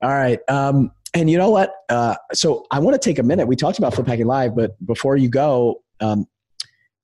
[0.00, 0.40] all right.
[0.48, 1.74] Um, and you know what?
[1.90, 3.46] Uh, so I want to take a minute.
[3.46, 6.26] We talked about Flip Hacking Live, but before you go, um,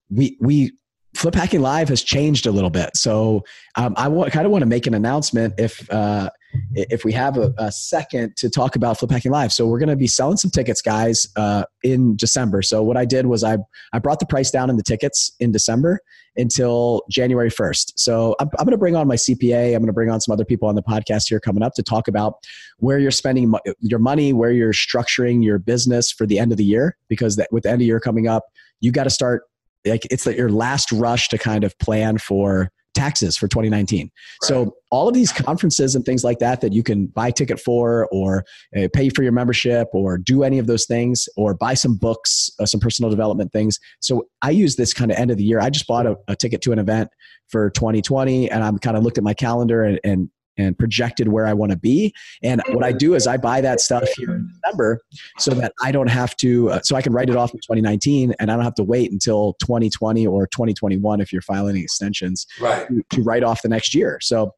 [0.08, 0.72] we we
[1.14, 2.96] Flip Hacking Live has changed a little bit.
[2.96, 3.44] So
[3.76, 6.30] um, I want, kind of want to make an announcement if uh,
[6.74, 9.52] if we have a, a, second to talk about Flip Hacking Live.
[9.52, 12.62] So we're going to be selling some tickets, guys, uh, in December.
[12.62, 13.58] So what I did was I
[13.92, 16.00] I brought the price down in the tickets in December
[16.36, 17.92] until January 1st.
[17.96, 19.68] So I'm, I'm going to bring on my CPA.
[19.68, 21.82] I'm going to bring on some other people on the podcast here coming up to
[21.82, 22.34] talk about
[22.78, 26.64] where you're spending your money, where you're structuring your business for the end of the
[26.64, 28.44] year, because that, with the end of year coming up,
[28.80, 29.44] you got to start
[29.86, 34.02] like it's like your last rush to kind of plan for taxes for 2019.
[34.02, 34.10] Right.
[34.48, 38.08] So all of these conferences and things like that that you can buy ticket for
[38.12, 38.44] or
[38.76, 42.50] uh, pay for your membership or do any of those things or buy some books,
[42.60, 43.78] uh, some personal development things.
[44.00, 45.60] So I use this kind of end of the year.
[45.60, 47.10] I just bought a, a ticket to an event
[47.48, 51.46] for 2020 and I'm kind of looked at my calendar and, and and projected where
[51.46, 52.14] I want to be.
[52.42, 55.00] And what I do is I buy that stuff here in December
[55.38, 58.34] so that I don't have to, uh, so I can write it off in 2019
[58.38, 62.86] and I don't have to wait until 2020 or 2021 if you're filing extensions right.
[62.88, 64.18] to, to write off the next year.
[64.20, 64.54] So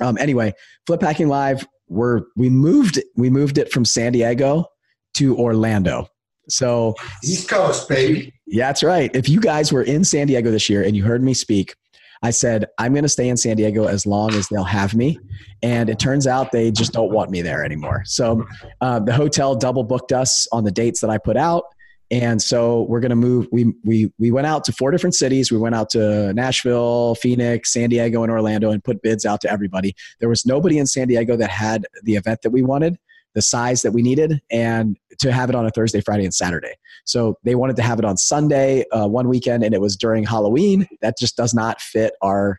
[0.00, 0.52] um, anyway,
[0.86, 4.66] Flip Hacking Live, we're, we moved, we moved it from San Diego
[5.14, 6.08] to Orlando.
[6.48, 8.32] So East Coast, baby.
[8.46, 9.14] Yeah, that's right.
[9.14, 11.74] If you guys were in San Diego this year and you heard me speak,
[12.22, 15.18] I said, I'm going to stay in San Diego as long as they'll have me.
[15.62, 18.02] And it turns out they just don't want me there anymore.
[18.06, 18.44] So
[18.80, 21.64] uh, the hotel double booked us on the dates that I put out.
[22.10, 23.48] And so we're going to move.
[23.52, 25.52] We, we, we went out to four different cities.
[25.52, 29.50] We went out to Nashville, Phoenix, San Diego, and Orlando and put bids out to
[29.50, 29.94] everybody.
[30.18, 32.98] There was nobody in San Diego that had the event that we wanted
[33.38, 36.74] the size that we needed and to have it on a Thursday, Friday, and Saturday.
[37.04, 40.24] So they wanted to have it on Sunday uh, one weekend, and it was during
[40.24, 40.88] Halloween.
[41.02, 42.58] That just does not fit our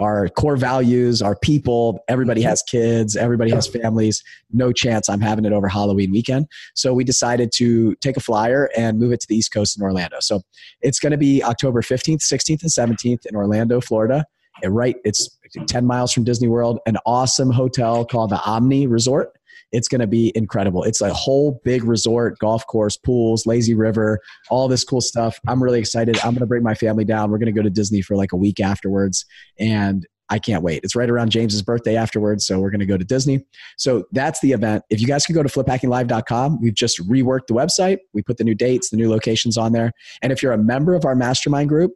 [0.00, 2.00] our core values, our people.
[2.08, 4.24] Everybody has kids, everybody has families.
[4.50, 6.46] No chance I'm having it over Halloween weekend.
[6.74, 9.84] So we decided to take a flyer and move it to the East Coast in
[9.84, 10.16] Orlando.
[10.20, 10.40] So
[10.80, 14.24] it's going to be October 15th, 16th, and 17th in Orlando, Florida.
[14.62, 14.96] And right.
[15.04, 15.38] It's
[15.68, 19.32] 10 miles from Disney World, an awesome hotel called the Omni Resort.
[19.74, 20.84] It's going to be incredible.
[20.84, 25.40] It's a whole big resort, golf course, pools, lazy river, all this cool stuff.
[25.48, 26.16] I'm really excited.
[26.18, 27.30] I'm going to bring my family down.
[27.30, 29.26] We're going to go to Disney for like a week afterwards.
[29.58, 30.80] And I can't wait.
[30.84, 32.46] It's right around James's birthday afterwards.
[32.46, 33.44] So we're going to go to Disney.
[33.76, 34.84] So that's the event.
[34.90, 37.98] If you guys can go to fliphackinglive.com, we've just reworked the website.
[38.14, 39.92] We put the new dates, the new locations on there.
[40.22, 41.92] And if you're a member of our mastermind group,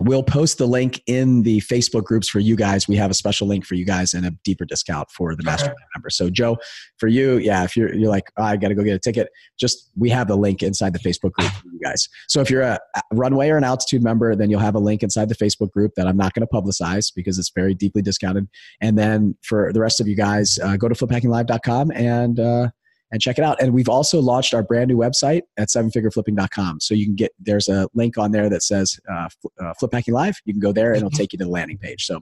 [0.00, 2.86] We'll post the link in the Facebook groups for you guys.
[2.86, 5.76] We have a special link for you guys and a deeper discount for the mastermind
[5.76, 5.84] okay.
[5.96, 6.16] members.
[6.16, 6.56] So, Joe,
[6.98, 9.28] for you, yeah, if you're you're like, oh, I got to go get a ticket,
[9.58, 12.08] just we have the link inside the Facebook group for you guys.
[12.28, 12.78] So, if you're a
[13.12, 16.06] runway or an altitude member, then you'll have a link inside the Facebook group that
[16.06, 18.48] I'm not going to publicize because it's very deeply discounted.
[18.80, 22.68] And then for the rest of you guys, uh, go to fliphackinglive.com and uh,
[23.10, 23.60] and check it out.
[23.60, 26.80] And we've also launched our brand new website at sevenfigureflipping.com.
[26.80, 29.28] So you can get, there's a link on there that says uh,
[29.60, 30.38] uh, Flip Hacking Live.
[30.44, 32.04] You can go there and it'll take you to the landing page.
[32.04, 32.20] So,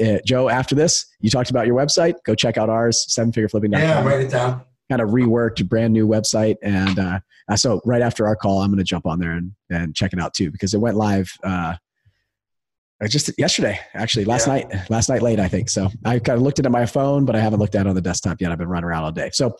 [0.00, 2.14] uh, Joe, after this, you talked about your website.
[2.24, 3.80] Go check out ours, sevenfigureflipping.com.
[3.80, 4.62] Yeah, write it down.
[4.88, 6.56] Kind of reworked, brand new website.
[6.62, 7.20] And uh,
[7.56, 10.20] so right after our call, I'm going to jump on there and, and check it
[10.20, 11.74] out too because it went live uh,
[13.08, 14.54] just yesterday actually last yeah.
[14.54, 16.86] night last night late i think so i kind of looked at it on my
[16.86, 19.04] phone but i haven't looked at it on the desktop yet i've been running around
[19.04, 19.56] all day so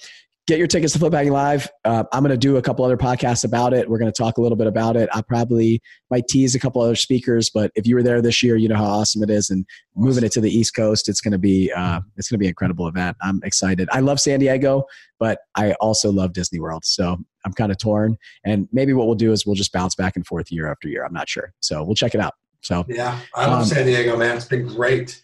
[0.49, 1.71] get your tickets to Flip Hacking Live.
[1.85, 3.89] Uh, I'm going to do a couple other podcasts about it.
[3.89, 5.09] We're going to talk a little bit about it.
[5.13, 8.57] I probably might tease a couple other speakers, but if you were there this year,
[8.57, 9.51] you know how awesome it is.
[9.51, 9.65] And
[9.95, 12.47] moving it to the East Coast, it's going to be uh, it's going to be
[12.47, 13.17] an incredible event.
[13.23, 13.89] I'm excited.
[13.93, 14.85] I love San Diego,
[15.21, 18.17] but I also love Disney World, so I'm kind of torn.
[18.45, 21.05] And maybe what we'll do is we'll just bounce back and forth year after year.
[21.05, 22.35] I'm not sure, so we'll check it out.
[22.63, 24.37] So yeah, I love um, San Diego, man.
[24.37, 25.23] It's been great.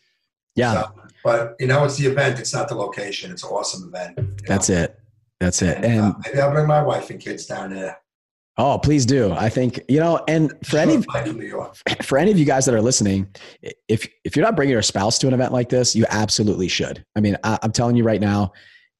[0.54, 0.74] Yeah.
[0.74, 2.38] So, but you know, it's the event.
[2.38, 3.32] It's not the location.
[3.32, 4.46] It's an awesome event.
[4.46, 4.76] That's know?
[4.76, 4.98] it.
[5.40, 5.84] That's it.
[5.84, 7.98] And, uh, maybe I'll bring my wife and kids down there.
[8.60, 9.32] Oh, please do.
[9.32, 11.00] I think you know, and for any
[12.02, 13.28] for any of you guys that are listening,
[13.88, 17.04] if if you're not bringing your spouse to an event like this, you absolutely should.
[17.14, 18.52] I mean, I, am telling you right now,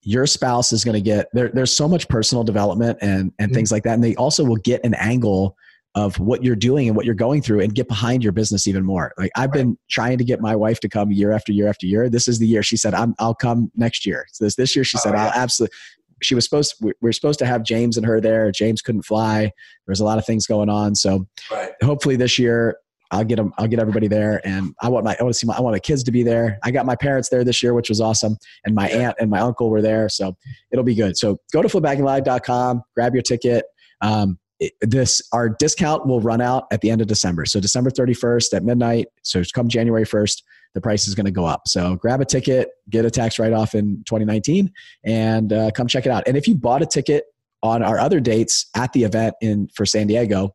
[0.02, 1.48] your spouse is going to get there.
[1.48, 3.55] There's so much personal development and and mm-hmm.
[3.55, 5.56] things like that, and they also will get an angle
[5.94, 8.85] of what you're doing and what you're going through and get behind your business even
[8.85, 9.12] more.
[9.19, 9.59] Like I've right.
[9.59, 12.09] been trying to get my wife to come year after year after year.
[12.09, 14.27] This is the year she said, i will come next year.
[14.32, 15.27] So this, this year she oh, said, yeah.
[15.27, 15.74] I'll absolutely,
[16.22, 18.50] she was supposed to, we were supposed to have James and her there.
[18.50, 19.40] James couldn't fly.
[19.42, 19.52] There
[19.86, 20.94] was a lot of things going on.
[20.94, 21.70] So right.
[21.82, 22.76] hopefully this year
[23.10, 23.52] I'll get them.
[23.56, 25.16] I'll get everybody there, and I want my.
[25.18, 25.56] I want to see my.
[25.56, 26.58] I want my kids to be there.
[26.62, 28.36] I got my parents there this year, which was awesome,
[28.66, 30.36] and my aunt and my uncle were there, so
[30.70, 31.16] it'll be good.
[31.16, 33.64] So go to fliphackinglive.com, grab your ticket.
[34.02, 37.46] Um, it, this our discount will run out at the end of December.
[37.46, 39.06] So December 31st at midnight.
[39.22, 40.42] So come January 1st,
[40.74, 41.62] the price is going to go up.
[41.66, 44.72] So grab a ticket, get a tax write off in 2019,
[45.04, 46.24] and uh, come check it out.
[46.26, 47.24] And if you bought a ticket
[47.62, 50.54] on our other dates at the event in for San Diego,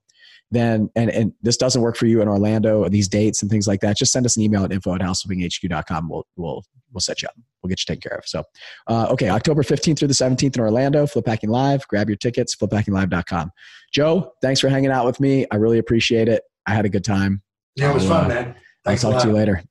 [0.52, 3.81] then and, and this doesn't work for you in Orlando, these dates and things like
[3.81, 6.10] that, just send us an email at info at houseflippinghq.com.
[6.10, 7.35] We'll we'll we'll set you up.
[7.61, 8.26] We'll get you taken care of.
[8.26, 8.44] So
[8.88, 11.88] uh, okay, October 15th through the 17th in Orlando, Flip Hacking Live.
[11.88, 13.52] Grab your tickets, fliphackinglive.com.
[13.91, 15.45] Joe, thanks for hanging out with me.
[15.52, 16.44] I really appreciate it.
[16.65, 17.41] I had a good time.
[17.76, 18.56] Yeah, it was fun, uh, man.
[18.85, 19.64] Thanks I'll talk to you later.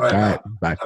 [0.00, 0.14] All right.
[0.14, 0.20] All
[0.60, 0.60] right.
[0.60, 0.76] Bye.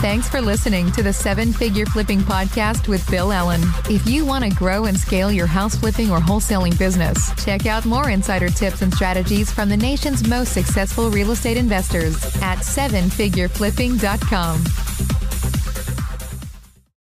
[0.00, 3.60] Thanks for listening to the Seven Figure Flipping Podcast with Bill Allen.
[3.90, 7.84] If you want to grow and scale your house flipping or wholesaling business, check out
[7.86, 14.64] more insider tips and strategies from the nation's most successful real estate investors at sevenfigureflipping.com.